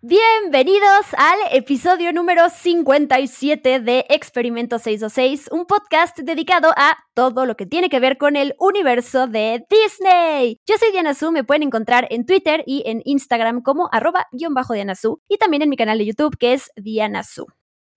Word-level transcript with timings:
Bienvenidos 0.00 1.06
al 1.16 1.38
episodio 1.50 2.12
número 2.12 2.50
57 2.50 3.80
de 3.80 4.06
Experimento 4.08 4.78
626, 4.78 5.48
un 5.50 5.66
podcast 5.66 6.16
dedicado 6.20 6.70
a 6.76 6.98
todo 7.14 7.46
lo 7.46 7.56
que 7.56 7.66
tiene 7.66 7.88
que 7.88 7.98
ver 7.98 8.16
con 8.16 8.36
el 8.36 8.54
universo 8.60 9.26
de 9.26 9.66
Disney. 9.68 10.60
Yo 10.68 10.78
soy 10.78 10.92
Diana 10.92 11.14
Su, 11.14 11.32
me 11.32 11.42
pueden 11.42 11.64
encontrar 11.64 12.06
en 12.10 12.26
Twitter 12.26 12.62
y 12.64 12.84
en 12.86 13.02
Instagram 13.06 13.60
como 13.60 13.88
arroba 13.90 14.28
guion 14.30 14.54
bajo 14.54 14.72
Diana 14.72 14.94
Su 14.94 15.20
y 15.26 15.36
también 15.36 15.62
en 15.62 15.68
mi 15.68 15.76
canal 15.76 15.98
de 15.98 16.06
YouTube 16.06 16.38
que 16.38 16.52
es 16.52 16.70
Diana 16.76 17.24
Su. 17.24 17.46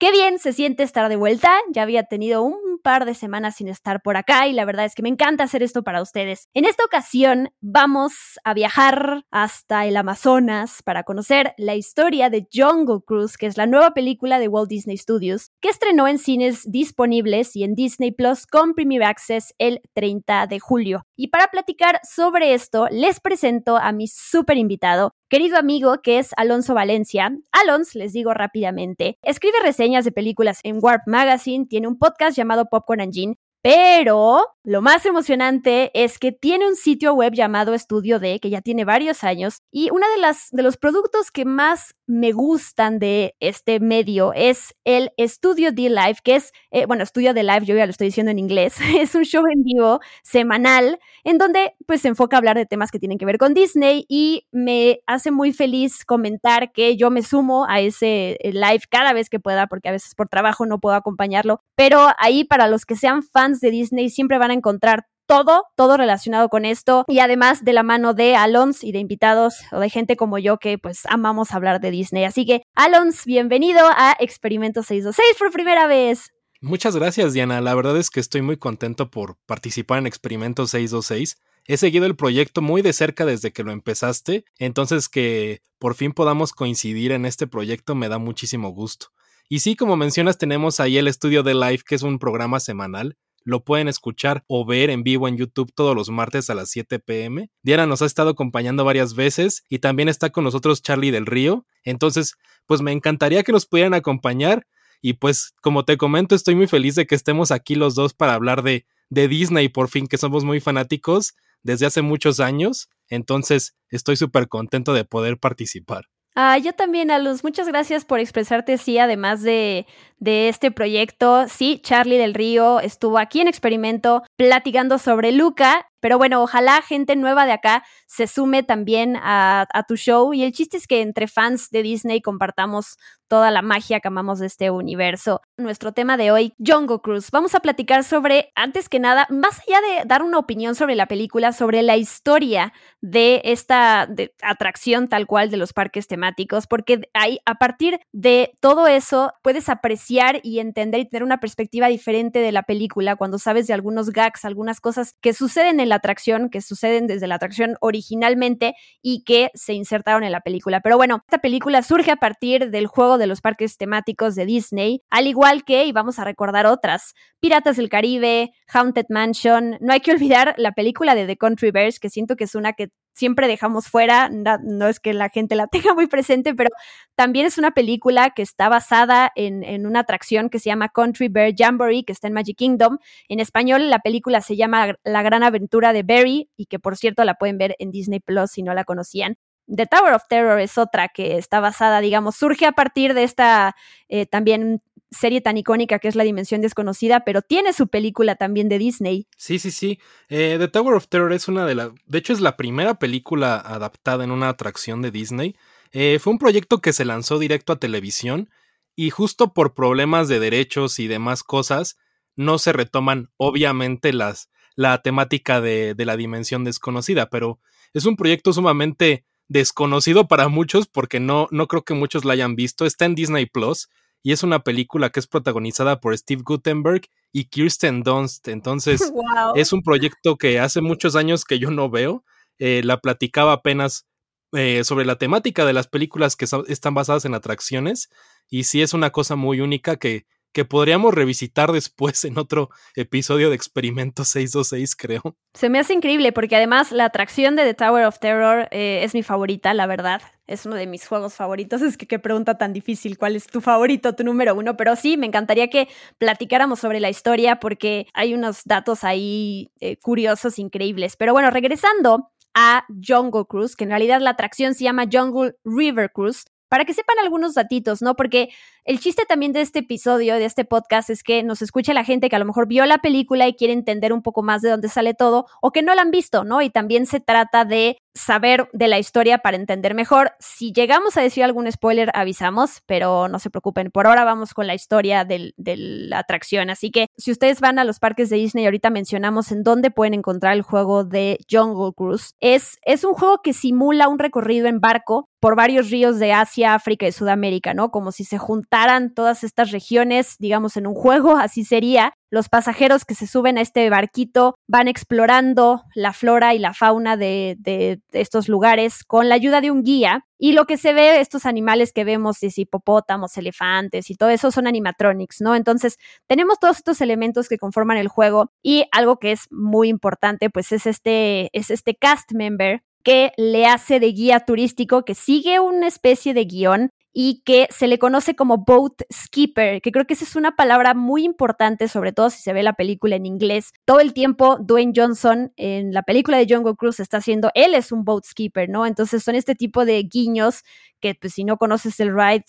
Qué 0.02 0.12
bien 0.12 0.40
se 0.40 0.52
siente 0.52 0.82
estar 0.82 1.10
de 1.10 1.16
vuelta. 1.16 1.52
Ya 1.70 1.84
había 1.84 2.02
tenido 2.02 2.42
un 2.42 2.80
par 2.82 3.06
de 3.06 3.14
semanas 3.14 3.58
sin 3.58 3.68
estar 3.68 4.02
por 4.02 4.18
acá 4.18 4.48
y 4.48 4.54
la 4.54 4.66
verdad 4.66 4.86
es 4.86 4.96
que 4.96 5.04
me 5.04 5.10
encanta 5.10 5.44
hacer 5.44 5.62
esto 5.62 5.84
para 5.84 6.02
ustedes. 6.02 6.48
En 6.56 6.66
esta 6.66 6.84
ocasión 6.84 7.50
vamos 7.62 8.40
a 8.44 8.56
viajar 8.56 9.26
hasta 9.30 9.86
el 9.86 9.96
Amazonas 9.96 10.82
para 10.82 11.04
conocer 11.04 11.54
la 11.60 11.76
historia 11.76 12.32
de 12.32 12.48
Jungle 12.52 13.02
Cruise, 13.06 13.38
que 13.38 13.46
es 13.46 13.58
la 13.58 13.68
nueva 13.68 13.92
película 13.92 14.40
de 14.40 14.48
Walt 14.48 14.70
Disney 14.70 14.98
Studios, 14.98 15.52
que 15.62 15.70
estrenó 15.70 16.08
en 16.08 16.18
cines 16.18 16.64
disponibles 16.66 17.56
y 17.56 17.64
en 17.64 17.76
Disney 17.76 18.12
Plus 18.12 18.48
con 18.48 18.74
Premier 18.74 19.04
Access 19.04 19.54
el 19.60 19.82
30 19.94 20.48
de 20.48 20.60
julio. 20.60 21.06
Y 21.16 21.28
para 21.28 21.50
platicar 21.50 22.00
sobre 22.02 22.56
esto, 22.56 22.88
les 22.90 23.20
presento 23.20 23.78
a 23.78 23.92
mi 23.92 24.08
súper 24.08 24.58
invitado, 24.58 25.14
querido 25.32 25.58
amigo 25.58 26.02
que 26.04 26.20
es 26.20 26.32
Alonso 26.36 26.74
Valencia. 26.74 27.32
Alonso, 27.54 27.98
les 27.98 28.12
digo 28.12 28.34
rápidamente, 28.34 29.18
escribe 29.24 29.62
reseñas 29.64 30.04
de 30.04 30.12
películas 30.12 30.60
en 30.64 30.80
Warp 30.82 31.04
Magazine, 31.08 31.66
tiene 31.68 31.88
un 31.88 31.98
podcast 31.98 32.36
llamado 32.36 32.66
Popcorn 32.66 33.00
and 33.00 33.14
Gin, 33.14 33.38
pero 33.62 34.46
lo 34.64 34.82
más 34.82 35.06
emocionante 35.08 35.90
es 35.96 36.20
que 36.20 36.32
tiene 36.32 36.68
un 36.68 36.76
sitio 36.76 37.16
web 37.16 37.34
llamado 37.34 37.74
Estudio 37.74 38.20
D, 38.20 38.40
que 38.40 38.52
ya 38.52 38.62
tiene 38.62 38.86
varios 38.86 39.24
años, 39.24 39.64
y 39.72 39.90
uno 39.90 40.06
de, 40.16 40.22
las, 40.22 40.50
de 40.52 40.62
los 40.62 40.78
productos 40.78 41.32
que 41.32 41.46
más 41.46 41.96
me 42.06 42.32
gustan 42.32 43.00
de 43.00 43.36
este 43.40 43.80
medio 43.80 44.34
es 44.34 44.76
el 44.84 45.12
Estudio 45.18 45.72
D 45.72 45.90
Live, 45.90 46.18
que 46.24 46.36
es, 46.36 46.52
eh, 46.70 46.86
bueno, 46.86 47.04
Estudio 47.04 47.34
D 47.34 47.42
Live, 47.42 47.66
yo 47.66 47.76
ya 47.76 47.86
lo 47.86 47.92
estoy 47.92 48.08
diciendo 48.08 48.32
en 48.32 48.38
inglés, 48.38 48.76
es 48.98 49.16
un 49.16 49.24
show 49.24 49.44
en 49.52 49.64
vivo 49.64 50.00
semanal 50.24 51.00
en 51.24 51.40
donde 51.40 51.74
pues 51.88 52.02
se 52.02 52.10
enfoca 52.10 52.38
a 52.38 52.40
hablar 52.40 52.58
de 52.58 52.66
temas 52.68 52.92
que 52.92 53.00
tienen 53.00 53.18
que 53.18 53.26
ver 53.26 53.40
con 53.40 53.54
Disney 53.56 54.06
y 54.08 54.48
me 54.52 55.02
hace 55.08 55.32
muy 55.32 55.54
feliz 55.54 56.06
comentar 56.06 56.72
que 56.72 56.98
yo 56.98 57.10
me 57.10 57.24
sumo 57.24 57.66
a 57.68 57.80
ese 57.80 58.38
eh, 58.42 58.52
live 58.54 58.84
cada 58.92 59.14
vez 59.14 59.30
que 59.30 59.40
pueda, 59.40 59.66
porque 59.66 59.90
a 59.90 59.92
veces 59.92 60.14
por 60.14 60.30
trabajo 60.30 60.68
no 60.68 60.80
puedo 60.80 60.96
acompañarlo, 60.96 61.62
pero 61.76 62.10
ahí 62.20 62.44
para 62.44 62.68
los 62.68 62.86
que 62.86 62.96
sean 62.96 63.24
fans 63.24 63.51
de 63.60 63.72
Disney 63.72 64.10
siempre 64.10 64.38
van 64.38 64.52
a 64.52 64.56
encontrar 64.56 65.06
todo, 65.32 65.64
todo 65.78 65.96
relacionado 65.96 66.50
con 66.50 66.66
esto 66.66 67.06
y 67.08 67.20
además 67.20 67.64
de 67.64 67.74
la 67.74 67.84
mano 67.84 68.14
de 68.14 68.36
Alons 68.36 68.84
y 68.84 68.92
de 68.92 69.00
invitados 69.00 69.56
o 69.72 69.80
de 69.80 69.90
gente 69.90 70.18
como 70.18 70.38
yo 70.38 70.58
que 70.58 70.78
pues 70.78 71.06
amamos 71.06 71.54
hablar 71.54 71.80
de 71.80 71.90
Disney. 71.90 72.26
Así 72.26 72.46
que 72.46 72.64
Alons, 72.76 73.26
bienvenido 73.26 73.80
a 73.96 74.16
Experimento 74.20 74.84
626 74.84 75.38
por 75.40 75.52
primera 75.52 75.88
vez. 75.88 76.32
Muchas 76.60 76.96
gracias 76.96 77.34
Diana, 77.34 77.62
la 77.62 77.74
verdad 77.74 77.98
es 77.98 78.10
que 78.10 78.20
estoy 78.20 78.42
muy 78.42 78.58
contento 78.58 79.10
por 79.10 79.38
participar 79.46 80.00
en 80.00 80.08
Experimento 80.08 80.68
626. 80.68 81.38
He 81.66 81.78
seguido 81.78 82.06
el 82.06 82.18
proyecto 82.18 82.62
muy 82.62 82.82
de 82.82 82.92
cerca 82.92 83.26
desde 83.26 83.54
que 83.54 83.64
lo 83.64 83.72
empezaste, 83.72 84.44
entonces 84.60 85.08
que 85.08 85.62
por 85.80 85.96
fin 85.96 86.12
podamos 86.12 86.52
coincidir 86.52 87.14
en 87.14 87.26
este 87.26 87.48
proyecto 87.48 87.96
me 87.96 88.10
da 88.10 88.18
muchísimo 88.18 88.70
gusto. 88.70 89.08
Y 89.48 89.60
sí, 89.60 89.76
como 89.76 89.96
mencionas, 89.96 90.38
tenemos 90.38 90.80
ahí 90.80 90.98
el 90.98 91.08
estudio 91.08 91.44
de 91.44 91.54
Live, 91.54 91.84
que 91.86 91.96
es 91.96 92.04
un 92.04 92.20
programa 92.20 92.60
semanal 92.60 93.18
lo 93.44 93.64
pueden 93.64 93.88
escuchar 93.88 94.44
o 94.48 94.66
ver 94.66 94.90
en 94.90 95.04
vivo 95.04 95.28
en 95.28 95.38
YouTube 95.38 95.72
todos 95.74 95.96
los 95.96 96.10
martes 96.10 96.50
a 96.50 96.56
las 96.56 96.70
7 96.70 97.00
pm. 97.00 97.50
Diana 97.64 97.86
nos 97.86 98.02
ha 98.02 98.06
estado 98.06 98.32
acompañando 98.32 98.86
varias 98.86 99.16
veces 99.16 99.64
y 99.70 99.80
también 99.80 100.10
está 100.10 100.30
con 100.30 100.44
nosotros 100.44 100.82
Charlie 100.82 101.12
del 101.12 101.26
Río. 101.26 101.66
Entonces, 101.84 102.36
pues 102.66 102.82
me 102.82 102.92
encantaría 102.92 103.44
que 103.44 103.52
nos 103.52 103.66
pudieran 103.66 103.94
acompañar. 103.94 104.68
Y 105.02 105.14
pues, 105.14 105.54
como 105.62 105.84
te 105.84 105.98
comento, 105.98 106.36
estoy 106.36 106.56
muy 106.56 106.68
feliz 106.68 106.96
de 106.96 107.08
que 107.08 107.16
estemos 107.16 107.52
aquí 107.52 107.76
los 107.76 107.96
dos 107.96 108.14
para 108.14 108.36
hablar 108.36 108.62
de, 108.62 108.86
de 109.10 109.28
Disney, 109.28 109.68
por 109.70 109.90
fin, 109.90 110.08
que 110.08 110.18
somos 110.18 110.44
muy 110.44 110.60
fanáticos 110.60 111.34
desde 111.64 111.88
hace 111.88 112.02
muchos 112.02 112.40
años. 112.40 112.90
Entonces, 113.10 113.76
estoy 113.90 114.16
súper 114.16 114.48
contento 114.48 114.94
de 114.94 115.04
poder 115.04 115.40
participar. 115.40 116.06
Ah, 116.34 116.58
yo 116.58 116.72
también, 116.72 117.12
Aluz. 117.12 117.44
Muchas 117.44 117.68
gracias 117.68 118.06
por 118.06 118.20
expresarte, 118.22 118.78
sí, 118.78 118.98
además 118.98 119.42
de, 119.42 119.86
de 120.18 120.48
este 120.48 120.72
proyecto. 120.72 121.46
Sí, 121.50 121.82
Charlie 121.84 122.18
del 122.18 122.34
Río 122.34 122.80
estuvo 122.80 123.18
aquí 123.18 123.42
en 123.42 123.50
Experimento 123.50 124.24
platicando 124.38 124.98
sobre 124.98 125.34
Luca, 125.34 125.90
pero 126.00 126.18
bueno, 126.18 126.42
ojalá 126.42 126.82
gente 126.84 127.18
nueva 127.18 127.46
de 127.46 127.52
acá 127.52 127.84
se 128.08 128.28
sume 128.28 128.64
también 128.64 129.18
a, 129.18 129.68
a, 129.74 129.84
tu 129.84 129.98
show. 129.98 130.34
Y 130.34 130.44
el 130.44 130.54
chiste 130.54 130.78
es 130.78 130.88
que 130.88 131.02
entre 131.02 131.28
fans 131.28 131.70
de 131.70 131.84
Disney 131.84 132.22
compartamos 132.22 132.98
toda 133.32 133.50
la 133.50 133.62
magia 133.62 134.02
que 134.02 134.10
amamos 134.10 134.40
de 134.40 134.48
este 134.48 134.72
universo. 134.72 135.40
Nuestro 135.56 135.94
tema 135.94 136.18
de 136.18 136.32
hoy, 136.32 136.54
Jungle 136.60 137.00
Cruise. 137.02 137.32
Vamos 137.32 137.56
a 137.56 137.62
platicar 137.62 138.04
sobre, 138.04 138.52
antes 138.56 138.90
que 138.90 139.00
nada, 139.00 139.26
más 139.30 139.62
allá 139.62 139.80
de 139.80 140.06
dar 140.06 140.22
una 140.22 140.38
opinión 140.38 140.76
sobre 140.76 140.96
la 140.96 141.06
película, 141.06 141.54
sobre 141.54 141.82
la 141.82 141.96
historia 141.96 142.74
de 143.00 143.42
esta 143.46 144.06
atracción 144.42 145.08
tal 145.08 145.28
cual 145.28 145.50
de 145.50 145.56
los 145.56 145.72
parques 145.72 146.08
temáticos, 146.08 146.68
porque 146.68 147.08
ahí, 147.14 147.40
a 147.46 147.56
partir 147.56 148.02
de 148.12 148.52
todo 148.60 148.86
eso, 148.88 149.32
puedes 149.42 149.70
apreciar 149.70 150.42
y 150.44 150.60
entender 150.60 151.00
y 151.00 151.06
tener 151.06 151.24
una 151.24 151.40
perspectiva 151.40 151.88
diferente 151.88 152.40
de 152.40 152.52
la 152.52 152.64
película 152.64 153.16
cuando 153.16 153.40
sabes 153.40 153.66
de 153.66 153.74
algunos 153.74 154.10
gags, 154.10 154.44
algunas 154.44 154.82
cosas 154.82 155.16
que 155.22 155.32
suceden 155.32 155.80
en 155.80 155.88
la 155.88 155.96
atracción, 155.96 156.50
que 156.50 156.60
suceden 156.60 157.08
desde 157.08 157.28
la 157.28 157.36
atracción 157.36 157.78
originalmente 157.80 158.76
y 159.02 159.24
que 159.24 159.52
se 159.54 159.74
insertaron 159.74 160.26
en 160.26 160.34
la 160.34 160.42
película. 160.42 160.82
Pero 160.82 160.98
bueno, 160.98 161.22
esta 161.26 161.38
película 161.38 161.82
surge 161.82 162.12
a 162.12 162.18
partir 162.18 162.72
del 162.72 162.88
juego 162.88 163.21
de 163.22 163.28
los 163.28 163.42
parques 163.42 163.78
temáticos 163.78 164.36
de 164.36 164.46
Disney, 164.46 165.02
al 165.10 165.28
igual 165.28 165.64
que, 165.64 165.86
y 165.86 165.92
vamos 165.92 166.20
a 166.20 166.26
recordar 166.26 166.66
otras, 166.66 167.14
Piratas 167.40 167.78
del 167.78 167.90
Caribe, 167.90 168.52
Haunted 168.68 169.06
Mansion, 169.10 169.78
no 169.80 169.94
hay 169.94 170.02
que 170.02 170.12
olvidar 170.12 170.54
la 170.58 170.74
película 170.74 171.16
de 171.16 171.26
The 171.26 171.38
Country 171.38 171.72
Bears, 171.72 172.00
que 172.00 172.10
siento 172.10 172.36
que 172.36 172.44
es 172.44 172.56
una 172.56 172.74
que 172.74 172.90
siempre 173.14 173.48
dejamos 173.48 173.88
fuera, 173.88 174.30
no, 174.30 174.88
es 174.88 175.00
que 175.00 175.14
la 175.14 175.30
gente 175.30 175.56
la 175.56 175.68
tenga 175.72 175.94
muy 175.94 176.08
presente, 176.08 176.54
pero 176.54 176.70
también 177.16 177.46
es 177.46 177.58
una 177.58 177.72
película 177.72 178.32
que 178.32 178.42
está 178.42 178.70
basada 178.70 179.32
en, 179.36 179.64
en, 179.64 179.86
una 179.86 180.00
atracción 180.02 180.50
que 180.50 180.60
se 180.60 180.70
llama 180.70 180.90
Country 180.90 181.28
Bear 181.28 181.54
Jamboree, 181.56 182.04
que 182.04 182.14
está 182.14 182.28
en 182.28 182.34
Magic 182.34 182.58
Kingdom. 182.58 182.98
En 183.28 183.40
español 183.40 183.90
la 183.90 184.00
película 184.00 184.42
se 184.42 184.56
llama 184.56 184.96
La 185.04 185.24
Gran 185.24 185.44
Aventura 185.44 185.94
de 185.94 186.04
Barry 186.04 186.50
y 186.58 186.66
que 186.66 186.80
por 186.80 186.98
cierto 186.98 187.24
la 187.24 187.36
pueden 187.36 187.58
ver 187.58 187.76
en 187.80 187.92
Disney 187.92 188.20
Plus 188.20 188.52
si 188.52 188.64
no 188.64 188.74
la 188.74 188.84
conocían. 188.84 189.38
The 189.74 189.86
Tower 189.86 190.14
of 190.14 190.24
Terror 190.28 190.60
es 190.60 190.78
otra 190.78 191.10
que 191.10 191.38
está 191.38 191.60
basada, 191.60 192.02
digamos, 192.02 192.36
surge 192.36 192.66
a 192.66 192.74
partir 192.74 193.14
de 193.14 193.24
esta 193.24 193.76
eh, 194.10 194.26
también 194.26 194.82
serie 195.12 195.42
tan 195.42 195.58
icónica 195.58 196.00
que 196.00 196.08
es 196.08 196.16
La 196.16 196.24
Dimensión 196.24 196.62
Desconocida, 196.62 197.24
pero 197.26 197.42
tiene 197.42 197.74
su 197.74 197.88
película 197.88 198.36
también 198.36 198.70
de 198.70 198.78
Disney. 198.78 199.28
Sí, 199.38 199.60
sí, 199.60 199.72
sí. 199.72 200.00
Eh, 200.30 200.56
The 200.58 200.68
Tower 200.70 200.96
of 200.96 201.08
Terror 201.08 201.34
es 201.34 201.48
una 201.48 201.66
de 201.66 201.76
las... 201.76 201.92
De 202.06 202.18
hecho, 202.18 202.34
es 202.34 202.40
la 202.40 202.58
primera 202.58 202.96
película 202.96 203.56
adaptada 203.58 204.24
en 204.24 204.32
una 204.32 204.50
atracción 204.50 205.02
de 205.02 205.12
Disney. 205.12 205.56
Eh, 205.92 206.20
fue 206.20 206.32
un 206.32 206.40
proyecto 206.40 206.80
que 206.80 206.94
se 206.94 207.04
lanzó 207.04 207.40
directo 207.40 207.74
a 207.74 207.80
televisión 207.80 208.50
y 208.96 209.10
justo 209.10 209.54
por 209.54 209.74
problemas 209.74 210.30
de 210.30 210.40
derechos 210.40 211.00
y 211.00 211.08
demás 211.08 211.44
cosas, 211.44 211.98
no 212.36 212.58
se 212.58 212.72
retoman, 212.72 213.30
obviamente, 213.36 214.14
las, 214.14 214.50
la 214.76 215.02
temática 215.02 215.60
de, 215.60 215.94
de 215.94 216.06
la 216.06 216.16
Dimensión 216.16 216.64
Desconocida, 216.64 217.30
pero 217.30 217.60
es 217.94 218.06
un 218.06 218.16
proyecto 218.16 218.54
sumamente 218.54 219.26
desconocido 219.52 220.28
para 220.28 220.48
muchos 220.48 220.88
porque 220.88 221.20
no, 221.20 221.48
no 221.52 221.68
creo 221.68 221.84
que 221.84 221.94
muchos 221.94 222.24
la 222.24 222.34
hayan 222.34 222.56
visto. 222.56 222.86
Está 222.86 223.06
en 223.06 223.16
Disney 223.16 223.46
Plus 223.46 223.90
y 224.24 224.32
es 224.32 224.44
una 224.44 224.64
película 224.64 225.10
que 225.10 225.20
es 225.20 225.28
protagonizada 225.28 226.00
por 226.00 226.18
Steve 226.18 226.42
Gutenberg 226.46 227.02
y 227.34 227.46
Kirsten 227.46 228.02
Dunst. 228.02 228.48
Entonces, 228.48 229.02
es 229.56 229.74
un 229.74 229.84
proyecto 229.84 230.38
que 230.38 230.60
hace 230.60 230.80
muchos 230.80 231.16
años 231.16 231.44
que 231.44 231.60
yo 231.60 231.70
no 231.70 231.90
veo. 231.90 232.24
Eh, 232.60 232.82
la 232.86 233.00
platicaba 233.00 233.54
apenas 233.54 234.06
eh, 234.54 234.84
sobre 234.86 235.06
la 235.06 235.18
temática 235.18 235.66
de 235.66 235.74
las 235.74 235.88
películas 235.88 236.36
que 236.36 236.46
están 236.68 236.94
basadas 236.94 237.26
en 237.26 237.34
atracciones. 237.34 238.10
Y 238.50 238.64
sí 238.64 238.82
es 238.82 238.94
una 238.94 239.10
cosa 239.10 239.36
muy 239.36 239.60
única 239.60 239.98
que, 239.98 240.26
que 240.54 240.66
podríamos 240.66 241.14
revisitar 241.14 241.72
después 241.72 242.24
en 242.26 242.38
otro 242.38 242.70
episodio 242.96 243.50
de 243.50 243.56
Experimento 243.56 244.24
626, 244.24 244.96
creo. 244.96 245.38
Se 245.54 245.70
me 245.70 245.80
hace 245.80 245.94
increíble 245.94 246.32
porque 246.32 246.56
además 246.56 246.92
la 246.92 247.06
atracción 247.06 247.56
de 247.56 247.64
The 247.64 247.74
Tower 247.74 248.06
of 248.06 248.20
Terror 248.20 248.68
eh, 248.72 249.02
es 249.04 249.14
mi 249.14 249.24
favorita, 249.24 249.74
la 249.74 249.88
verdad. 249.88 250.22
Es 250.48 250.66
uno 250.66 250.76
de 250.76 250.88
mis 250.88 251.08
juegos 251.08 251.34
favoritos. 251.36 251.82
Es 251.82 251.98
que 251.98 252.08
qué 252.08 252.20
pregunta 252.20 252.58
tan 252.58 252.74
difícil. 252.74 253.18
¿Cuál 253.18 253.36
es 253.36 253.48
tu 253.48 253.62
favorito, 253.62 254.16
tu 254.16 254.24
número 254.24 254.54
uno? 254.54 254.76
Pero 254.76 254.96
sí, 254.96 255.16
me 255.16 255.28
encantaría 255.28 255.70
que 255.70 255.88
platicáramos 256.18 256.80
sobre 256.80 257.00
la 257.00 257.10
historia 257.10 257.60
porque 257.60 258.08
hay 258.14 258.34
unos 258.34 258.64
datos 258.66 259.04
ahí 259.04 259.72
eh, 259.80 259.98
curiosos, 259.98 260.60
increíbles. 260.60 261.16
Pero 261.16 261.32
bueno, 261.32 261.52
regresando 261.52 262.32
a 262.54 262.86
Jungle 262.90 263.46
Cruise, 263.48 263.76
que 263.76 263.86
en 263.86 263.92
realidad 263.92 264.20
la 264.20 264.32
atracción 264.32 264.74
se 264.74 264.84
llama 264.84 265.06
Jungle 265.10 265.56
River 265.64 266.12
Cruise, 266.12 266.46
para 266.72 266.86
que 266.86 266.94
sepan 266.94 267.20
algunos 267.20 267.54
datitos, 267.54 268.02
¿no? 268.02 268.16
Porque 268.16 268.48
el 268.86 269.02
chiste 269.02 269.26
también 269.26 269.52
de 269.52 269.60
este 269.60 269.80
episodio, 269.80 270.36
de 270.36 270.46
este 270.46 270.64
podcast, 270.64 271.10
es 271.10 271.22
que 271.22 271.44
nos 271.44 271.62
escuche 271.62 271.94
la 271.94 272.06
gente 272.06 272.30
que 272.30 272.38
a 272.38 272.40
lo 272.40 272.46
mejor 272.46 272.66
vio 272.66 272.86
la 272.86 273.00
película 273.00 273.46
y 273.46 273.56
quiere 273.56 273.74
entender 273.74 274.14
un 274.14 274.22
poco 274.22 274.42
más 274.42 274.62
de 274.62 274.70
dónde 274.70 274.88
sale 274.88 275.14
todo, 275.14 275.48
o 275.62 275.74
que 275.74 275.82
no 275.82 275.94
la 275.94 276.02
han 276.02 276.12
visto, 276.12 276.46
¿no? 276.46 276.62
Y 276.62 276.70
también 276.70 277.08
se 277.08 277.20
trata 277.20 277.66
de 277.66 277.98
saber 278.14 278.70
de 278.74 278.88
la 278.88 279.00
historia 279.00 279.40
para 279.40 279.58
entender 279.58 279.94
mejor. 279.94 280.34
Si 280.40 280.72
llegamos 280.74 281.18
a 281.18 281.22
decir 281.22 281.44
algún 281.44 281.72
spoiler, 281.72 282.12
avisamos, 282.14 282.82
pero 282.86 283.28
no 283.28 283.40
se 283.40 283.50
preocupen. 283.50 283.92
Por 283.92 284.08
ahora 284.08 284.24
vamos 284.24 284.54
con 284.54 284.68
la 284.68 284.76
historia 284.76 285.26
de 285.26 285.54
la 285.58 286.20
atracción. 286.20 286.70
Así 286.70 286.92
que 286.92 287.08
si 287.18 287.32
ustedes 287.32 287.62
van 287.62 287.80
a 287.80 287.84
los 287.84 288.00
parques 288.00 288.30
de 288.30 288.38
Disney, 288.38 288.66
ahorita 288.66 288.90
mencionamos 288.90 289.52
en 289.52 289.64
dónde 289.64 289.92
pueden 289.92 290.14
encontrar 290.14 290.54
el 290.54 290.62
juego 290.62 291.04
de 291.04 291.38
Jungle 291.50 291.94
Cruise. 291.96 292.36
Es, 292.40 292.78
es 292.86 293.04
un 293.04 293.14
juego 293.14 293.42
que 293.44 293.54
simula 293.54 294.08
un 294.08 294.20
recorrido 294.20 294.68
en 294.68 294.80
barco 294.80 295.28
por 295.40 295.56
varios 295.56 295.90
ríos 295.90 296.20
de 296.20 296.34
Asia, 296.34 296.76
África 296.76 297.08
y 297.08 297.12
Sudamérica, 297.12 297.74
¿no? 297.74 297.90
Como 297.90 298.12
si 298.12 298.24
se 298.24 298.38
juntaran 298.38 299.14
todas 299.14 299.44
estas 299.44 299.72
regiones, 299.72 300.36
digamos, 300.38 300.78
en 300.78 300.86
un 300.86 300.94
juego, 300.94 301.36
así 301.38 301.66
sería. 301.66 302.14
Los 302.32 302.48
pasajeros 302.48 303.04
que 303.04 303.14
se 303.14 303.28
suben 303.28 303.58
a 303.58 303.62
este 303.62 303.90
barquito 303.90 304.56
van 304.66 304.88
explorando 304.88 305.84
la 305.94 306.14
flora 306.14 306.56
y 306.56 306.60
la 306.60 306.74
fauna 306.74 307.18
de, 307.18 307.58
de, 307.60 308.00
estos 308.14 308.48
lugares 308.48 309.04
con 309.04 309.28
la 309.28 309.36
ayuda 309.36 309.60
de 309.60 309.70
un 309.70 309.84
guía. 309.84 310.26
Y 310.40 310.54
lo 310.54 310.66
que 310.66 310.78
se 310.78 310.94
ve, 310.94 311.20
estos 311.20 311.46
animales 311.46 311.92
que 311.92 312.06
vemos, 312.06 312.42
es 312.42 312.58
hipopótamos, 312.58 313.36
elefantes 313.36 314.10
y 314.10 314.16
todo 314.16 314.30
eso 314.30 314.50
son 314.50 314.66
animatronics, 314.66 315.42
¿no? 315.42 315.56
Entonces, 315.56 315.98
tenemos 316.26 316.58
todos 316.58 316.78
estos 316.78 317.02
elementos 317.02 317.50
que 317.50 317.58
conforman 317.58 317.98
el 317.98 318.08
juego 318.08 318.50
y 318.64 318.86
algo 318.94 319.20
que 319.20 319.34
es 319.34 319.48
muy 319.52 319.90
importante, 319.90 320.50
pues 320.50 320.72
es 320.72 320.88
este, 320.88 321.50
es 321.52 321.70
este 321.70 321.96
cast 321.96 322.32
member 322.32 322.82
que 323.04 323.34
le 323.38 323.66
hace 323.66 324.00
de 324.00 324.12
guía 324.12 324.42
turístico, 324.42 325.04
que 325.04 325.16
sigue 325.16 325.60
una 325.60 325.88
especie 325.88 326.34
de 326.34 326.46
guion 326.46 326.92
y 327.14 327.42
que 327.44 327.68
se 327.72 327.88
le 327.88 328.00
conoce 328.00 328.36
como 328.36 328.60
boat 328.60 329.02
skipper, 329.12 329.82
que 329.82 329.92
creo 329.92 330.06
que 330.06 330.14
esa 330.14 330.24
es 330.24 330.36
una 330.36 330.56
palabra 330.56 330.94
muy 330.94 331.24
importante, 331.24 331.88
sobre 331.88 332.14
todo 332.14 332.30
si 332.30 332.42
se 332.42 332.54
ve 332.54 332.64
la 332.64 332.74
película 332.74 333.16
en 333.16 333.26
inglés. 333.26 333.72
Todo 333.86 334.00
el 334.00 334.14
tiempo 334.14 334.58
Dwayne 334.60 334.94
Johnson 334.96 335.52
en 335.58 335.94
la 335.94 336.04
película 336.04 336.38
de 336.38 336.48
Jungle 336.50 336.76
Cruise 336.76 337.00
está 337.00 337.18
haciendo, 337.18 337.52
él 337.54 337.76
es 337.76 337.92
un 337.92 338.06
boat 338.06 338.26
skipper, 338.26 338.70
¿no? 338.70 338.86
Entonces 338.86 339.24
son 339.24 339.36
este 339.36 339.56
tipo 339.56 339.86
de 339.86 340.02
guiños 340.04 340.64
que 341.00 341.16
pues 341.16 341.34
si 341.34 341.44
no 341.44 341.58
conoces 341.58 342.00
el 342.00 342.16
ride 342.16 342.46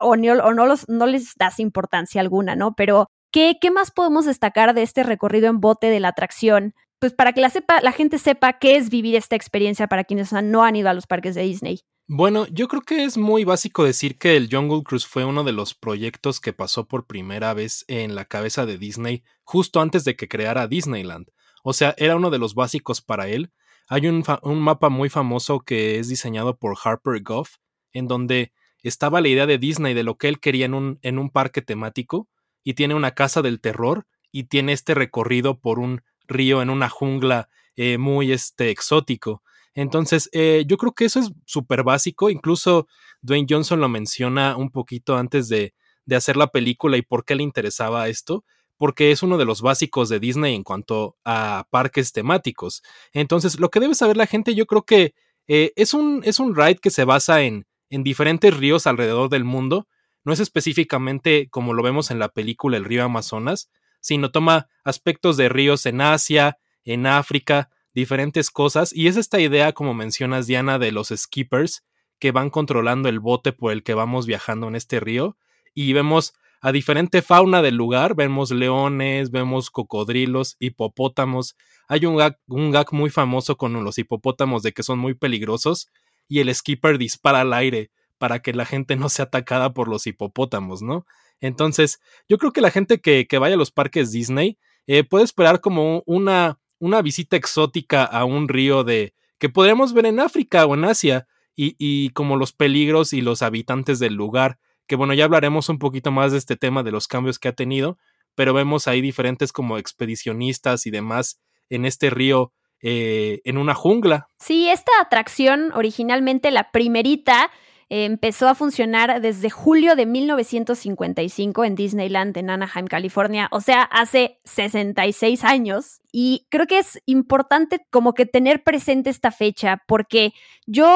o, 0.00 0.16
no, 0.16 0.66
los, 0.66 0.88
no 0.88 1.06
les 1.06 1.34
das 1.36 1.60
importancia 1.60 2.20
alguna, 2.20 2.56
¿no? 2.56 2.74
Pero 2.74 3.08
¿qué, 3.30 3.58
¿qué 3.60 3.70
más 3.70 3.90
podemos 3.90 4.24
destacar 4.24 4.74
de 4.74 4.82
este 4.82 5.02
recorrido 5.02 5.48
en 5.48 5.60
bote 5.60 5.88
de 5.88 6.00
la 6.00 6.08
atracción? 6.08 6.74
pues 6.98 7.12
para 7.12 7.32
que 7.32 7.40
la, 7.40 7.50
sepa, 7.50 7.80
la 7.82 7.92
gente 7.92 8.18
sepa 8.18 8.54
qué 8.54 8.76
es 8.76 8.88
vivir 8.88 9.16
esta 9.16 9.36
experiencia 9.36 9.86
para 9.86 10.04
quienes 10.04 10.32
no 10.32 10.64
han 10.64 10.76
ido 10.76 10.88
a 10.88 10.94
los 10.94 11.06
parques 11.06 11.34
de 11.34 11.42
Disney. 11.42 11.80
Bueno, 12.08 12.46
yo 12.46 12.68
creo 12.68 12.82
que 12.82 13.02
es 13.02 13.16
muy 13.16 13.42
básico 13.42 13.82
decir 13.82 14.16
que 14.16 14.36
el 14.36 14.48
Jungle 14.48 14.84
Cruise 14.84 15.06
fue 15.06 15.24
uno 15.24 15.42
de 15.42 15.50
los 15.50 15.74
proyectos 15.74 16.38
que 16.38 16.52
pasó 16.52 16.86
por 16.86 17.06
primera 17.06 17.52
vez 17.52 17.84
en 17.88 18.14
la 18.14 18.24
cabeza 18.26 18.64
de 18.64 18.78
Disney 18.78 19.24
justo 19.42 19.80
antes 19.80 20.04
de 20.04 20.14
que 20.14 20.28
creara 20.28 20.68
Disneyland. 20.68 21.26
O 21.64 21.72
sea, 21.72 21.96
era 21.98 22.14
uno 22.14 22.30
de 22.30 22.38
los 22.38 22.54
básicos 22.54 23.00
para 23.00 23.26
él. 23.26 23.50
Hay 23.88 24.06
un, 24.06 24.22
un 24.42 24.60
mapa 24.60 24.88
muy 24.88 25.08
famoso 25.08 25.58
que 25.58 25.98
es 25.98 26.08
diseñado 26.08 26.56
por 26.56 26.76
Harper 26.80 27.20
Goff, 27.24 27.56
en 27.92 28.06
donde 28.06 28.52
estaba 28.84 29.20
la 29.20 29.26
idea 29.26 29.46
de 29.46 29.58
Disney 29.58 29.92
de 29.92 30.04
lo 30.04 30.16
que 30.16 30.28
él 30.28 30.38
quería 30.38 30.66
en 30.66 30.74
un, 30.74 31.30
parque 31.30 31.60
temático, 31.60 32.28
y 32.62 32.74
tiene 32.74 32.94
una 32.94 33.14
casa 33.14 33.42
del 33.42 33.60
terror, 33.60 34.06
y 34.30 34.44
tiene 34.44 34.72
este 34.72 34.94
recorrido 34.94 35.58
por 35.58 35.80
un 35.80 36.02
río 36.28 36.62
en 36.62 36.70
una 36.70 36.88
jungla 36.88 37.48
eh, 37.74 37.98
muy 37.98 38.30
este, 38.30 38.70
exótico. 38.70 39.42
Entonces, 39.76 40.30
eh, 40.32 40.64
yo 40.66 40.78
creo 40.78 40.92
que 40.92 41.04
eso 41.04 41.20
es 41.20 41.30
súper 41.44 41.84
básico. 41.84 42.30
Incluso 42.30 42.88
Dwayne 43.20 43.46
Johnson 43.48 43.78
lo 43.78 43.90
menciona 43.90 44.56
un 44.56 44.70
poquito 44.70 45.16
antes 45.16 45.48
de, 45.48 45.74
de, 46.06 46.16
hacer 46.16 46.38
la 46.38 46.46
película 46.46 46.96
y 46.96 47.02
por 47.02 47.26
qué 47.26 47.34
le 47.34 47.42
interesaba 47.42 48.08
esto. 48.08 48.44
Porque 48.78 49.10
es 49.10 49.22
uno 49.22 49.36
de 49.36 49.44
los 49.44 49.60
básicos 49.60 50.08
de 50.08 50.18
Disney 50.18 50.54
en 50.54 50.62
cuanto 50.62 51.16
a 51.24 51.66
parques 51.70 52.12
temáticos. 52.12 52.82
Entonces, 53.12 53.60
lo 53.60 53.70
que 53.70 53.80
debe 53.80 53.94
saber 53.94 54.16
la 54.16 54.26
gente, 54.26 54.54
yo 54.54 54.66
creo 54.66 54.82
que 54.82 55.14
eh, 55.46 55.72
es, 55.76 55.92
un, 55.92 56.22
es 56.24 56.40
un 56.40 56.56
ride 56.56 56.76
que 56.76 56.90
se 56.90 57.04
basa 57.04 57.42
en, 57.42 57.66
en 57.90 58.02
diferentes 58.02 58.56
ríos 58.56 58.86
alrededor 58.86 59.28
del 59.28 59.44
mundo. 59.44 59.88
No 60.24 60.32
es 60.32 60.40
específicamente 60.40 61.48
como 61.50 61.74
lo 61.74 61.82
vemos 61.82 62.10
en 62.10 62.18
la 62.18 62.30
película 62.30 62.78
El 62.78 62.84
río 62.86 63.04
Amazonas, 63.04 63.70
sino 64.00 64.30
toma 64.30 64.68
aspectos 64.84 65.36
de 65.36 65.50
ríos 65.50 65.84
en 65.84 66.00
Asia, 66.00 66.58
en 66.84 67.06
África, 67.06 67.70
diferentes 67.96 68.50
cosas, 68.50 68.92
y 68.94 69.06
es 69.06 69.16
esta 69.16 69.40
idea, 69.40 69.72
como 69.72 69.94
mencionas 69.94 70.46
Diana, 70.46 70.78
de 70.78 70.92
los 70.92 71.08
skippers 71.08 71.82
que 72.18 72.30
van 72.30 72.50
controlando 72.50 73.08
el 73.08 73.20
bote 73.20 73.54
por 73.54 73.72
el 73.72 73.82
que 73.82 73.94
vamos 73.94 74.26
viajando 74.26 74.68
en 74.68 74.76
este 74.76 75.00
río, 75.00 75.38
y 75.72 75.94
vemos 75.94 76.34
a 76.60 76.72
diferente 76.72 77.22
fauna 77.22 77.62
del 77.62 77.76
lugar, 77.76 78.14
vemos 78.14 78.50
leones, 78.50 79.30
vemos 79.30 79.70
cocodrilos, 79.70 80.56
hipopótamos, 80.60 81.56
hay 81.88 82.04
un 82.04 82.16
gag, 82.16 82.38
un 82.48 82.70
gag 82.70 82.92
muy 82.92 83.08
famoso 83.08 83.56
con 83.56 83.72
los 83.82 83.96
hipopótamos 83.96 84.62
de 84.62 84.72
que 84.72 84.82
son 84.82 84.98
muy 84.98 85.14
peligrosos, 85.14 85.88
y 86.28 86.40
el 86.40 86.54
skipper 86.54 86.98
dispara 86.98 87.40
al 87.40 87.54
aire 87.54 87.90
para 88.18 88.40
que 88.40 88.52
la 88.52 88.66
gente 88.66 88.96
no 88.96 89.08
sea 89.08 89.24
atacada 89.24 89.72
por 89.72 89.88
los 89.88 90.06
hipopótamos, 90.06 90.82
¿no? 90.82 91.06
Entonces, 91.40 91.98
yo 92.28 92.36
creo 92.36 92.52
que 92.52 92.60
la 92.60 92.70
gente 92.70 93.00
que, 93.00 93.26
que 93.26 93.38
vaya 93.38 93.54
a 93.54 93.58
los 93.58 93.70
parques 93.70 94.12
Disney 94.12 94.58
eh, 94.86 95.02
puede 95.02 95.24
esperar 95.24 95.62
como 95.62 96.02
una, 96.04 96.58
una 96.78 97.02
visita 97.02 97.36
exótica 97.36 98.04
a 98.04 98.24
un 98.24 98.48
río 98.48 98.84
de 98.84 99.14
que 99.38 99.48
podríamos 99.48 99.92
ver 99.92 100.06
en 100.06 100.20
África 100.20 100.66
o 100.66 100.74
en 100.74 100.84
Asia 100.84 101.26
y, 101.54 101.74
y 101.78 102.10
como 102.10 102.36
los 102.36 102.52
peligros 102.52 103.12
y 103.12 103.20
los 103.20 103.42
habitantes 103.42 103.98
del 103.98 104.14
lugar, 104.14 104.58
que 104.86 104.96
bueno, 104.96 105.14
ya 105.14 105.24
hablaremos 105.24 105.68
un 105.68 105.78
poquito 105.78 106.10
más 106.10 106.32
de 106.32 106.38
este 106.38 106.56
tema 106.56 106.82
de 106.82 106.92
los 106.92 107.08
cambios 107.08 107.38
que 107.38 107.48
ha 107.48 107.52
tenido, 107.52 107.98
pero 108.34 108.54
vemos 108.54 108.86
ahí 108.86 109.00
diferentes 109.00 109.52
como 109.52 109.78
expedicionistas 109.78 110.86
y 110.86 110.90
demás 110.90 111.40
en 111.68 111.84
este 111.84 112.10
río 112.10 112.52
eh, 112.82 113.40
en 113.44 113.58
una 113.58 113.74
jungla. 113.74 114.28
Sí, 114.38 114.68
esta 114.68 114.92
atracción 115.00 115.72
originalmente 115.74 116.50
la 116.50 116.70
primerita 116.70 117.50
empezó 117.88 118.48
a 118.48 118.54
funcionar 118.54 119.20
desde 119.20 119.48
julio 119.48 119.94
de 119.94 120.06
1955 120.06 121.64
en 121.64 121.74
Disneyland 121.76 122.36
en 122.36 122.50
Anaheim, 122.50 122.86
California, 122.86 123.48
o 123.52 123.60
sea, 123.60 123.82
hace 123.82 124.40
66 124.44 125.44
años. 125.44 126.00
Y 126.10 126.46
creo 126.48 126.66
que 126.66 126.78
es 126.78 127.00
importante 127.06 127.86
como 127.90 128.14
que 128.14 128.26
tener 128.26 128.64
presente 128.64 129.10
esta 129.10 129.30
fecha 129.30 129.82
porque 129.86 130.32
yo 130.66 130.88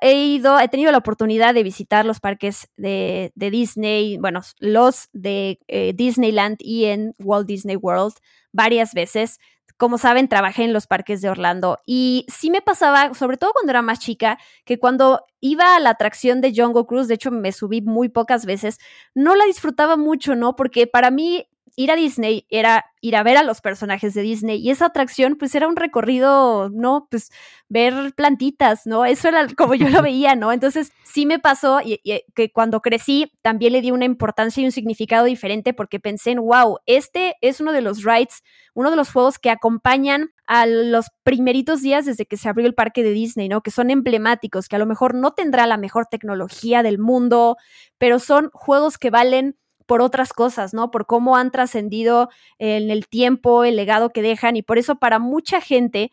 he 0.00 0.14
ido, 0.14 0.58
he 0.58 0.68
tenido 0.68 0.90
la 0.92 0.98
oportunidad 0.98 1.52
de 1.52 1.62
visitar 1.62 2.06
los 2.06 2.20
parques 2.20 2.68
de, 2.76 3.32
Disney, 3.34 4.16
bueno, 4.18 4.40
los 4.58 5.08
de 5.12 5.58
eh, 5.68 5.92
Disneyland 5.94 6.56
y 6.60 6.86
en 6.86 7.14
Walt 7.18 7.46
Disney 7.46 7.76
World 7.76 8.14
varias 8.52 8.94
veces. 8.94 9.38
Como 9.76 9.98
saben, 9.98 10.28
trabajé 10.28 10.64
en 10.64 10.72
los 10.72 10.86
parques 10.86 11.20
de 11.20 11.30
Orlando 11.30 11.78
y 11.86 12.26
sí 12.28 12.50
me 12.50 12.62
pasaba, 12.62 13.14
sobre 13.14 13.36
todo 13.36 13.52
cuando 13.52 13.70
era 13.70 13.82
más 13.82 14.00
chica, 14.00 14.38
que 14.64 14.78
cuando 14.78 15.24
iba 15.40 15.76
a 15.76 15.80
la 15.80 15.90
atracción 15.90 16.40
de 16.40 16.52
Jungle 16.54 16.84
Cruise, 16.86 17.06
de 17.08 17.14
hecho 17.14 17.30
me 17.30 17.52
subí 17.52 17.80
muy 17.80 18.08
pocas 18.08 18.44
veces, 18.44 18.78
no 19.14 19.36
la 19.36 19.44
disfrutaba 19.44 19.96
mucho, 19.96 20.34
¿no? 20.34 20.56
Porque 20.56 20.86
para 20.88 21.10
mí 21.10 21.46
ir 21.78 21.92
a 21.92 21.96
Disney 21.96 22.44
era 22.50 22.86
ir 23.00 23.14
a 23.14 23.22
ver 23.22 23.36
a 23.36 23.44
los 23.44 23.60
personajes 23.60 24.12
de 24.12 24.22
Disney 24.22 24.58
y 24.58 24.70
esa 24.70 24.86
atracción 24.86 25.36
pues 25.36 25.54
era 25.54 25.68
un 25.68 25.76
recorrido, 25.76 26.70
¿no? 26.70 27.06
Pues 27.08 27.30
ver 27.68 28.12
plantitas, 28.16 28.84
¿no? 28.84 29.04
Eso 29.04 29.28
era 29.28 29.46
como 29.56 29.76
yo 29.76 29.88
lo 29.88 30.02
veía, 30.02 30.34
¿no? 30.34 30.50
Entonces 30.50 30.90
sí 31.04 31.24
me 31.24 31.38
pasó 31.38 31.80
y, 31.80 32.00
que 32.34 32.50
cuando 32.50 32.80
crecí 32.80 33.30
también 33.42 33.74
le 33.74 33.80
di 33.80 33.92
una 33.92 34.06
importancia 34.06 34.60
y 34.60 34.64
un 34.64 34.72
significado 34.72 35.26
diferente 35.26 35.72
porque 35.72 36.00
pensé 36.00 36.32
en, 36.32 36.40
wow, 36.40 36.78
este 36.86 37.36
es 37.42 37.60
uno 37.60 37.70
de 37.70 37.82
los 37.82 38.02
rides, 38.02 38.42
uno 38.74 38.90
de 38.90 38.96
los 38.96 39.12
juegos 39.12 39.38
que 39.38 39.50
acompañan 39.50 40.30
a 40.48 40.66
los 40.66 41.06
primeritos 41.22 41.80
días 41.80 42.06
desde 42.06 42.26
que 42.26 42.36
se 42.36 42.48
abrió 42.48 42.66
el 42.66 42.74
parque 42.74 43.04
de 43.04 43.12
Disney, 43.12 43.48
¿no? 43.48 43.60
Que 43.60 43.70
son 43.70 43.90
emblemáticos, 43.90 44.66
que 44.66 44.74
a 44.74 44.80
lo 44.80 44.86
mejor 44.86 45.14
no 45.14 45.30
tendrá 45.30 45.68
la 45.68 45.76
mejor 45.76 46.06
tecnología 46.06 46.82
del 46.82 46.98
mundo, 46.98 47.56
pero 47.98 48.18
son 48.18 48.50
juegos 48.52 48.98
que 48.98 49.10
valen 49.10 49.54
por 49.88 50.02
otras 50.02 50.34
cosas, 50.34 50.74
¿no? 50.74 50.90
Por 50.90 51.06
cómo 51.06 51.36
han 51.36 51.50
trascendido 51.50 52.28
en 52.58 52.90
el 52.90 53.08
tiempo, 53.08 53.64
el 53.64 53.74
legado 53.74 54.10
que 54.10 54.20
dejan 54.20 54.54
y 54.54 54.62
por 54.62 54.76
eso 54.76 54.96
para 54.96 55.18
mucha 55.18 55.62
gente 55.62 56.12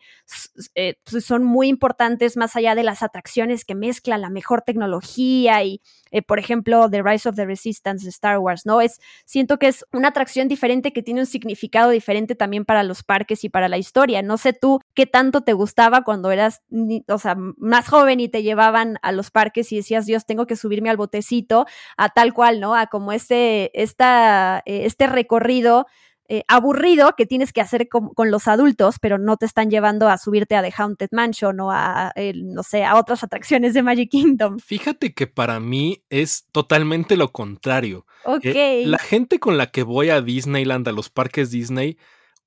eh, 0.74 0.94
pues, 1.04 1.26
son 1.26 1.44
muy 1.44 1.68
importantes 1.68 2.38
más 2.38 2.56
allá 2.56 2.74
de 2.74 2.82
las 2.82 3.02
atracciones 3.02 3.66
que 3.66 3.74
mezclan 3.74 4.22
la 4.22 4.30
mejor 4.30 4.62
tecnología 4.62 5.62
y, 5.62 5.82
eh, 6.10 6.22
por 6.22 6.38
ejemplo, 6.38 6.88
The 6.90 7.02
Rise 7.02 7.28
of 7.28 7.36
the 7.36 7.44
Resistance 7.44 8.02
de 8.02 8.08
Star 8.08 8.38
Wars, 8.38 8.64
¿no? 8.64 8.80
Es, 8.80 8.98
siento 9.26 9.58
que 9.58 9.68
es 9.68 9.84
una 9.92 10.08
atracción 10.08 10.48
diferente 10.48 10.94
que 10.94 11.02
tiene 11.02 11.20
un 11.20 11.26
significado 11.26 11.90
diferente 11.90 12.34
también 12.34 12.64
para 12.64 12.82
los 12.82 13.02
parques 13.02 13.44
y 13.44 13.50
para 13.50 13.68
la 13.68 13.76
historia. 13.76 14.22
No 14.22 14.38
sé 14.38 14.54
tú 14.54 14.80
qué 14.94 15.04
tanto 15.04 15.42
te 15.42 15.52
gustaba 15.52 16.02
cuando 16.02 16.30
eras, 16.30 16.62
o 17.08 17.18
sea, 17.18 17.36
más 17.58 17.88
joven 17.90 18.20
y 18.20 18.30
te 18.30 18.42
llevaban 18.42 18.96
a 19.02 19.12
los 19.12 19.30
parques 19.30 19.70
y 19.70 19.76
decías, 19.76 20.06
Dios, 20.06 20.24
tengo 20.24 20.46
que 20.46 20.56
subirme 20.56 20.88
al 20.88 20.96
botecito, 20.96 21.66
a 21.98 22.08
tal 22.08 22.32
cual, 22.32 22.58
¿no? 22.58 22.74
A 22.74 22.86
como 22.86 23.12
este, 23.12 23.65
esta, 23.74 24.62
eh, 24.66 24.84
este 24.84 25.06
recorrido 25.06 25.86
eh, 26.28 26.42
aburrido 26.48 27.14
que 27.16 27.24
tienes 27.24 27.52
que 27.52 27.60
hacer 27.60 27.88
con, 27.88 28.30
los 28.30 28.48
adultos, 28.48 28.96
pero 29.00 29.16
no 29.16 29.36
te 29.36 29.46
están 29.46 29.70
llevando 29.70 30.08
a 30.08 30.18
subirte 30.18 30.56
a 30.56 30.62
The 30.62 30.74
Haunted 30.76 31.10
Mansion 31.12 31.60
o 31.60 31.70
a, 31.70 32.12
no 32.34 32.64
sé, 32.64 32.84
a 32.84 32.96
otras 32.96 33.22
atracciones 33.22 33.74
de 33.74 33.82
Magic 33.84 34.10
Kingdom. 34.10 34.58
Fíjate 34.58 35.14
que 35.14 35.28
para 35.28 35.60
mí 35.60 36.02
es 36.10 36.48
totalmente 36.50 37.16
lo 37.16 37.30
contrario. 37.30 38.06
Ok. 38.24 38.44
la 38.86 38.98
gente 38.98 39.38
con 39.38 39.56
la 39.56 39.70
que 39.70 39.84
voy 39.84 40.10
a 40.10 40.20
Disneyland, 40.20 40.88
a 40.88 40.92
los 40.92 41.10
parques 41.10 41.52
Disney, 41.52 41.96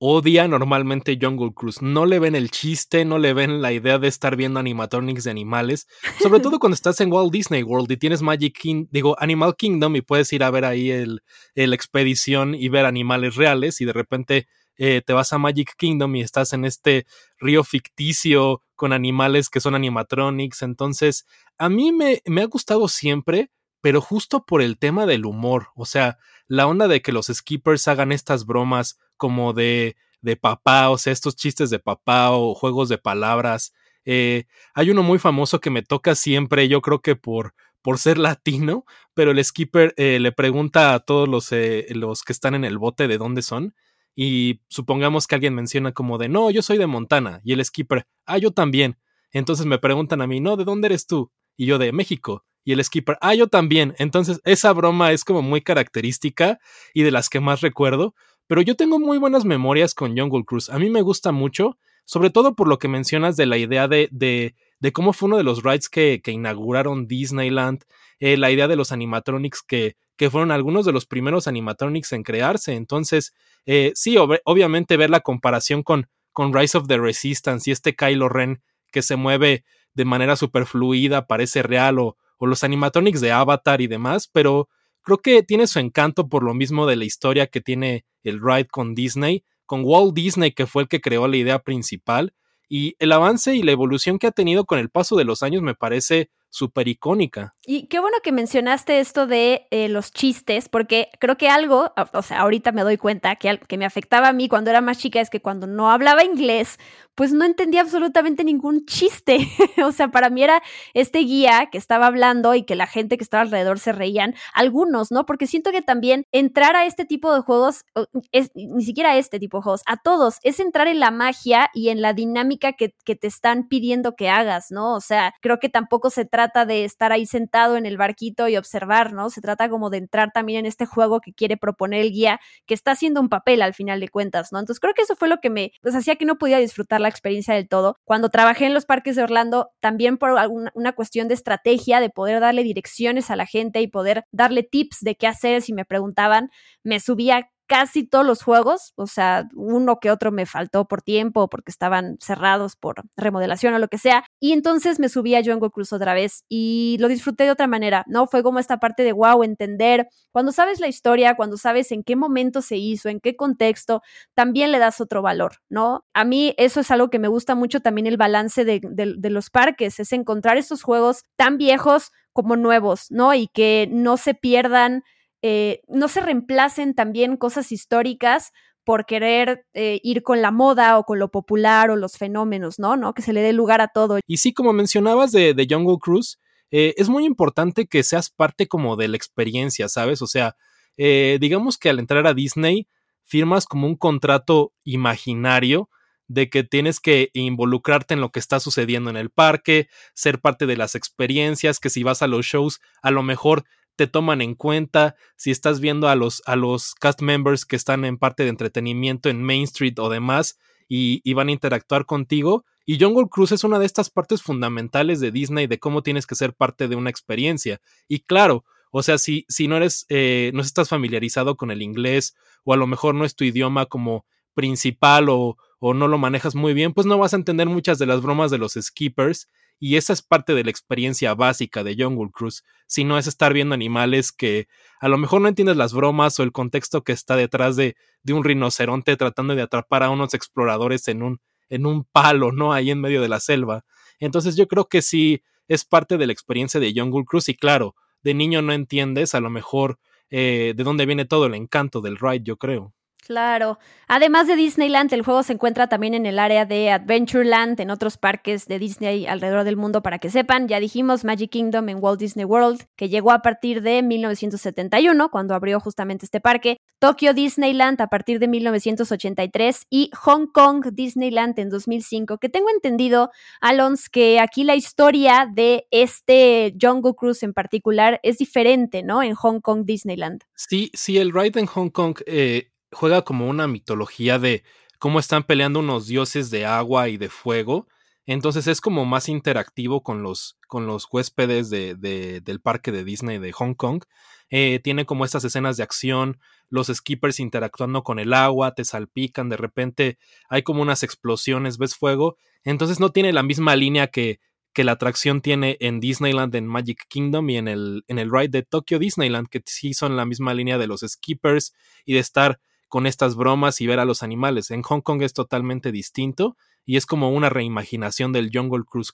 odia 0.02 0.48
normalmente 0.48 1.18
Jungle 1.20 1.52
Cruise. 1.54 1.82
No 1.82 2.06
le 2.06 2.18
ven 2.18 2.34
el 2.34 2.50
chiste, 2.50 3.04
no 3.04 3.18
le 3.18 3.34
ven 3.34 3.60
la 3.60 3.70
idea 3.70 3.98
de 3.98 4.08
estar 4.08 4.34
viendo 4.34 4.58
animatronics 4.58 5.24
de 5.24 5.30
animales. 5.30 5.86
Sobre 6.20 6.40
todo 6.40 6.58
cuando 6.58 6.74
estás 6.74 7.00
en 7.02 7.12
Walt 7.12 7.30
Disney 7.30 7.62
World 7.62 7.92
y 7.92 7.98
tienes 7.98 8.22
Magic 8.22 8.58
King, 8.58 8.86
digo, 8.90 9.14
Animal 9.20 9.56
Kingdom 9.56 9.94
y 9.96 10.00
puedes 10.00 10.32
ir 10.32 10.42
a 10.42 10.50
ver 10.50 10.64
ahí 10.64 10.90
el, 10.90 11.22
el 11.54 11.74
expedición 11.74 12.54
y 12.54 12.70
ver 12.70 12.86
animales 12.86 13.36
reales 13.36 13.82
y 13.82 13.84
de 13.84 13.92
repente 13.92 14.48
eh, 14.78 15.02
te 15.04 15.12
vas 15.12 15.34
a 15.34 15.38
Magic 15.38 15.74
Kingdom 15.76 16.16
y 16.16 16.22
estás 16.22 16.54
en 16.54 16.64
este 16.64 17.06
río 17.38 17.62
ficticio 17.62 18.62
con 18.76 18.94
animales 18.94 19.50
que 19.50 19.60
son 19.60 19.74
animatronics. 19.74 20.62
Entonces, 20.62 21.26
a 21.58 21.68
mí 21.68 21.92
me, 21.92 22.22
me 22.24 22.40
ha 22.40 22.46
gustado 22.46 22.88
siempre, 22.88 23.50
pero 23.82 24.00
justo 24.00 24.46
por 24.46 24.62
el 24.62 24.78
tema 24.78 25.04
del 25.04 25.26
humor. 25.26 25.68
O 25.76 25.84
sea, 25.84 26.16
la 26.48 26.66
onda 26.66 26.88
de 26.88 27.02
que 27.02 27.12
los 27.12 27.26
skippers 27.26 27.86
hagan 27.86 28.12
estas 28.12 28.46
bromas 28.46 28.98
como 29.20 29.52
de, 29.52 29.96
de 30.22 30.36
papá, 30.36 30.88
o 30.88 30.96
sea, 30.96 31.12
estos 31.12 31.36
chistes 31.36 31.68
de 31.68 31.78
papá 31.78 32.30
o 32.32 32.54
juegos 32.54 32.88
de 32.88 32.96
palabras. 32.96 33.74
Eh, 34.06 34.46
hay 34.74 34.90
uno 34.90 35.02
muy 35.02 35.18
famoso 35.18 35.60
que 35.60 35.68
me 35.68 35.82
toca 35.82 36.14
siempre, 36.14 36.68
yo 36.68 36.80
creo 36.80 37.02
que 37.02 37.16
por, 37.16 37.54
por 37.82 37.98
ser 37.98 38.16
latino, 38.18 38.86
pero 39.12 39.30
el 39.32 39.44
skipper 39.44 39.92
eh, 39.98 40.18
le 40.20 40.32
pregunta 40.32 40.94
a 40.94 41.00
todos 41.00 41.28
los, 41.28 41.52
eh, 41.52 41.86
los 41.90 42.22
que 42.22 42.32
están 42.32 42.54
en 42.54 42.64
el 42.64 42.78
bote 42.78 43.08
de 43.08 43.18
dónde 43.18 43.42
son. 43.42 43.74
Y 44.16 44.62
supongamos 44.68 45.26
que 45.26 45.34
alguien 45.34 45.54
menciona 45.54 45.92
como 45.92 46.16
de, 46.16 46.28
no, 46.28 46.50
yo 46.50 46.62
soy 46.62 46.78
de 46.78 46.86
Montana. 46.86 47.40
Y 47.44 47.52
el 47.52 47.64
skipper, 47.64 48.06
ah, 48.26 48.38
yo 48.38 48.50
también. 48.52 48.98
Entonces 49.32 49.66
me 49.66 49.78
preguntan 49.78 50.22
a 50.22 50.26
mí, 50.26 50.40
no, 50.40 50.56
¿de 50.56 50.64
dónde 50.64 50.86
eres 50.86 51.06
tú? 51.06 51.30
Y 51.56 51.66
yo 51.66 51.78
de 51.78 51.92
México. 51.92 52.44
Y 52.64 52.72
el 52.72 52.84
skipper, 52.84 53.18
ah, 53.20 53.34
yo 53.34 53.46
también. 53.46 53.94
Entonces 53.98 54.40
esa 54.44 54.72
broma 54.72 55.12
es 55.12 55.24
como 55.24 55.42
muy 55.42 55.62
característica 55.62 56.58
y 56.92 57.02
de 57.02 57.10
las 57.10 57.28
que 57.28 57.40
más 57.40 57.60
recuerdo. 57.60 58.14
Pero 58.50 58.62
yo 58.62 58.74
tengo 58.74 58.98
muy 58.98 59.16
buenas 59.16 59.44
memorias 59.44 59.94
con 59.94 60.18
Jungle 60.18 60.42
Cruise. 60.44 60.70
A 60.70 60.80
mí 60.80 60.90
me 60.90 61.02
gusta 61.02 61.30
mucho, 61.30 61.78
sobre 62.04 62.30
todo 62.30 62.56
por 62.56 62.66
lo 62.66 62.80
que 62.80 62.88
mencionas 62.88 63.36
de 63.36 63.46
la 63.46 63.56
idea 63.56 63.86
de, 63.86 64.08
de, 64.10 64.92
cómo 64.92 65.12
fue 65.12 65.28
uno 65.28 65.36
de 65.36 65.44
los 65.44 65.62
rides 65.62 65.88
que, 65.88 66.20
que 66.20 66.32
inauguraron 66.32 67.06
Disneyland, 67.06 67.84
eh, 68.18 68.36
la 68.36 68.50
idea 68.50 68.66
de 68.66 68.74
los 68.74 68.90
animatronics 68.90 69.62
que, 69.62 69.94
que 70.16 70.30
fueron 70.30 70.50
algunos 70.50 70.84
de 70.84 70.90
los 70.90 71.06
primeros 71.06 71.46
animatronics 71.46 72.12
en 72.12 72.24
crearse. 72.24 72.74
Entonces, 72.74 73.34
eh, 73.66 73.92
sí, 73.94 74.16
obviamente 74.18 74.96
ver 74.96 75.10
la 75.10 75.20
comparación 75.20 75.84
con, 75.84 76.08
con 76.32 76.52
Rise 76.52 76.76
of 76.76 76.88
the 76.88 76.98
Resistance 76.98 77.70
y 77.70 77.72
este 77.72 77.94
Kylo 77.94 78.28
Ren 78.28 78.64
que 78.90 79.02
se 79.02 79.14
mueve 79.14 79.62
de 79.94 80.04
manera 80.04 80.34
super 80.34 80.66
fluida, 80.66 81.28
parece 81.28 81.62
real, 81.62 82.00
o 82.00 82.16
los 82.40 82.64
animatronics 82.64 83.20
de 83.20 83.30
Avatar 83.30 83.80
y 83.80 83.86
demás, 83.86 84.26
pero 84.26 84.68
creo 85.02 85.18
que 85.18 85.42
tiene 85.42 85.66
su 85.66 85.78
encanto 85.78 86.28
por 86.28 86.42
lo 86.42 86.54
mismo 86.54 86.86
de 86.86 86.96
la 86.96 87.04
historia 87.04 87.46
que 87.46 87.60
tiene 87.60 88.04
el 88.22 88.40
ride 88.40 88.66
con 88.66 88.94
Disney, 88.94 89.44
con 89.66 89.82
Walt 89.84 90.14
Disney, 90.14 90.52
que 90.52 90.66
fue 90.66 90.82
el 90.82 90.88
que 90.88 91.00
creó 91.00 91.28
la 91.28 91.36
idea 91.36 91.60
principal, 91.60 92.34
y 92.68 92.94
el 93.00 93.10
avance 93.10 93.54
y 93.54 93.62
la 93.62 93.72
evolución 93.72 94.18
que 94.18 94.28
ha 94.28 94.32
tenido 94.32 94.64
con 94.64 94.78
el 94.78 94.90
paso 94.90 95.16
de 95.16 95.24
los 95.24 95.42
años 95.42 95.60
me 95.60 95.74
parece 95.74 96.30
súper 96.50 96.88
icónica. 96.88 97.54
Y 97.64 97.86
qué 97.86 98.00
bueno 98.00 98.18
que 98.22 98.32
mencionaste 98.32 99.00
esto 99.00 99.26
de 99.26 99.66
eh, 99.70 99.88
los 99.88 100.12
chistes, 100.12 100.68
porque 100.68 101.10
creo 101.18 101.36
que 101.36 101.48
algo, 101.48 101.92
o 102.12 102.22
sea, 102.22 102.40
ahorita 102.40 102.72
me 102.72 102.82
doy 102.82 102.96
cuenta 102.96 103.36
que, 103.36 103.58
que 103.58 103.78
me 103.78 103.84
afectaba 103.84 104.28
a 104.28 104.32
mí 104.32 104.48
cuando 104.48 104.70
era 104.70 104.80
más 104.80 104.98
chica 104.98 105.20
es 105.20 105.30
que 105.30 105.40
cuando 105.40 105.66
no 105.66 105.90
hablaba 105.90 106.24
inglés, 106.24 106.78
pues 107.20 107.34
no 107.34 107.44
entendía 107.44 107.82
absolutamente 107.82 108.44
ningún 108.44 108.86
chiste. 108.86 109.46
o 109.84 109.92
sea, 109.92 110.08
para 110.08 110.30
mí 110.30 110.42
era 110.42 110.62
este 110.94 111.18
guía 111.18 111.68
que 111.70 111.76
estaba 111.76 112.06
hablando 112.06 112.54
y 112.54 112.62
que 112.62 112.74
la 112.74 112.86
gente 112.86 113.18
que 113.18 113.24
estaba 113.24 113.42
alrededor 113.42 113.78
se 113.78 113.92
reían, 113.92 114.34
algunos, 114.54 115.10
¿no? 115.10 115.26
Porque 115.26 115.46
siento 115.46 115.70
que 115.70 115.82
también 115.82 116.24
entrar 116.32 116.76
a 116.76 116.86
este 116.86 117.04
tipo 117.04 117.34
de 117.34 117.42
juegos, 117.42 117.84
es, 118.32 118.50
ni 118.54 118.82
siquiera 118.82 119.10
a 119.10 119.18
este 119.18 119.38
tipo 119.38 119.58
de 119.58 119.64
juegos, 119.64 119.82
a 119.84 119.98
todos, 119.98 120.38
es 120.44 120.60
entrar 120.60 120.88
en 120.88 120.98
la 120.98 121.10
magia 121.10 121.68
y 121.74 121.90
en 121.90 122.00
la 122.00 122.14
dinámica 122.14 122.72
que, 122.72 122.94
te 123.04 123.26
están 123.26 123.68
pidiendo 123.68 124.16
que 124.16 124.30
hagas, 124.30 124.70
¿no? 124.70 124.94
O 124.94 125.00
sea, 125.02 125.34
creo 125.42 125.58
que 125.58 125.68
tampoco 125.68 126.08
se 126.08 126.24
trata 126.24 126.64
de 126.64 126.86
estar 126.86 127.12
ahí 127.12 127.26
sentado 127.26 127.76
en 127.76 127.84
el 127.84 127.98
barquito 127.98 128.48
y 128.48 128.56
observar, 128.56 129.12
¿no? 129.12 129.28
Se 129.28 129.42
trata 129.42 129.68
como 129.68 129.90
de 129.90 129.98
entrar 129.98 130.30
también 130.32 130.60
en 130.60 130.66
este 130.66 130.86
juego 130.86 131.20
que 131.20 131.34
quiere 131.34 131.58
proponer 131.58 132.00
el 132.00 132.12
guía, 132.12 132.40
que 132.64 132.72
está 132.72 132.92
haciendo 132.92 133.20
un 133.20 133.28
papel 133.28 133.60
al 133.60 133.74
final 133.74 134.00
de 134.00 134.08
cuentas, 134.08 134.52
¿no? 134.52 134.58
Entonces 134.58 134.80
creo 134.80 134.94
que 134.94 135.02
eso 135.02 135.16
fue 135.16 135.28
lo 135.28 135.38
que 135.38 135.50
me, 135.50 135.72
pues 135.82 135.94
hacía 135.94 136.16
que 136.16 136.24
no 136.24 136.38
podía 136.38 136.56
disfrutar 136.58 137.00
la 137.00 137.09
experiencia 137.10 137.54
del 137.54 137.68
todo. 137.68 137.96
Cuando 138.04 138.30
trabajé 138.30 138.66
en 138.66 138.74
los 138.74 138.86
parques 138.86 139.16
de 139.16 139.22
Orlando, 139.22 139.70
también 139.80 140.16
por 140.16 140.38
alguna, 140.38 140.70
una 140.74 140.92
cuestión 140.92 141.28
de 141.28 141.34
estrategia, 141.34 142.00
de 142.00 142.10
poder 142.10 142.40
darle 142.40 142.62
direcciones 142.62 143.30
a 143.30 143.36
la 143.36 143.46
gente 143.46 143.80
y 143.80 143.88
poder 143.88 144.24
darle 144.32 144.62
tips 144.62 144.98
de 145.00 145.16
qué 145.16 145.26
hacer 145.26 145.62
si 145.62 145.72
me 145.72 145.84
preguntaban, 145.84 146.50
me 146.82 147.00
subía 147.00 147.50
casi 147.70 148.02
todos 148.02 148.26
los 148.26 148.42
juegos, 148.42 148.94
o 148.96 149.06
sea, 149.06 149.48
uno 149.54 150.00
que 150.00 150.10
otro 150.10 150.32
me 150.32 150.44
faltó 150.44 150.88
por 150.88 151.02
tiempo, 151.02 151.48
porque 151.48 151.70
estaban 151.70 152.16
cerrados 152.18 152.74
por 152.74 153.04
remodelación 153.16 153.72
o 153.74 153.78
lo 153.78 153.86
que 153.86 153.96
sea, 153.96 154.24
y 154.40 154.50
entonces 154.50 154.98
me 154.98 155.08
subí 155.08 155.36
a 155.36 155.44
Jungle 155.44 155.70
Cruise 155.70 155.92
otra 155.92 156.12
vez 156.12 156.42
y 156.48 156.96
lo 156.98 157.06
disfruté 157.06 157.44
de 157.44 157.52
otra 157.52 157.68
manera, 157.68 158.04
¿no? 158.08 158.26
Fue 158.26 158.42
como 158.42 158.58
esta 158.58 158.80
parte 158.80 159.04
de 159.04 159.12
wow, 159.12 159.44
entender, 159.44 160.08
cuando 160.32 160.50
sabes 160.50 160.80
la 160.80 160.88
historia, 160.88 161.36
cuando 161.36 161.56
sabes 161.56 161.92
en 161.92 162.02
qué 162.02 162.16
momento 162.16 162.60
se 162.60 162.76
hizo, 162.76 163.08
en 163.08 163.20
qué 163.20 163.36
contexto, 163.36 164.02
también 164.34 164.72
le 164.72 164.80
das 164.80 165.00
otro 165.00 165.22
valor, 165.22 165.58
¿no? 165.68 166.04
A 166.12 166.24
mí 166.24 166.54
eso 166.56 166.80
es 166.80 166.90
algo 166.90 167.08
que 167.08 167.20
me 167.20 167.28
gusta 167.28 167.54
mucho 167.54 167.78
también 167.78 168.08
el 168.08 168.16
balance 168.16 168.64
de, 168.64 168.80
de 168.82 169.30
los 169.30 169.48
parques, 169.48 170.00
es 170.00 170.12
encontrar 170.12 170.56
estos 170.56 170.82
juegos 170.82 171.22
tan 171.36 171.56
viejos 171.56 172.10
como 172.32 172.56
nuevos, 172.56 173.06
¿no? 173.10 173.32
Y 173.32 173.46
que 173.46 173.88
no 173.92 174.16
se 174.16 174.34
pierdan 174.34 175.04
eh, 175.42 175.80
no 175.88 176.08
se 176.08 176.20
reemplacen 176.20 176.94
también 176.94 177.36
cosas 177.36 177.72
históricas 177.72 178.52
por 178.84 179.06
querer 179.06 179.66
eh, 179.74 180.00
ir 180.02 180.22
con 180.22 180.42
la 180.42 180.50
moda 180.50 180.98
o 180.98 181.04
con 181.04 181.18
lo 181.18 181.30
popular 181.30 181.90
o 181.90 181.96
los 181.96 182.16
fenómenos, 182.16 182.78
¿no? 182.78 182.96
¿no? 182.96 183.14
Que 183.14 183.22
se 183.22 183.32
le 183.32 183.40
dé 183.40 183.52
lugar 183.52 183.80
a 183.80 183.88
todo. 183.88 184.18
Y 184.26 184.38
sí, 184.38 184.52
como 184.52 184.72
mencionabas 184.72 185.32
de, 185.32 185.54
de 185.54 185.66
Jungle 185.68 185.98
Cruise, 186.00 186.38
eh, 186.70 186.94
es 186.96 187.08
muy 187.08 187.24
importante 187.24 187.86
que 187.86 188.02
seas 188.02 188.30
parte 188.30 188.68
como 188.68 188.96
de 188.96 189.08
la 189.08 189.16
experiencia, 189.16 189.88
¿sabes? 189.88 190.22
O 190.22 190.26
sea, 190.26 190.56
digamos 190.96 191.78
que 191.78 191.88
al 191.88 191.98
entrar 191.98 192.26
a 192.26 192.34
Disney 192.34 192.86
firmas 193.24 193.64
como 193.64 193.86
un 193.86 193.96
contrato 193.96 194.74
imaginario 194.84 195.88
de 196.30 196.48
que 196.48 196.62
tienes 196.62 197.00
que 197.00 197.30
involucrarte 197.32 198.14
en 198.14 198.20
lo 198.20 198.30
que 198.30 198.38
está 198.38 198.60
sucediendo 198.60 199.10
en 199.10 199.16
el 199.16 199.30
parque, 199.30 199.88
ser 200.14 200.40
parte 200.40 200.66
de 200.66 200.76
las 200.76 200.94
experiencias, 200.94 201.80
que 201.80 201.90
si 201.90 202.04
vas 202.04 202.22
a 202.22 202.28
los 202.28 202.46
shows, 202.46 202.80
a 203.02 203.10
lo 203.10 203.24
mejor 203.24 203.64
te 204.00 204.06
toman 204.06 204.40
en 204.40 204.54
cuenta, 204.54 205.14
si 205.36 205.50
estás 205.50 205.78
viendo 205.78 206.08
a 206.08 206.14
los, 206.14 206.42
a 206.46 206.56
los 206.56 206.94
cast 206.94 207.20
members 207.20 207.66
que 207.66 207.76
están 207.76 208.06
en 208.06 208.16
parte 208.16 208.44
de 208.44 208.48
entretenimiento 208.48 209.28
en 209.28 209.42
Main 209.42 209.64
Street 209.64 209.98
o 209.98 210.08
demás 210.08 210.58
y, 210.88 211.34
van 211.34 211.48
a 211.48 211.52
interactuar 211.52 212.06
contigo. 212.06 212.64
Y 212.86 212.98
Jungle 212.98 213.28
Cruise 213.30 213.52
es 213.52 213.62
una 213.62 213.78
de 213.78 213.84
estas 213.84 214.08
partes 214.08 214.40
fundamentales 214.40 215.20
de 215.20 215.30
Disney 215.30 215.66
de 215.66 215.78
cómo 215.78 216.02
tienes 216.02 216.26
que 216.26 216.34
ser 216.34 216.54
parte 216.54 216.88
de 216.88 216.96
una 216.96 217.10
experiencia. 217.10 217.82
Y 218.08 218.20
claro, 218.20 218.64
o 218.90 219.02
sea, 219.02 219.18
si, 219.18 219.44
si 219.50 219.68
no 219.68 219.76
eres, 219.76 220.06
eh, 220.08 220.50
no 220.54 220.62
estás 220.62 220.88
familiarizado 220.88 221.58
con 221.58 221.70
el 221.70 221.82
inglés 221.82 222.34
o 222.64 222.72
a 222.72 222.78
lo 222.78 222.86
mejor 222.86 223.14
no 223.14 223.26
es 223.26 223.36
tu 223.36 223.44
idioma 223.44 223.84
como 223.84 224.24
principal 224.54 225.28
o, 225.28 225.58
o 225.78 225.92
no 225.92 226.08
lo 226.08 226.16
manejas 226.16 226.54
muy 226.54 226.72
bien, 226.72 226.94
pues 226.94 227.06
no 227.06 227.18
vas 227.18 227.34
a 227.34 227.36
entender 227.36 227.68
muchas 227.68 227.98
de 227.98 228.06
las 228.06 228.22
bromas 228.22 228.50
de 228.50 228.56
los 228.56 228.78
skippers 228.80 229.46
y 229.80 229.96
esa 229.96 230.12
es 230.12 230.20
parte 230.20 230.54
de 230.54 230.62
la 230.62 230.70
experiencia 230.70 231.34
básica 231.34 231.82
de 231.82 231.96
Jungle 231.98 232.30
Cruise, 232.30 232.62
si 232.86 233.02
no 233.02 233.16
es 233.18 233.26
estar 233.26 233.54
viendo 233.54 233.74
animales 233.74 234.30
que 234.30 234.68
a 235.00 235.08
lo 235.08 235.16
mejor 235.16 235.40
no 235.40 235.48
entiendes 235.48 235.78
las 235.78 235.94
bromas 235.94 236.38
o 236.38 236.42
el 236.42 236.52
contexto 236.52 237.02
que 237.02 237.12
está 237.12 237.34
detrás 237.34 237.76
de, 237.76 237.96
de 238.22 238.32
un 238.34 238.44
rinoceronte 238.44 239.16
tratando 239.16 239.54
de 239.54 239.62
atrapar 239.62 240.02
a 240.02 240.10
unos 240.10 240.34
exploradores 240.34 241.08
en 241.08 241.22
un, 241.22 241.40
en 241.70 241.86
un 241.86 242.04
palo, 242.04 242.52
¿no? 242.52 242.74
Ahí 242.74 242.90
en 242.90 243.00
medio 243.00 243.22
de 243.22 243.28
la 243.28 243.40
selva. 243.40 243.84
Entonces 244.18 244.54
yo 244.54 244.68
creo 244.68 244.86
que 244.86 245.00
sí 245.00 245.42
es 245.66 245.86
parte 245.86 246.18
de 246.18 246.26
la 246.26 246.32
experiencia 246.32 246.78
de 246.78 246.92
Jungle 246.94 247.24
Cruise 247.24 247.48
y 247.48 247.56
claro, 247.56 247.94
de 248.22 248.34
niño 248.34 248.60
no 248.60 248.74
entiendes, 248.74 249.34
a 249.34 249.40
lo 249.40 249.48
mejor 249.48 249.98
eh, 250.28 250.74
de 250.76 250.84
dónde 250.84 251.06
viene 251.06 251.24
todo 251.24 251.46
el 251.46 251.54
encanto 251.54 252.02
del 252.02 252.18
ride, 252.18 252.42
yo 252.44 252.58
creo. 252.58 252.92
Claro. 253.26 253.78
Además 254.08 254.46
de 254.48 254.56
Disneyland, 254.56 255.12
el 255.12 255.22
juego 255.22 255.42
se 255.42 255.52
encuentra 255.52 255.88
también 255.88 256.14
en 256.14 256.26
el 256.26 256.38
área 256.38 256.64
de 256.64 256.90
Adventureland, 256.90 257.80
en 257.80 257.90
otros 257.90 258.16
parques 258.16 258.66
de 258.66 258.78
Disney 258.78 259.26
alrededor 259.26 259.64
del 259.64 259.76
mundo 259.76 260.02
para 260.02 260.18
que 260.18 260.30
sepan. 260.30 260.66
Ya 260.66 260.80
dijimos 260.80 261.24
Magic 261.24 261.50
Kingdom 261.50 261.88
en 261.88 261.98
Walt 262.00 262.18
Disney 262.18 262.44
World, 262.44 262.86
que 262.96 263.08
llegó 263.08 263.30
a 263.30 263.42
partir 263.42 263.82
de 263.82 264.02
1971, 264.02 265.30
cuando 265.30 265.54
abrió 265.54 265.78
justamente 265.78 266.24
este 266.24 266.40
parque. 266.40 266.78
Tokyo 266.98 267.32
Disneyland 267.32 268.00
a 268.02 268.08
partir 268.08 268.40
de 268.40 268.48
1983 268.48 269.86
y 269.88 270.10
Hong 270.22 270.46
Kong 270.52 270.86
Disneyland 270.92 271.58
en 271.58 271.70
2005, 271.70 272.38
que 272.38 272.48
tengo 272.48 272.68
entendido, 272.68 273.30
Alons, 273.60 274.08
que 274.08 274.40
aquí 274.40 274.64
la 274.64 274.74
historia 274.74 275.48
de 275.50 275.86
este 275.90 276.74
Jungle 276.80 277.14
Cruise 277.16 277.42
en 277.42 277.52
particular 277.52 278.20
es 278.22 278.38
diferente, 278.38 279.02
¿no? 279.02 279.22
En 279.22 279.34
Hong 279.34 279.60
Kong 279.60 279.84
Disneyland. 279.84 280.42
Sí, 280.54 280.90
sí, 280.94 281.18
el 281.18 281.32
ride 281.32 281.60
en 281.60 281.66
Hong 281.66 281.88
Kong 281.88 282.18
eh, 282.26 282.69
juega 282.92 283.22
como 283.22 283.48
una 283.48 283.66
mitología 283.66 284.38
de 284.38 284.64
cómo 284.98 285.18
están 285.18 285.44
peleando 285.44 285.80
unos 285.80 286.06
dioses 286.06 286.50
de 286.50 286.66
agua 286.66 287.08
y 287.08 287.16
de 287.16 287.28
fuego. 287.28 287.88
Entonces 288.26 288.66
es 288.66 288.80
como 288.80 289.04
más 289.06 289.28
interactivo 289.28 290.02
con 290.02 290.22
los, 290.22 290.58
con 290.68 290.86
los 290.86 291.08
huéspedes 291.10 291.70
de, 291.70 291.94
del 291.94 292.60
parque 292.60 292.92
de 292.92 293.04
Disney 293.04 293.38
de 293.38 293.52
Hong 293.52 293.74
Kong. 293.74 294.04
Eh, 294.50 294.80
tiene 294.82 295.06
como 295.06 295.24
estas 295.24 295.44
escenas 295.44 295.76
de 295.76 295.84
acción, 295.84 296.38
los 296.68 296.88
skippers 296.88 297.40
interactuando 297.40 298.02
con 298.02 298.18
el 298.18 298.32
agua, 298.32 298.74
te 298.74 298.84
salpican, 298.84 299.48
de 299.48 299.56
repente 299.56 300.18
hay 300.48 300.62
como 300.62 300.82
unas 300.82 301.02
explosiones, 301.02 301.78
ves 301.78 301.96
fuego. 301.96 302.36
Entonces 302.64 303.00
no 303.00 303.10
tiene 303.10 303.32
la 303.32 303.42
misma 303.42 303.74
línea 303.76 304.08
que, 304.08 304.40
que 304.72 304.84
la 304.84 304.92
atracción 304.92 305.40
tiene 305.40 305.76
en 305.80 306.00
Disneyland, 306.00 306.54
en 306.54 306.66
Magic 306.66 307.06
Kingdom 307.08 307.48
y 307.50 307.56
en 307.56 307.68
el, 307.68 308.04
en 308.06 308.18
el 308.18 308.30
ride 308.30 308.48
de 308.48 308.62
Tokyo 308.62 308.98
Disneyland, 308.98 309.48
que 309.48 309.62
sí 309.66 309.94
son 309.94 310.16
la 310.16 310.26
misma 310.26 310.52
línea 310.52 310.78
de 310.78 310.86
los 310.86 311.00
skippers 311.00 311.72
y 312.04 312.14
de 312.14 312.20
estar 312.20 312.60
con 312.90 313.06
estas 313.06 313.36
bromas 313.36 313.80
y 313.80 313.86
ver 313.86 314.00
a 314.00 314.04
los 314.04 314.22
animales. 314.22 314.70
En 314.70 314.82
Hong 314.82 315.00
Kong 315.00 315.22
es 315.22 315.32
totalmente 315.32 315.92
distinto 315.92 316.56
y 316.84 316.96
es 316.96 317.06
como 317.06 317.30
una 317.30 317.48
reimaginación 317.48 318.32
del 318.32 318.50
Jungle 318.52 318.82
Cruise 318.84 319.12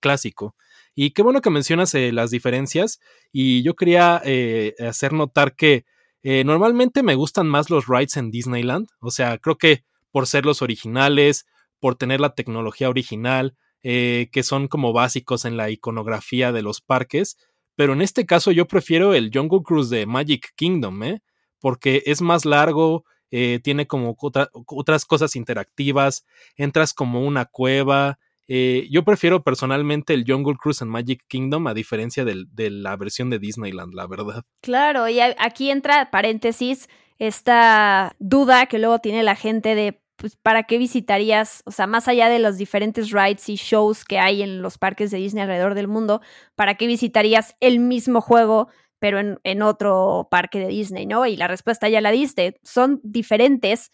clásico. 0.00 0.54
Y 0.94 1.10
qué 1.10 1.22
bueno 1.22 1.40
que 1.40 1.50
mencionas 1.50 1.92
eh, 1.96 2.12
las 2.12 2.30
diferencias 2.30 3.00
y 3.32 3.64
yo 3.64 3.74
quería 3.74 4.22
eh, 4.24 4.74
hacer 4.78 5.12
notar 5.12 5.56
que 5.56 5.84
eh, 6.22 6.44
normalmente 6.44 7.02
me 7.02 7.16
gustan 7.16 7.48
más 7.48 7.68
los 7.68 7.88
rides 7.88 8.16
en 8.16 8.30
Disneyland, 8.30 8.86
o 9.00 9.10
sea, 9.10 9.38
creo 9.38 9.58
que 9.58 9.84
por 10.12 10.28
ser 10.28 10.46
los 10.46 10.62
originales, 10.62 11.46
por 11.80 11.96
tener 11.96 12.20
la 12.20 12.34
tecnología 12.34 12.88
original, 12.88 13.56
que 13.82 14.42
son 14.42 14.66
como 14.66 14.92
básicos 14.92 15.44
en 15.44 15.56
la 15.56 15.70
iconografía 15.70 16.50
de 16.50 16.60
los 16.60 16.80
parques, 16.80 17.36
pero 17.76 17.92
en 17.92 18.02
este 18.02 18.26
caso 18.26 18.50
yo 18.50 18.66
prefiero 18.66 19.14
el 19.14 19.30
Jungle 19.32 19.60
Cruise 19.62 19.90
de 19.90 20.06
Magic 20.06 20.54
Kingdom, 20.56 21.20
porque 21.60 22.02
es 22.06 22.20
más 22.20 22.44
largo, 22.44 23.04
eh, 23.30 23.60
tiene 23.62 23.86
como 23.86 24.16
otras 24.18 25.04
cosas 25.04 25.36
interactivas, 25.36 26.26
entras 26.56 26.94
como 26.94 27.22
una 27.26 27.44
cueva. 27.44 28.18
Eh, 28.48 28.86
yo 28.90 29.04
prefiero 29.04 29.42
personalmente 29.42 30.14
el 30.14 30.24
Jungle 30.26 30.56
Cruise 30.60 30.82
en 30.82 30.88
Magic 30.88 31.24
Kingdom 31.26 31.66
a 31.66 31.74
diferencia 31.74 32.24
de 32.24 32.70
la 32.70 32.96
versión 32.96 33.30
de 33.30 33.38
Disneyland, 33.38 33.94
la 33.94 34.06
verdad. 34.06 34.44
Claro, 34.60 35.08
y 35.08 35.20
aquí 35.20 35.70
entra 35.70 36.10
paréntesis 36.10 36.88
esta 37.18 38.14
duda 38.18 38.66
que 38.66 38.78
luego 38.78 38.98
tiene 39.00 39.22
la 39.22 39.34
gente 39.34 39.74
de 39.74 40.00
pues, 40.16 40.36
¿para 40.36 40.62
qué 40.62 40.78
visitarías? 40.78 41.62
O 41.66 41.70
sea, 41.70 41.86
más 41.86 42.08
allá 42.08 42.28
de 42.28 42.38
los 42.38 42.56
diferentes 42.56 43.10
rides 43.10 43.48
y 43.48 43.56
shows 43.56 44.04
que 44.04 44.18
hay 44.18 44.42
en 44.42 44.62
los 44.62 44.78
parques 44.78 45.10
de 45.10 45.18
Disney 45.18 45.42
alrededor 45.42 45.74
del 45.74 45.88
mundo, 45.88 46.22
¿para 46.54 46.76
qué 46.76 46.86
visitarías 46.86 47.54
el 47.60 47.78
mismo 47.80 48.20
juego 48.20 48.68
pero 48.98 49.18
en, 49.20 49.62
otro 49.62 50.28
parque 50.30 50.58
de 50.58 50.68
Disney, 50.68 51.06
¿no? 51.06 51.26
Y 51.26 51.36
la 51.36 51.48
respuesta 51.48 51.88
ya 51.88 52.00
la 52.00 52.10
diste, 52.10 52.58
son 52.62 53.00
diferentes, 53.02 53.90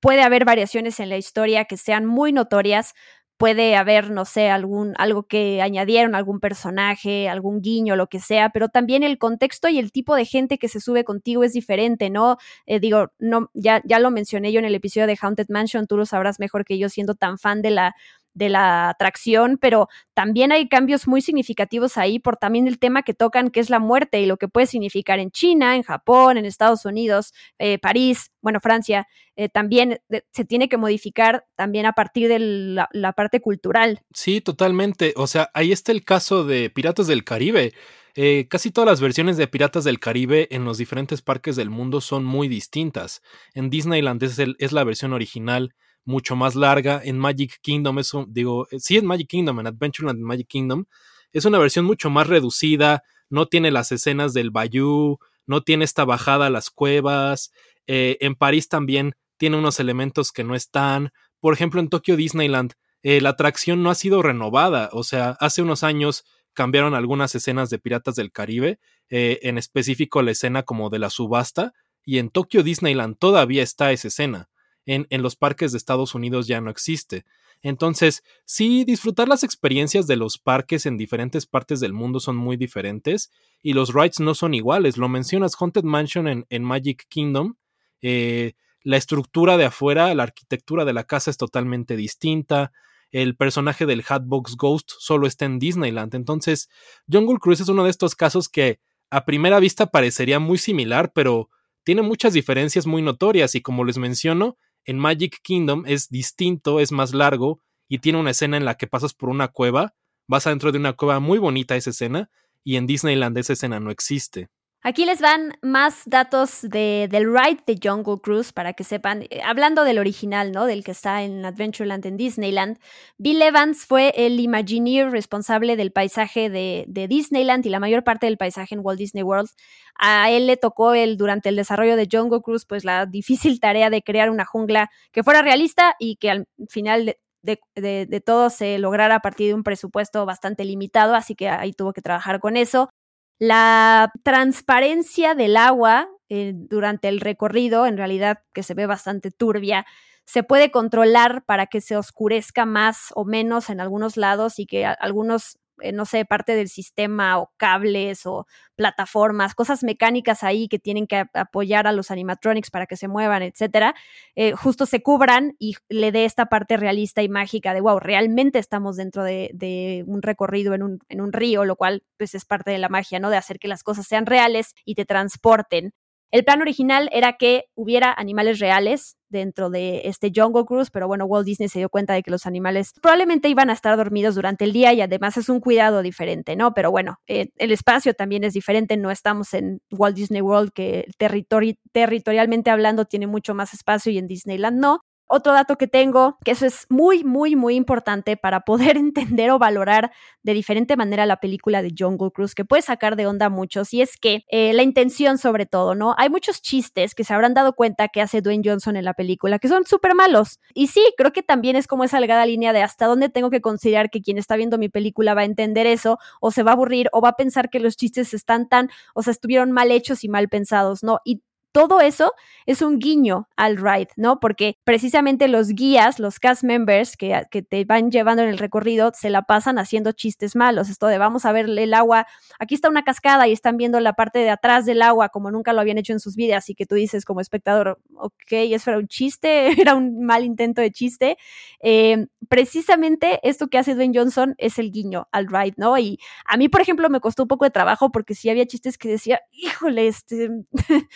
puede 0.00 0.22
haber 0.22 0.44
variaciones 0.44 1.00
en 1.00 1.08
la 1.08 1.16
historia 1.16 1.64
que 1.64 1.76
sean 1.76 2.06
muy 2.06 2.32
notorias, 2.32 2.94
puede 3.38 3.76
haber, 3.76 4.10
no 4.10 4.24
sé, 4.24 4.50
algún, 4.50 4.94
algo 4.98 5.22
que 5.22 5.62
añadieron, 5.62 6.16
algún 6.16 6.40
personaje, 6.40 7.28
algún 7.28 7.60
guiño, 7.62 7.94
lo 7.94 8.08
que 8.08 8.18
sea, 8.18 8.50
pero 8.50 8.68
también 8.68 9.04
el 9.04 9.16
contexto 9.16 9.68
y 9.68 9.78
el 9.78 9.92
tipo 9.92 10.16
de 10.16 10.24
gente 10.24 10.58
que 10.58 10.68
se 10.68 10.80
sube 10.80 11.04
contigo 11.04 11.44
es 11.44 11.52
diferente, 11.52 12.10
¿no? 12.10 12.36
Eh, 12.66 12.80
digo, 12.80 13.12
no, 13.20 13.50
ya, 13.54 13.80
ya 13.84 14.00
lo 14.00 14.10
mencioné 14.10 14.50
yo 14.52 14.58
en 14.58 14.64
el 14.64 14.74
episodio 14.74 15.06
de 15.06 15.16
Haunted 15.20 15.46
Mansion, 15.50 15.86
tú 15.86 15.96
lo 15.96 16.04
sabrás 16.04 16.40
mejor 16.40 16.64
que 16.64 16.78
yo 16.78 16.88
siendo 16.88 17.14
tan 17.14 17.38
fan 17.38 17.62
de 17.62 17.70
la, 17.70 17.94
de 18.38 18.48
la 18.48 18.88
atracción, 18.88 19.58
pero 19.60 19.88
también 20.14 20.52
hay 20.52 20.68
cambios 20.68 21.08
muy 21.08 21.20
significativos 21.20 21.98
ahí 21.98 22.20
por 22.20 22.36
también 22.36 22.68
el 22.68 22.78
tema 22.78 23.02
que 23.02 23.12
tocan, 23.12 23.50
que 23.50 23.60
es 23.60 23.68
la 23.68 23.80
muerte 23.80 24.20
y 24.20 24.26
lo 24.26 24.36
que 24.36 24.48
puede 24.48 24.66
significar 24.66 25.18
en 25.18 25.30
China, 25.30 25.74
en 25.74 25.82
Japón, 25.82 26.38
en 26.38 26.44
Estados 26.44 26.84
Unidos, 26.84 27.34
eh, 27.58 27.78
París, 27.78 28.30
bueno, 28.40 28.60
Francia, 28.60 29.08
eh, 29.34 29.48
también 29.48 30.00
se 30.32 30.44
tiene 30.44 30.68
que 30.68 30.76
modificar 30.76 31.46
también 31.56 31.84
a 31.86 31.92
partir 31.92 32.28
de 32.28 32.38
la, 32.38 33.12
parte 33.12 33.40
cultural. 33.40 34.00
Sí, 34.14 34.40
totalmente. 34.40 35.14
O 35.16 35.26
sea, 35.26 35.50
ahí 35.54 35.72
está 35.72 35.90
el 35.90 36.04
caso 36.04 36.44
de 36.44 36.70
Piratas 36.70 37.08
del 37.08 37.24
Caribe. 37.24 37.72
Eh, 38.14 38.46
casi 38.48 38.70
todas 38.70 38.88
las 38.88 39.00
versiones 39.00 39.36
de 39.36 39.48
Piratas 39.48 39.82
del 39.82 39.98
Caribe 39.98 40.46
en 40.52 40.64
los 40.64 40.78
diferentes 40.78 41.22
parques 41.22 41.56
del 41.56 41.70
mundo 41.70 42.00
son 42.00 42.24
muy 42.24 42.46
distintas. 42.46 43.20
En 43.54 43.70
Disneyland 43.70 44.22
es, 44.22 44.38
es 44.38 44.72
la 44.72 44.84
versión 44.84 45.12
original 45.12 45.74
mucho 46.08 46.34
más 46.36 46.56
larga. 46.56 47.00
En 47.04 47.18
Magic 47.18 47.58
Kingdom, 47.60 47.98
eso 47.98 48.24
digo, 48.28 48.66
eh, 48.70 48.80
sí 48.80 48.96
en 48.96 49.06
Magic 49.06 49.28
Kingdom, 49.28 49.60
en 49.60 49.66
Adventureland 49.68 50.18
Magic 50.18 50.48
Kingdom, 50.48 50.86
es 51.32 51.44
una 51.44 51.58
versión 51.58 51.84
mucho 51.84 52.08
más 52.08 52.26
reducida, 52.26 53.04
no 53.28 53.46
tiene 53.46 53.70
las 53.70 53.92
escenas 53.92 54.32
del 54.32 54.50
bayou, 54.50 55.18
no 55.46 55.62
tiene 55.62 55.84
esta 55.84 56.06
bajada 56.06 56.46
a 56.46 56.50
las 56.50 56.70
cuevas. 56.70 57.52
Eh, 57.86 58.16
en 58.20 58.34
París 58.34 58.68
también 58.68 59.14
tiene 59.36 59.58
unos 59.58 59.80
elementos 59.80 60.32
que 60.32 60.44
no 60.44 60.54
están. 60.54 61.10
Por 61.40 61.52
ejemplo, 61.52 61.78
en 61.80 61.90
Tokyo 61.90 62.16
Disneyland, 62.16 62.72
eh, 63.02 63.20
la 63.20 63.30
atracción 63.30 63.82
no 63.82 63.90
ha 63.90 63.94
sido 63.94 64.22
renovada. 64.22 64.88
O 64.92 65.04
sea, 65.04 65.36
hace 65.40 65.60
unos 65.60 65.84
años 65.84 66.24
cambiaron 66.54 66.94
algunas 66.94 67.34
escenas 67.34 67.68
de 67.68 67.78
Piratas 67.78 68.16
del 68.16 68.32
Caribe, 68.32 68.80
en 69.10 69.58
específico 69.58 70.22
la 70.22 70.32
escena 70.32 70.64
como 70.64 70.90
de 70.90 70.98
la 70.98 71.08
subasta, 71.08 71.72
y 72.04 72.18
en 72.18 72.30
Tokyo 72.30 72.64
Disneyland 72.64 73.16
todavía 73.16 73.62
está 73.62 73.92
esa 73.92 74.08
escena 74.08 74.48
en, 74.88 75.22
los 75.22 75.36
parques 75.36 75.72
de 75.72 75.78
Estados 75.78 76.14
Unidos 76.14 76.46
ya 76.46 76.60
no 76.60 76.70
existe. 76.70 77.24
Entonces, 77.62 78.22
sí, 78.44 78.84
disfrutar 78.84 79.28
las 79.28 79.44
experiencias 79.44 80.06
de 80.06 80.16
los 80.16 80.38
parques 80.38 80.86
en 80.86 80.96
diferentes 80.96 81.44
partes 81.44 81.80
del 81.80 81.92
mundo 81.92 82.20
son 82.20 82.36
muy 82.36 82.56
diferentes 82.56 83.30
y 83.62 83.74
los 83.74 83.92
rides 83.92 84.20
no 84.20 84.34
son 84.34 84.54
iguales. 84.54 84.96
Lo 84.96 85.08
mencionas 85.08 85.56
Haunted 85.60 85.82
Mansion 85.82 86.46
en, 86.48 86.64
Magic 86.64 87.06
Kingdom. 87.08 87.56
Eh, 88.00 88.54
la 88.82 88.96
estructura 88.96 89.58
de 89.58 89.66
afuera, 89.66 90.14
la 90.14 90.22
arquitectura 90.22 90.86
de 90.86 90.94
la 90.94 91.04
casa 91.04 91.30
es 91.30 91.36
totalmente 91.36 91.94
distinta. 91.94 92.72
El 93.10 93.36
personaje 93.36 93.84
del 93.84 94.04
Hatbox 94.08 94.56
Ghost 94.56 94.92
solo 94.98 95.26
está 95.26 95.44
en 95.44 95.58
Disneyland. 95.58 96.14
Entonces, 96.14 96.70
Jungle 97.12 97.38
Cruise 97.38 97.60
es 97.60 97.68
uno 97.68 97.84
de 97.84 97.90
estos 97.90 98.14
casos 98.14 98.48
que 98.48 98.80
a 99.10 99.26
primera 99.26 99.60
vista 99.60 99.86
parecería 99.86 100.38
muy 100.38 100.56
similar, 100.56 101.12
pero 101.12 101.50
tiene 101.82 102.02
muchas 102.02 102.32
diferencias 102.32 102.86
muy 102.86 103.02
notorias 103.02 103.54
y 103.54 103.62
como 103.62 103.84
les 103.84 103.98
menciono, 103.98 104.56
en 104.88 104.98
Magic 104.98 105.40
Kingdom 105.42 105.84
es 105.86 106.08
distinto, 106.08 106.80
es 106.80 106.92
más 106.92 107.12
largo 107.12 107.60
y 107.88 107.98
tiene 107.98 108.18
una 108.18 108.30
escena 108.30 108.56
en 108.56 108.64
la 108.64 108.76
que 108.76 108.86
pasas 108.86 109.12
por 109.12 109.28
una 109.28 109.48
cueva, 109.48 109.94
vas 110.26 110.46
adentro 110.46 110.72
de 110.72 110.78
una 110.78 110.94
cueva 110.94 111.20
muy 111.20 111.38
bonita 111.38 111.76
esa 111.76 111.90
escena 111.90 112.30
y 112.64 112.76
en 112.76 112.86
Disneyland 112.86 113.36
esa 113.36 113.52
escena 113.52 113.80
no 113.80 113.90
existe. 113.90 114.48
Aquí 114.80 115.04
les 115.04 115.20
van 115.20 115.58
más 115.60 116.02
datos 116.06 116.60
de, 116.62 117.08
del 117.10 117.24
ride 117.34 117.58
de 117.66 117.80
Jungle 117.82 118.20
Cruise 118.22 118.52
para 118.52 118.74
que 118.74 118.84
sepan, 118.84 119.24
eh, 119.24 119.40
hablando 119.44 119.82
del 119.82 119.98
original, 119.98 120.52
¿no? 120.52 120.66
Del 120.66 120.84
que 120.84 120.92
está 120.92 121.24
en 121.24 121.44
Adventureland 121.44 122.06
en 122.06 122.16
Disneyland. 122.16 122.78
Bill 123.18 123.42
Evans 123.42 123.84
fue 123.84 124.12
el 124.16 124.38
Imagineer 124.38 125.10
responsable 125.10 125.74
del 125.74 125.90
paisaje 125.90 126.48
de, 126.48 126.86
Disneyland 127.08 127.66
y 127.66 127.70
la 127.70 127.80
mayor 127.80 128.04
parte 128.04 128.26
del 128.26 128.36
paisaje 128.36 128.76
en 128.76 128.80
Walt 128.84 129.00
Disney 129.00 129.24
World. 129.24 129.50
A 129.98 130.30
él 130.30 130.46
le 130.46 130.56
tocó 130.56 130.94
el, 130.94 131.16
durante 131.16 131.48
el 131.48 131.56
desarrollo 131.56 131.96
de 131.96 132.08
Jungle 132.10 132.40
Cruise, 132.40 132.64
pues 132.64 132.84
la 132.84 133.04
difícil 133.04 133.58
tarea 133.58 133.90
de 133.90 134.02
crear 134.02 134.30
una 134.30 134.44
jungla 134.44 134.90
que 135.10 135.24
fuera 135.24 135.42
realista 135.42 135.96
y 135.98 136.16
que 136.16 136.30
al 136.30 136.46
final 136.68 137.16
de, 137.42 137.60
de, 137.74 138.22
todo 138.24 138.48
se 138.48 138.78
lograra 138.78 139.16
a 139.16 139.20
partir 139.20 139.48
de 139.48 139.54
un 139.54 139.64
presupuesto 139.64 140.24
bastante 140.24 140.64
limitado, 140.64 141.14
así 141.14 141.34
que 141.34 141.48
ahí 141.48 141.72
tuvo 141.72 141.92
que 141.92 142.02
trabajar 142.02 142.38
con 142.38 142.56
eso. 142.56 142.90
La 143.38 144.12
transparencia 144.24 145.34
del 145.34 145.56
agua 145.56 146.08
eh, 146.28 146.52
durante 146.54 147.08
el 147.08 147.20
recorrido, 147.20 147.86
en 147.86 147.96
realidad 147.96 148.40
que 148.52 148.62
se 148.62 148.74
ve 148.74 148.86
bastante 148.86 149.30
turbia, 149.30 149.86
se 150.24 150.42
puede 150.42 150.70
controlar 150.70 151.44
para 151.46 151.66
que 151.66 151.80
se 151.80 151.96
oscurezca 151.96 152.66
más 152.66 153.12
o 153.14 153.24
menos 153.24 153.70
en 153.70 153.80
algunos 153.80 154.16
lados 154.16 154.58
y 154.58 154.66
que 154.66 154.84
algunos 154.84 155.58
eh, 155.80 155.92
no 155.92 156.04
sé, 156.04 156.24
parte 156.24 156.54
del 156.54 156.68
sistema 156.68 157.38
o 157.38 157.50
cables 157.56 158.26
o 158.26 158.46
plataformas, 158.76 159.54
cosas 159.54 159.82
mecánicas 159.82 160.44
ahí 160.44 160.68
que 160.68 160.78
tienen 160.78 161.06
que 161.06 161.24
apoyar 161.34 161.86
a 161.86 161.92
los 161.92 162.10
animatronics 162.10 162.70
para 162.70 162.86
que 162.86 162.96
se 162.96 163.08
muevan, 163.08 163.42
etcétera, 163.42 163.94
eh, 164.36 164.52
justo 164.52 164.86
se 164.86 165.02
cubran 165.02 165.56
y 165.58 165.74
le 165.88 166.12
dé 166.12 166.24
esta 166.24 166.46
parte 166.46 166.76
realista 166.76 167.22
y 167.22 167.28
mágica 167.28 167.74
de, 167.74 167.80
wow, 167.80 167.98
realmente 167.98 168.58
estamos 168.58 168.96
dentro 168.96 169.24
de, 169.24 170.04
un 170.06 170.22
recorrido 170.22 170.74
en 170.74 170.82
un, 170.82 170.98
en 171.08 171.20
un 171.20 171.32
río, 171.32 171.64
lo 171.64 171.76
cual 171.76 172.04
pues 172.16 172.34
es 172.34 172.44
parte 172.44 172.70
de 172.70 172.78
la 172.78 172.88
magia, 172.88 173.18
¿no? 173.18 173.30
De 173.30 173.36
hacer 173.36 173.58
que 173.58 173.68
las 173.68 173.82
cosas 173.82 174.06
sean 174.06 174.26
reales 174.26 174.74
y 174.84 174.94
te 174.94 175.04
transporten. 175.04 175.92
El 176.30 176.44
plan 176.44 176.60
original 176.60 177.08
era 177.12 177.34
que 177.34 177.64
hubiera 177.74 178.12
animales 178.12 178.58
reales 178.58 179.16
dentro 179.30 179.70
de 179.70 180.02
este 180.04 180.30
Jungle 180.34 180.64
Cruise, 180.64 180.90
pero 180.90 181.06
bueno, 181.06 181.24
Walt 181.24 181.46
Disney 181.46 181.68
se 181.68 181.78
dio 181.78 181.88
cuenta 181.88 182.14
de 182.14 182.22
que 182.22 182.30
los 182.30 182.46
animales 182.46 182.92
probablemente 183.00 183.48
iban 183.48 183.70
a 183.70 183.72
estar 183.72 183.96
dormidos 183.96 184.34
durante 184.34 184.64
el 184.64 184.72
día 184.72 184.92
y 184.92 185.00
además 185.00 185.36
es 185.36 185.48
un 185.48 185.60
cuidado 185.60 186.02
diferente, 186.02 186.56
¿no? 186.56 186.74
Pero 186.74 186.90
bueno, 186.90 187.16
eh, 187.26 187.48
el 187.56 187.72
espacio 187.72 188.14
también 188.14 188.44
es 188.44 188.52
diferente, 188.54 188.96
no 188.96 189.10
estamos 189.10 189.54
en 189.54 189.80
Walt 189.90 190.16
Disney 190.16 190.42
World, 190.42 190.72
que 190.72 191.06
territorialmente 191.18 192.70
hablando 192.70 193.04
tiene 193.06 193.26
mucho 193.26 193.54
más 193.54 193.72
espacio 193.74 194.12
y 194.12 194.18
en 194.18 194.26
Disneyland 194.26 194.80
no. 194.80 195.00
Otro 195.28 195.52
dato 195.52 195.76
que 195.76 195.86
tengo, 195.86 196.38
que 196.44 196.52
eso 196.52 196.66
es 196.66 196.86
muy, 196.88 197.22
muy, 197.22 197.54
muy 197.54 197.74
importante 197.74 198.36
para 198.36 198.60
poder 198.60 198.96
entender 198.96 199.50
o 199.50 199.58
valorar 199.58 200.10
de 200.42 200.54
diferente 200.54 200.96
manera 200.96 201.26
la 201.26 201.36
película 201.36 201.82
de 201.82 201.92
Jungle 201.96 202.30
Cruise, 202.32 202.54
que 202.54 202.64
puede 202.64 202.82
sacar 202.82 203.16
de 203.16 203.26
onda 203.26 203.46
a 203.46 203.50
muchos, 203.50 203.92
y 203.92 204.00
es 204.00 204.16
que 204.16 204.44
eh, 204.48 204.72
la 204.72 204.82
intención 204.82 205.36
sobre 205.36 205.66
todo, 205.66 205.94
¿no? 205.94 206.14
Hay 206.16 206.30
muchos 206.30 206.62
chistes 206.62 207.14
que 207.14 207.24
se 207.24 207.34
habrán 207.34 207.54
dado 207.54 207.74
cuenta 207.74 208.08
que 208.08 208.22
hace 208.22 208.40
Dwayne 208.40 208.62
Johnson 208.64 208.96
en 208.96 209.04
la 209.04 209.14
película, 209.14 209.58
que 209.58 209.68
son 209.68 209.84
súper 209.84 210.14
malos. 210.14 210.60
Y 210.74 210.86
sí, 210.86 211.02
creo 211.16 211.32
que 211.32 211.42
también 211.42 211.76
es 211.76 211.86
como 211.86 212.04
esa 212.04 212.18
delgada 212.18 212.46
línea 212.46 212.72
de 212.72 212.82
hasta 212.82 213.06
dónde 213.06 213.28
tengo 213.28 213.50
que 213.50 213.60
considerar 213.60 214.10
que 214.10 214.22
quien 214.22 214.38
está 214.38 214.56
viendo 214.56 214.78
mi 214.78 214.88
película 214.88 215.34
va 215.34 215.42
a 215.42 215.44
entender 215.44 215.86
eso, 215.86 216.18
o 216.40 216.50
se 216.50 216.62
va 216.62 216.70
a 216.72 216.74
aburrir, 216.74 217.08
o 217.12 217.20
va 217.20 217.30
a 217.30 217.36
pensar 217.36 217.68
que 217.68 217.80
los 217.80 217.96
chistes 217.96 218.32
están 218.32 218.68
tan, 218.68 218.88
o 219.14 219.22
sea, 219.22 219.32
estuvieron 219.32 219.72
mal 219.72 219.90
hechos 219.90 220.24
y 220.24 220.28
mal 220.28 220.48
pensados, 220.48 221.02
¿no? 221.02 221.20
Y 221.24 221.42
todo 221.72 222.00
eso 222.00 222.32
es 222.66 222.82
un 222.82 222.98
guiño 222.98 223.48
al 223.56 223.76
ride, 223.76 224.08
¿no? 224.16 224.40
Porque 224.40 224.76
precisamente 224.84 225.48
los 225.48 225.68
guías, 225.68 226.18
los 226.18 226.38
cast 226.38 226.64
members 226.64 227.16
que, 227.16 227.42
que, 227.50 227.62
te 227.62 227.84
van 227.84 228.10
llevando 228.10 228.42
en 228.42 228.48
el 228.48 228.58
recorrido, 228.58 229.12
se 229.14 229.30
la 229.30 229.42
pasan 229.42 229.78
haciendo 229.78 230.12
chistes 230.12 230.56
malos. 230.56 230.88
Esto 230.88 231.06
de 231.06 231.18
vamos 231.18 231.44
a 231.44 231.52
ver 231.52 231.66
el 231.66 231.94
agua, 231.94 232.26
aquí 232.58 232.74
está 232.74 232.88
una 232.88 233.04
cascada 233.04 233.48
y 233.48 233.52
están 233.52 233.76
viendo 233.76 234.00
la 234.00 234.12
parte 234.12 234.38
de 234.40 234.50
atrás 234.50 234.86
del 234.86 235.02
agua 235.02 235.28
como 235.30 235.50
nunca 235.50 235.72
lo 235.72 235.80
habían 235.80 235.98
hecho 235.98 236.12
en 236.12 236.20
sus 236.20 236.36
vidas 236.36 236.68
y 236.68 236.74
que 236.74 236.86
tú 236.86 236.94
dices 236.94 237.24
como 237.24 237.40
espectador, 237.40 238.00
ok, 238.14 238.52
eso 238.52 238.90
era 238.90 238.98
un 238.98 239.08
chiste, 239.08 239.68
era 239.80 239.94
un 239.94 240.24
mal 240.24 240.44
intento 240.44 240.80
de 240.80 240.90
chiste. 240.90 241.36
Eh, 241.80 242.26
precisamente 242.48 243.40
esto 243.42 243.68
que 243.68 243.78
hace 243.78 243.94
Dwayne 243.94 244.18
Johnson 244.18 244.54
es 244.58 244.78
el 244.78 244.90
guiño 244.90 245.28
al 245.32 245.46
ride, 245.46 245.74
¿no? 245.76 245.98
Y 245.98 246.18
a 246.44 246.56
mí, 246.56 246.68
por 246.68 246.80
ejemplo, 246.80 247.08
me 247.10 247.20
costó 247.20 247.44
un 247.44 247.48
poco 247.48 247.64
de 247.64 247.70
trabajo 247.70 248.10
porque 248.10 248.34
sí 248.34 248.50
había 248.50 248.66
chistes 248.66 248.98
que 248.98 249.08
decía, 249.08 249.40
híjole, 249.52 250.08
este 250.08 250.50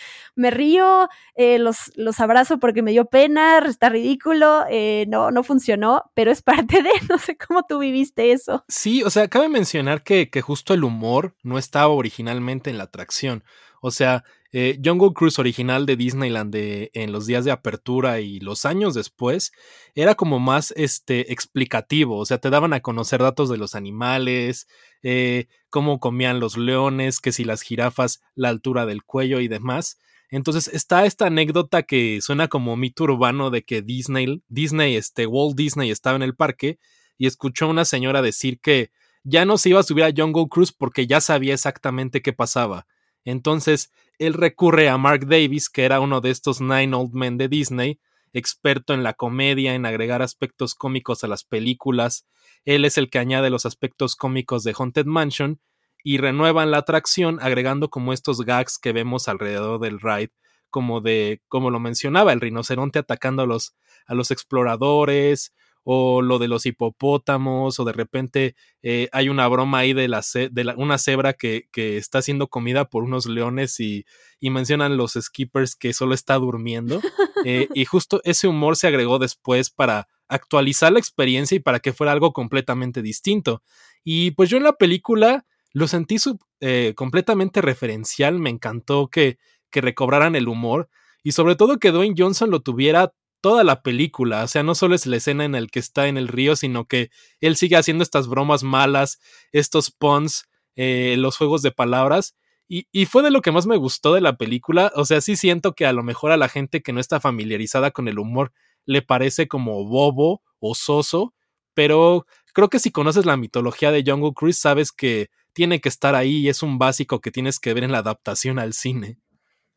me 0.43 0.51
río, 0.51 1.07
eh, 1.35 1.57
los, 1.57 1.93
los 1.95 2.19
abrazo 2.19 2.59
porque 2.59 2.81
me 2.81 2.91
dio 2.91 3.05
pena, 3.05 3.59
está 3.59 3.87
ridículo, 3.87 4.65
eh, 4.69 5.05
no, 5.07 5.31
no 5.31 5.41
funcionó, 5.41 6.11
pero 6.13 6.31
es 6.31 6.41
parte 6.41 6.83
de, 6.83 6.89
no 7.09 7.17
sé 7.17 7.37
cómo 7.37 7.63
tú 7.63 7.79
viviste 7.79 8.33
eso. 8.33 8.65
Sí, 8.67 9.03
o 9.03 9.09
sea, 9.09 9.29
cabe 9.29 9.47
mencionar 9.47 10.03
que, 10.03 10.29
que 10.29 10.41
justo 10.41 10.73
el 10.73 10.83
humor 10.83 11.33
no 11.43 11.57
estaba 11.57 11.93
originalmente 11.93 12.69
en 12.69 12.77
la 12.77 12.83
atracción. 12.83 13.45
O 13.81 13.91
sea, 13.91 14.25
eh, 14.55 14.79
Jungle 14.83 15.13
Cruise 15.13 15.39
original 15.39 15.87
de 15.87 15.95
Disneyland 15.95 16.53
de, 16.53 16.91
en 16.93 17.11
los 17.11 17.25
días 17.25 17.43
de 17.43 17.51
apertura 17.51 18.19
y 18.19 18.39
los 18.39 18.65
años 18.65 18.93
después 18.93 19.51
era 19.95 20.13
como 20.13 20.39
más 20.39 20.71
este, 20.77 21.33
explicativo, 21.33 22.19
o 22.19 22.25
sea, 22.25 22.37
te 22.37 22.51
daban 22.51 22.73
a 22.73 22.81
conocer 22.81 23.21
datos 23.21 23.49
de 23.49 23.57
los 23.57 23.73
animales, 23.73 24.67
eh, 25.01 25.47
cómo 25.71 25.99
comían 25.99 26.39
los 26.39 26.55
leones, 26.55 27.19
que 27.19 27.31
si 27.31 27.43
las 27.45 27.63
jirafas, 27.63 28.21
la 28.35 28.49
altura 28.49 28.85
del 28.85 29.03
cuello 29.03 29.39
y 29.39 29.47
demás. 29.47 29.97
Entonces 30.33 30.67
está 30.67 31.05
esta 31.05 31.27
anécdota 31.27 31.83
que 31.83 32.19
suena 32.19 32.47
como 32.47 32.75
mito 32.75 33.03
urbano 33.03 33.51
de 33.51 33.61
que 33.61 33.83
Disney, 33.83 34.41
Disney, 34.47 34.95
este, 34.95 35.27
Walt 35.27 35.55
Disney 35.55 35.91
estaba 35.91 36.15
en 36.15 36.23
el 36.23 36.35
parque 36.35 36.79
y 37.19 37.27
escuchó 37.27 37.65
a 37.65 37.67
una 37.67 37.85
señora 37.85 38.23
decir 38.23 38.59
que 38.59 38.89
ya 39.23 39.45
no 39.45 39.59
se 39.59 39.69
iba 39.69 39.79
a 39.79 39.83
subir 39.83 40.05
a 40.05 40.11
Jungle 40.11 40.47
Cruise 40.49 40.71
porque 40.71 41.05
ya 41.05 41.21
sabía 41.21 41.53
exactamente 41.53 42.23
qué 42.23 42.33
pasaba. 42.33 42.87
Entonces, 43.23 43.91
él 44.17 44.33
recurre 44.33 44.89
a 44.89 44.97
Mark 44.97 45.27
Davis, 45.27 45.69
que 45.69 45.83
era 45.83 45.99
uno 45.99 46.19
de 46.19 46.31
estos 46.31 46.61
Nine 46.61 46.95
Old 46.95 47.13
Men 47.13 47.37
de 47.37 47.47
Disney, 47.47 47.99
experto 48.33 48.95
en 48.95 49.03
la 49.03 49.13
comedia, 49.13 49.75
en 49.75 49.85
agregar 49.85 50.23
aspectos 50.23 50.73
cómicos 50.73 51.23
a 51.23 51.27
las 51.27 51.43
películas. 51.43 52.25
Él 52.65 52.85
es 52.85 52.97
el 52.97 53.11
que 53.11 53.19
añade 53.19 53.51
los 53.51 53.67
aspectos 53.67 54.15
cómicos 54.15 54.63
de 54.63 54.73
Haunted 54.75 55.05
Mansion 55.05 55.59
y 56.03 56.17
renuevan 56.17 56.71
la 56.71 56.79
atracción 56.79 57.39
agregando 57.41 57.89
como 57.89 58.13
estos 58.13 58.41
gags 58.41 58.77
que 58.77 58.91
vemos 58.91 59.27
alrededor 59.27 59.79
del 59.79 59.99
ride, 59.99 60.33
como 60.69 61.01
de, 61.01 61.41
como 61.47 61.71
lo 61.71 61.79
mencionaba, 61.79 62.33
el 62.33 62.41
rinoceronte 62.41 62.99
atacando 62.99 63.43
a 63.43 63.45
los, 63.45 63.75
a 64.05 64.13
los 64.13 64.31
exploradores, 64.31 65.53
o 65.83 66.21
lo 66.21 66.39
de 66.39 66.47
los 66.47 66.65
hipopótamos, 66.65 67.79
o 67.79 67.85
de 67.85 67.91
repente 67.91 68.55
eh, 68.81 69.09
hay 69.11 69.29
una 69.29 69.47
broma 69.47 69.79
ahí 69.79 69.93
de, 69.93 70.07
la, 70.07 70.21
de 70.33 70.73
una 70.77 70.97
cebra 70.97 71.33
que, 71.33 71.67
que, 71.71 71.97
está 71.97 72.21
siendo 72.21 72.47
comida 72.47 72.85
por 72.85 73.03
unos 73.03 73.25
leones 73.25 73.79
y, 73.79 74.05
y 74.39 74.49
mencionan 74.49 74.97
los 74.97 75.13
skippers 75.13 75.75
que 75.75 75.93
solo 75.93 76.13
está 76.13 76.35
durmiendo. 76.35 77.01
Eh, 77.45 77.67
y 77.73 77.83
justo 77.83 78.21
ese 78.23 78.47
humor 78.47 78.77
se 78.77 78.87
agregó 78.87 79.19
después 79.19 79.69
para 79.69 80.07
actualizar 80.29 80.93
la 80.93 80.99
experiencia 80.99 81.57
y 81.57 81.59
para 81.59 81.81
que 81.81 81.91
fuera 81.91 82.13
algo 82.13 82.31
completamente 82.31 83.01
distinto. 83.01 83.61
Y 84.05 84.31
pues 84.31 84.49
yo 84.49 84.55
en 84.55 84.63
la 84.63 84.71
película 84.71 85.45
lo 85.73 85.87
sentí 85.87 86.17
eh, 86.61 86.93
completamente 86.95 87.61
referencial, 87.61 88.39
me 88.39 88.51
encantó 88.51 89.09
que, 89.09 89.37
que 89.71 89.81
recobraran 89.81 90.35
el 90.35 90.47
humor 90.47 90.89
y 91.23 91.31
sobre 91.31 91.55
todo 91.55 91.79
que 91.79 91.91
Dwayne 91.91 92.15
Johnson 92.17 92.51
lo 92.51 92.61
tuviera 92.61 93.13
toda 93.41 93.65
la 93.65 93.81
película, 93.81 94.43
o 94.43 94.47
sea, 94.47 94.63
no 94.63 94.73
solo 94.73 94.95
es 94.95 95.05
la 95.05 95.17
escena 95.17 95.43
en 95.43 95.51
la 95.51 95.67
que 95.67 95.79
está 95.79 96.07
en 96.07 96.17
el 96.17 96.29
río, 96.29 96.55
sino 96.55 96.85
que 96.85 97.09
él 97.41 97.57
sigue 97.57 97.75
haciendo 97.75 98.01
estas 98.01 98.29
bromas 98.29 98.63
malas, 98.63 99.19
estos 99.51 99.91
puns, 99.91 100.45
eh, 100.77 101.15
los 101.17 101.37
juegos 101.37 101.61
de 101.61 101.71
palabras, 101.71 102.35
y, 102.69 102.87
y, 102.93 103.05
fue 103.05 103.21
de 103.21 103.31
lo 103.31 103.41
que 103.41 103.51
más 103.51 103.67
me 103.67 103.75
gustó 103.75 104.13
de 104.13 104.21
la 104.21 104.37
película, 104.37 104.93
o 104.95 105.03
sea, 105.03 105.19
sí 105.19 105.35
siento 105.35 105.73
que 105.73 105.85
a 105.85 105.91
lo 105.91 106.03
mejor 106.03 106.31
a 106.31 106.37
la 106.37 106.47
gente 106.47 106.81
que 106.81 106.93
no 106.93 107.01
está 107.01 107.19
familiarizada 107.19 107.91
con 107.91 108.07
el 108.07 108.17
humor 108.17 108.53
le 108.85 109.01
parece 109.01 109.49
como 109.49 109.83
bobo 109.85 110.41
o 110.59 110.73
soso, 110.73 111.33
pero 111.73 112.25
creo 112.53 112.69
que 112.69 112.79
si 112.79 112.91
conoces 112.91 113.25
la 113.25 113.35
mitología 113.35 113.91
de 113.91 114.03
Jungle 114.05 114.33
Cruise 114.33 114.57
sabes 114.59 114.93
que 114.93 115.29
tiene 115.53 115.79
que 115.79 115.89
estar 115.89 116.15
ahí 116.15 116.37
y 116.37 116.49
es 116.49 116.63
un 116.63 116.77
básico 116.77 117.21
que 117.21 117.31
tienes 117.31 117.59
que 117.59 117.73
ver 117.73 117.83
en 117.83 117.91
la 117.91 117.99
adaptación 117.99 118.59
al 118.59 118.73
cine. 118.73 119.17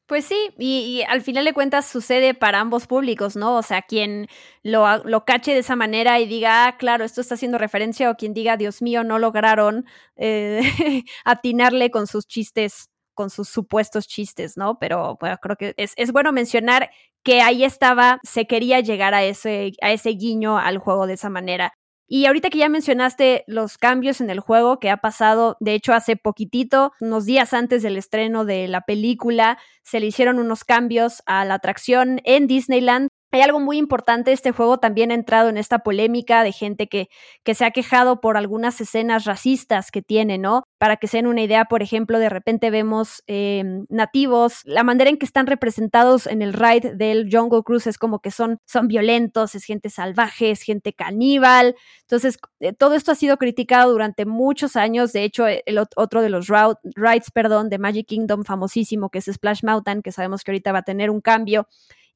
Pues 0.07 0.25
sí, 0.25 0.51
y, 0.57 1.03
al 1.09 1.21
final 1.21 1.45
de 1.45 1.53
cuentas 1.53 1.85
sucede 1.85 2.33
para 2.33 2.61
ambos 2.61 2.87
públicos, 2.87 3.35
¿no? 3.35 3.57
O 3.57 3.63
sea, 3.63 3.83
quien 3.83 4.29
lo, 4.63 4.99
lo, 5.05 5.25
cache 5.25 5.53
de 5.53 5.59
esa 5.59 5.75
manera 5.75 6.21
y 6.21 6.27
diga, 6.29 6.67
ah, 6.69 6.77
claro, 6.77 7.05
esto 7.05 7.21
está 7.21 7.35
haciendo 7.35 7.59
referencia, 7.59 8.09
o 8.09 8.15
quien 8.15 8.33
diga, 8.33 8.57
Dios 8.57 8.83
mío, 8.83 9.03
no 9.03 9.19
lograron 9.19 9.85
eh, 10.15 10.63
atinarle 11.25 11.91
con 11.91 12.07
sus 12.07 12.25
chistes, 12.29 12.89
con 13.15 13.31
sus 13.31 13.49
supuestos 13.49 14.07
chistes, 14.07 14.57
¿no? 14.57 14.79
Pero 14.79 15.17
bueno, 15.21 15.39
creo 15.43 15.57
que 15.57 15.75
es, 15.77 15.93
es 15.97 16.13
bueno 16.13 16.31
mencionar 16.31 16.91
que 17.25 17.41
ahí 17.43 17.65
estaba, 17.65 18.21
se 18.23 18.47
quería 18.47 18.79
llegar 18.81 19.13
a 19.13 19.25
ese, 19.25 19.73
a 19.83 19.91
ese 19.91 20.11
guiño 20.11 20.57
al 20.57 20.79
juego 20.79 21.09
de 21.09 21.15
esa 21.15 21.31
manera. 21.31 21.73
Y 22.09 22.27
ahorita 22.27 22.51
que 22.51 22.59
ya 22.59 22.69
mencionaste 22.69 23.45
los 23.49 23.79
cambios 23.79 24.21
en 24.21 24.31
el 24.31 24.39
juego 24.41 24.79
que 24.79 24.91
ha 24.91 24.99
pasado, 24.99 25.57
de 25.59 25.75
hecho 25.75 25.93
hace 25.93 26.17
poquitito, 26.17 26.93
unos 27.01 27.25
días 27.25 27.53
antes 27.53 27.83
del 27.83 27.97
estreno 27.97 28.45
de 28.45 28.69
la 28.69 28.83
película, 28.83 29.59
se 29.83 29.99
le 29.99 30.07
hicieron 30.07 30.39
unos 30.39 30.65
cambios 30.65 31.23
a 31.27 31.45
la 31.45 31.55
atracción 31.55 32.21
en 32.25 32.47
Disneyland 32.47 33.09
hay 33.37 33.43
algo 33.43 33.61
muy 33.61 33.79
importante, 33.79 34.33
este 34.33 34.51
juego 34.51 34.79
también 34.79 35.11
ha 35.11 35.15
entrado 35.15 35.49
en 35.49 35.57
esta 35.57 35.81
polémica 35.81 36.43
de 36.43 36.53
gente 36.53 36.89
que, 36.89 37.09
que 37.45 37.55
se 37.55 37.65
ha 37.65 37.71
quejado 37.71 38.21
por 38.21 38.37
algunas 38.37 38.81
escenas 38.81 39.25
racistas 39.25 39.91
que 39.91 40.03
tiene, 40.03 40.39
¿no? 40.39 40.65
Para 40.79 40.97
que 40.97 41.07
se 41.07 41.19
den 41.19 41.27
una 41.27 41.43
idea, 41.43 41.67
por 41.67 41.83
ejemplo, 41.83 42.19
de 42.19 42.29
repente 42.29 42.71
vemos 42.71 43.23
em, 43.27 43.87
nativos, 43.89 44.63
la 44.65 44.85
manera 44.85 45.11
en 45.11 45.19
que 45.19 45.27
están 45.27 45.47
representados 45.47 46.27
en 46.27 46.43
el 46.43 46.53
ride 46.53 46.95
del 46.95 47.29
Jungle 47.31 47.63
Cruise 47.63 47.87
es 47.87 47.99
como 47.99 48.21
que 48.21 48.31
son, 48.31 48.59
son 48.67 48.89
violentos, 48.89 49.55
es 49.55 49.65
gente 49.65 49.91
salvaje, 49.91 50.51
es 50.51 50.63
gente 50.63 50.93
caníbal. 50.93 51.77
Entonces, 52.03 52.39
eh, 52.61 52.73
todo 52.73 52.95
esto 52.95 53.13
ha 53.13 53.15
sido 53.15 53.37
criticado 53.37 53.93
durante 53.93 54.27
muchos 54.27 54.77
años. 54.77 55.13
De 55.13 55.25
hecho, 55.25 55.47
el 55.47 55.79
otro 55.79 56.23
de 56.23 56.31
los 56.31 56.49
rides, 56.49 57.31
perdón, 57.33 57.69
de 57.69 57.79
Magic 57.79 58.07
Kingdom 58.07 58.45
famosísimo, 58.45 59.11
que 59.11 59.19
es 59.19 59.27
Splash 59.27 59.63
Mountain, 59.63 60.03
que 60.03 60.13
sabemos 60.13 60.45
que 60.45 60.53
ahorita 60.53 60.73
va 60.73 60.81
a 60.81 60.83
tener 60.83 61.11
un 61.11 61.21
cambio 61.21 61.67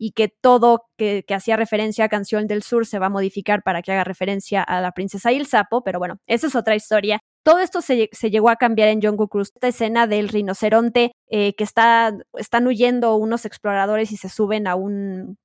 y 0.03 0.13
que 0.13 0.29
todo 0.29 0.87
que, 0.97 1.23
hacía 1.29 1.57
referencia 1.57 2.07
a 2.07 2.09
Canción 2.09 2.47
del 2.47 2.63
Sur 2.63 2.87
se 2.87 2.99
va 2.99 3.07
a 3.07 3.11
modificar 3.11 3.63
para 3.63 3.83
que 3.83 3.93
haga 3.93 4.03
referencia 4.03 4.63
a 4.63 4.81
la 4.81 4.93
princesa 4.93 5.31
y 5.31 5.37
el 5.37 5.47
sapo, 5.47 5.85
pero 5.85 5.99
bueno, 5.99 6.17
esa 6.27 6.47
es 6.47 6.57
otra 6.57 6.75
historia. 6.75 7.21
Todo 7.45 7.59
esto 7.59 7.83
se, 7.83 8.09
llegó 8.31 8.49
a 8.49 8.57
cambiar 8.57 8.89
en 8.89 9.03
Jungle 9.03 9.29
Cruise. 9.29 9.53
Esta 9.55 9.69
escena 9.69 10.07
del 10.07 10.31
rinoceronte 10.31 11.13
eh, 11.29 11.55
que 11.55 11.65
está, 11.65 12.15
están 12.39 12.67
huyendo 12.67 13.15
unos 13.17 13.45
exploradores 13.45 14.11
y 14.11 14.17
se 14.17 14.31
suben 14.31 14.67
a 14.67 14.75
un, 14.75 15.37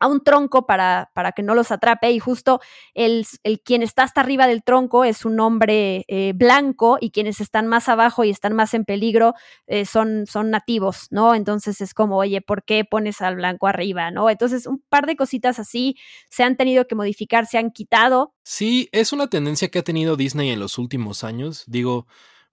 a 0.00 0.06
un 0.06 0.22
tronco 0.22 0.66
para, 0.66 1.10
para, 1.14 1.32
que 1.32 1.42
no 1.42 1.54
los 1.54 1.70
atrape 1.70 2.10
y 2.10 2.18
justo 2.18 2.60
el, 2.94 3.26
el, 3.42 3.60
quien 3.60 3.82
está 3.82 4.02
hasta 4.02 4.20
arriba 4.20 4.46
del 4.46 4.62
tronco 4.62 5.04
es 5.04 5.24
un 5.24 5.38
hombre 5.40 6.04
eh, 6.08 6.32
blanco 6.34 6.98
y 7.00 7.10
quienes 7.10 7.40
están 7.40 7.66
más 7.66 7.88
abajo 7.88 8.24
y 8.24 8.30
están 8.30 8.54
más 8.54 8.74
en 8.74 8.84
peligro 8.84 9.34
eh, 9.66 9.84
son, 9.84 10.26
son 10.26 10.50
nativos, 10.50 11.08
¿no? 11.10 11.34
Entonces 11.34 11.80
es 11.80 11.94
como, 11.94 12.16
oye, 12.16 12.40
¿por 12.40 12.64
qué 12.64 12.84
pones 12.84 13.20
al 13.20 13.36
blanco 13.36 13.66
arriba, 13.66 14.10
¿no? 14.10 14.30
Entonces 14.30 14.66
un 14.66 14.82
par 14.88 15.06
de 15.06 15.16
cositas 15.16 15.58
así 15.58 15.96
se 16.28 16.42
han 16.42 16.56
tenido 16.56 16.86
que 16.86 16.94
modificar, 16.94 17.46
se 17.46 17.58
han 17.58 17.70
quitado. 17.70 18.34
Sí, 18.42 18.88
es 18.92 19.12
una 19.12 19.28
tendencia 19.28 19.68
que 19.68 19.78
ha 19.78 19.84
tenido 19.84 20.16
Disney 20.16 20.50
en 20.50 20.60
los 20.60 20.78
últimos 20.78 21.24
años, 21.24 21.64
digo 21.66 22.06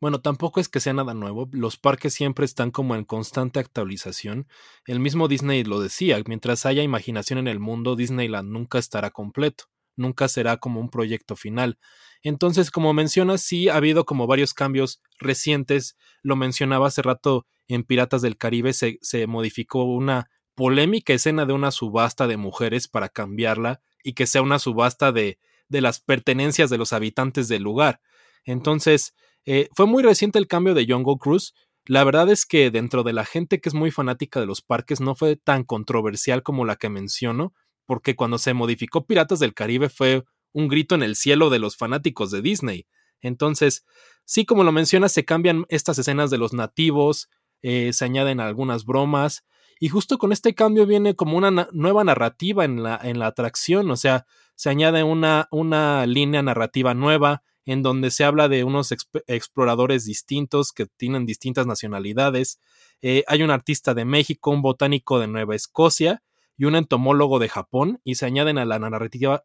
Bueno, 0.05 0.21
tampoco 0.21 0.59
es 0.59 0.69
que 0.69 0.79
sea 0.79 0.93
nada 0.93 1.15
nuevo, 1.15 1.49
los 1.51 1.77
parques 1.77 2.13
siempre 2.13 2.45
están 2.45 2.69
como 2.69 2.93
en 2.93 3.05
constante 3.05 3.59
actualización. 3.59 4.47
El 4.85 4.99
mismo 4.99 5.27
Disney 5.27 5.63
lo 5.63 5.79
decía, 5.79 6.21
mientras 6.27 6.67
haya 6.67 6.83
imaginación 6.83 7.39
en 7.39 7.47
el 7.47 7.59
mundo, 7.59 7.95
Disneyland 7.95 8.51
nunca 8.51 8.77
estará 8.77 9.09
completo, 9.09 9.63
nunca 9.95 10.27
será 10.27 10.57
como 10.57 10.79
un 10.79 10.91
proyecto 10.91 11.35
final. 11.35 11.79
Entonces, 12.21 12.69
como 12.69 12.93
mencionas, 12.93 13.41
sí 13.41 13.67
ha 13.67 13.77
habido 13.77 14.05
como 14.05 14.27
varios 14.27 14.53
cambios 14.53 15.01
recientes, 15.17 15.97
lo 16.21 16.35
mencionaba 16.35 16.85
hace 16.85 17.01
rato 17.01 17.47
en 17.67 17.83
Piratas 17.83 18.21
del 18.21 18.37
Caribe, 18.37 18.73
se, 18.73 18.99
se 19.01 19.25
modificó 19.25 19.85
una 19.85 20.29
polémica 20.53 21.13
escena 21.13 21.47
de 21.47 21.53
una 21.53 21.71
subasta 21.71 22.27
de 22.27 22.37
mujeres 22.37 22.87
para 22.87 23.09
cambiarla 23.09 23.81
y 24.03 24.13
que 24.13 24.27
sea 24.27 24.43
una 24.43 24.59
subasta 24.59 25.11
de, 25.11 25.39
de 25.67 25.81
las 25.81 25.99
pertenencias 25.99 26.69
de 26.69 26.77
los 26.77 26.93
habitantes 26.93 27.47
del 27.47 27.63
lugar. 27.63 28.01
Entonces, 28.43 29.15
eh, 29.45 29.69
fue 29.73 29.85
muy 29.85 30.03
reciente 30.03 30.39
el 30.39 30.47
cambio 30.47 30.73
de 30.73 30.85
Jungle 30.87 31.17
Cruise. 31.19 31.53
La 31.85 32.03
verdad 32.03 32.29
es 32.29 32.45
que 32.45 32.71
dentro 32.71 33.03
de 33.03 33.13
la 33.13 33.25
gente 33.25 33.61
que 33.61 33.69
es 33.69 33.75
muy 33.75 33.91
fanática 33.91 34.39
de 34.39 34.45
los 34.45 34.61
parques 34.61 35.01
no 35.01 35.15
fue 35.15 35.35
tan 35.35 35.63
controversial 35.63 36.41
como 36.43 36.65
la 36.65 36.77
que 36.77 36.89
menciono, 36.89 37.53
porque 37.85 38.15
cuando 38.15 38.37
se 38.37 38.53
modificó 38.53 39.05
Piratas 39.05 39.39
del 39.39 39.53
Caribe 39.53 39.89
fue 39.89 40.23
un 40.51 40.67
grito 40.67 40.95
en 40.95 41.03
el 41.03 41.15
cielo 41.15 41.49
de 41.49 41.59
los 41.59 41.77
fanáticos 41.77 42.31
de 42.31 42.41
Disney. 42.41 42.87
Entonces, 43.21 43.85
sí, 44.23 44.45
como 44.45 44.63
lo 44.63 44.71
mencionas, 44.71 45.11
se 45.11 45.25
cambian 45.25 45.65
estas 45.69 45.99
escenas 45.99 46.29
de 46.31 46.37
los 46.37 46.53
nativos, 46.53 47.29
eh, 47.61 47.93
se 47.93 48.05
añaden 48.05 48.39
algunas 48.39 48.85
bromas, 48.85 49.43
y 49.79 49.89
justo 49.89 50.17
con 50.17 50.31
este 50.31 50.55
cambio 50.55 50.85
viene 50.85 51.15
como 51.15 51.37
una 51.37 51.67
nueva 51.71 52.03
narrativa 52.03 52.63
en 52.63 52.81
la, 52.81 52.99
en 53.03 53.19
la 53.19 53.27
atracción, 53.27 53.91
o 53.91 53.97
sea, 53.97 54.25
se 54.55 54.69
añade 54.69 55.03
una, 55.03 55.47
una 55.51 56.05
línea 56.05 56.41
narrativa 56.41 56.93
nueva 56.93 57.43
en 57.65 57.81
donde 57.81 58.11
se 58.11 58.23
habla 58.23 58.47
de 58.47 58.63
unos 58.63 58.93
exploradores 59.27 60.05
distintos 60.05 60.71
que 60.71 60.85
tienen 60.85 61.25
distintas 61.25 61.65
nacionalidades. 61.65 62.59
Eh, 63.01 63.23
hay 63.27 63.43
un 63.43 63.51
artista 63.51 63.93
de 63.93 64.05
México, 64.05 64.51
un 64.51 64.61
botánico 64.61 65.19
de 65.19 65.27
Nueva 65.27 65.55
Escocia 65.55 66.21
y 66.57 66.65
un 66.65 66.75
entomólogo 66.75 67.39
de 67.39 67.49
Japón, 67.49 67.99
y 68.03 68.15
se 68.15 68.25
añaden 68.25 68.57
a 68.57 68.65
la 68.65 68.79
narrativa, 68.79 69.41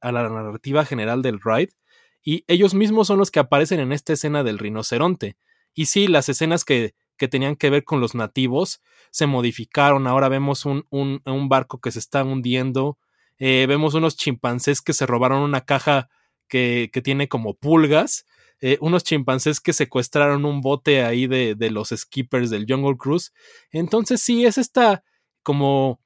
general 0.85 1.22
del 1.22 1.40
ride. 1.40 1.72
Y 2.22 2.44
ellos 2.46 2.74
mismos 2.74 3.06
son 3.06 3.18
los 3.18 3.30
que 3.30 3.40
aparecen 3.40 3.80
en 3.80 3.92
esta 3.92 4.12
escena 4.12 4.44
del 4.44 4.59
rinoceronte. 4.59 5.37
Y 5.74 5.87
sí, 5.87 6.06
las 6.06 6.28
escenas 6.28 6.64
que, 6.64 6.94
tenían 7.30 7.56
que 7.56 7.68
ver 7.68 7.85
con 7.85 8.00
los 8.00 8.14
nativos 8.14 8.80
se 9.11 9.26
modificaron. 9.26 10.06
Ahora 10.06 10.28
vemos 10.28 10.64
un 10.64 11.48
barco 11.48 11.80
que 11.80 11.90
se 11.90 11.98
está 11.98 12.22
hundiendo. 12.22 12.98
Eh, 13.38 13.64
vemos 13.66 13.94
unos 13.94 14.16
chimpancés 14.16 14.83
que 14.83 14.92
se 14.92 15.06
robaron 15.06 15.42
una 15.42 15.62
caja 15.62 16.11
que, 16.51 16.91
tiene 17.03 17.29
como 17.29 17.55
pulgas. 17.55 18.27
Eh, 18.61 18.77
unos 18.83 19.05
chimpancés 19.05 19.59
que 19.61 19.73
secuestraron 19.73 20.45
un 20.45 20.61
bote 20.61 21.03
ahí 21.03 21.27
de, 21.27 21.55
de, 21.55 21.71
los 21.71 21.89
skippers 21.89 22.51
del 22.51 22.67
Jungle 22.69 22.99
Cruise. 22.99 23.33
Entonces 23.71 24.21
sí, 24.21 24.45
es 24.45 24.59
esta 24.59 25.03
como 25.43 25.99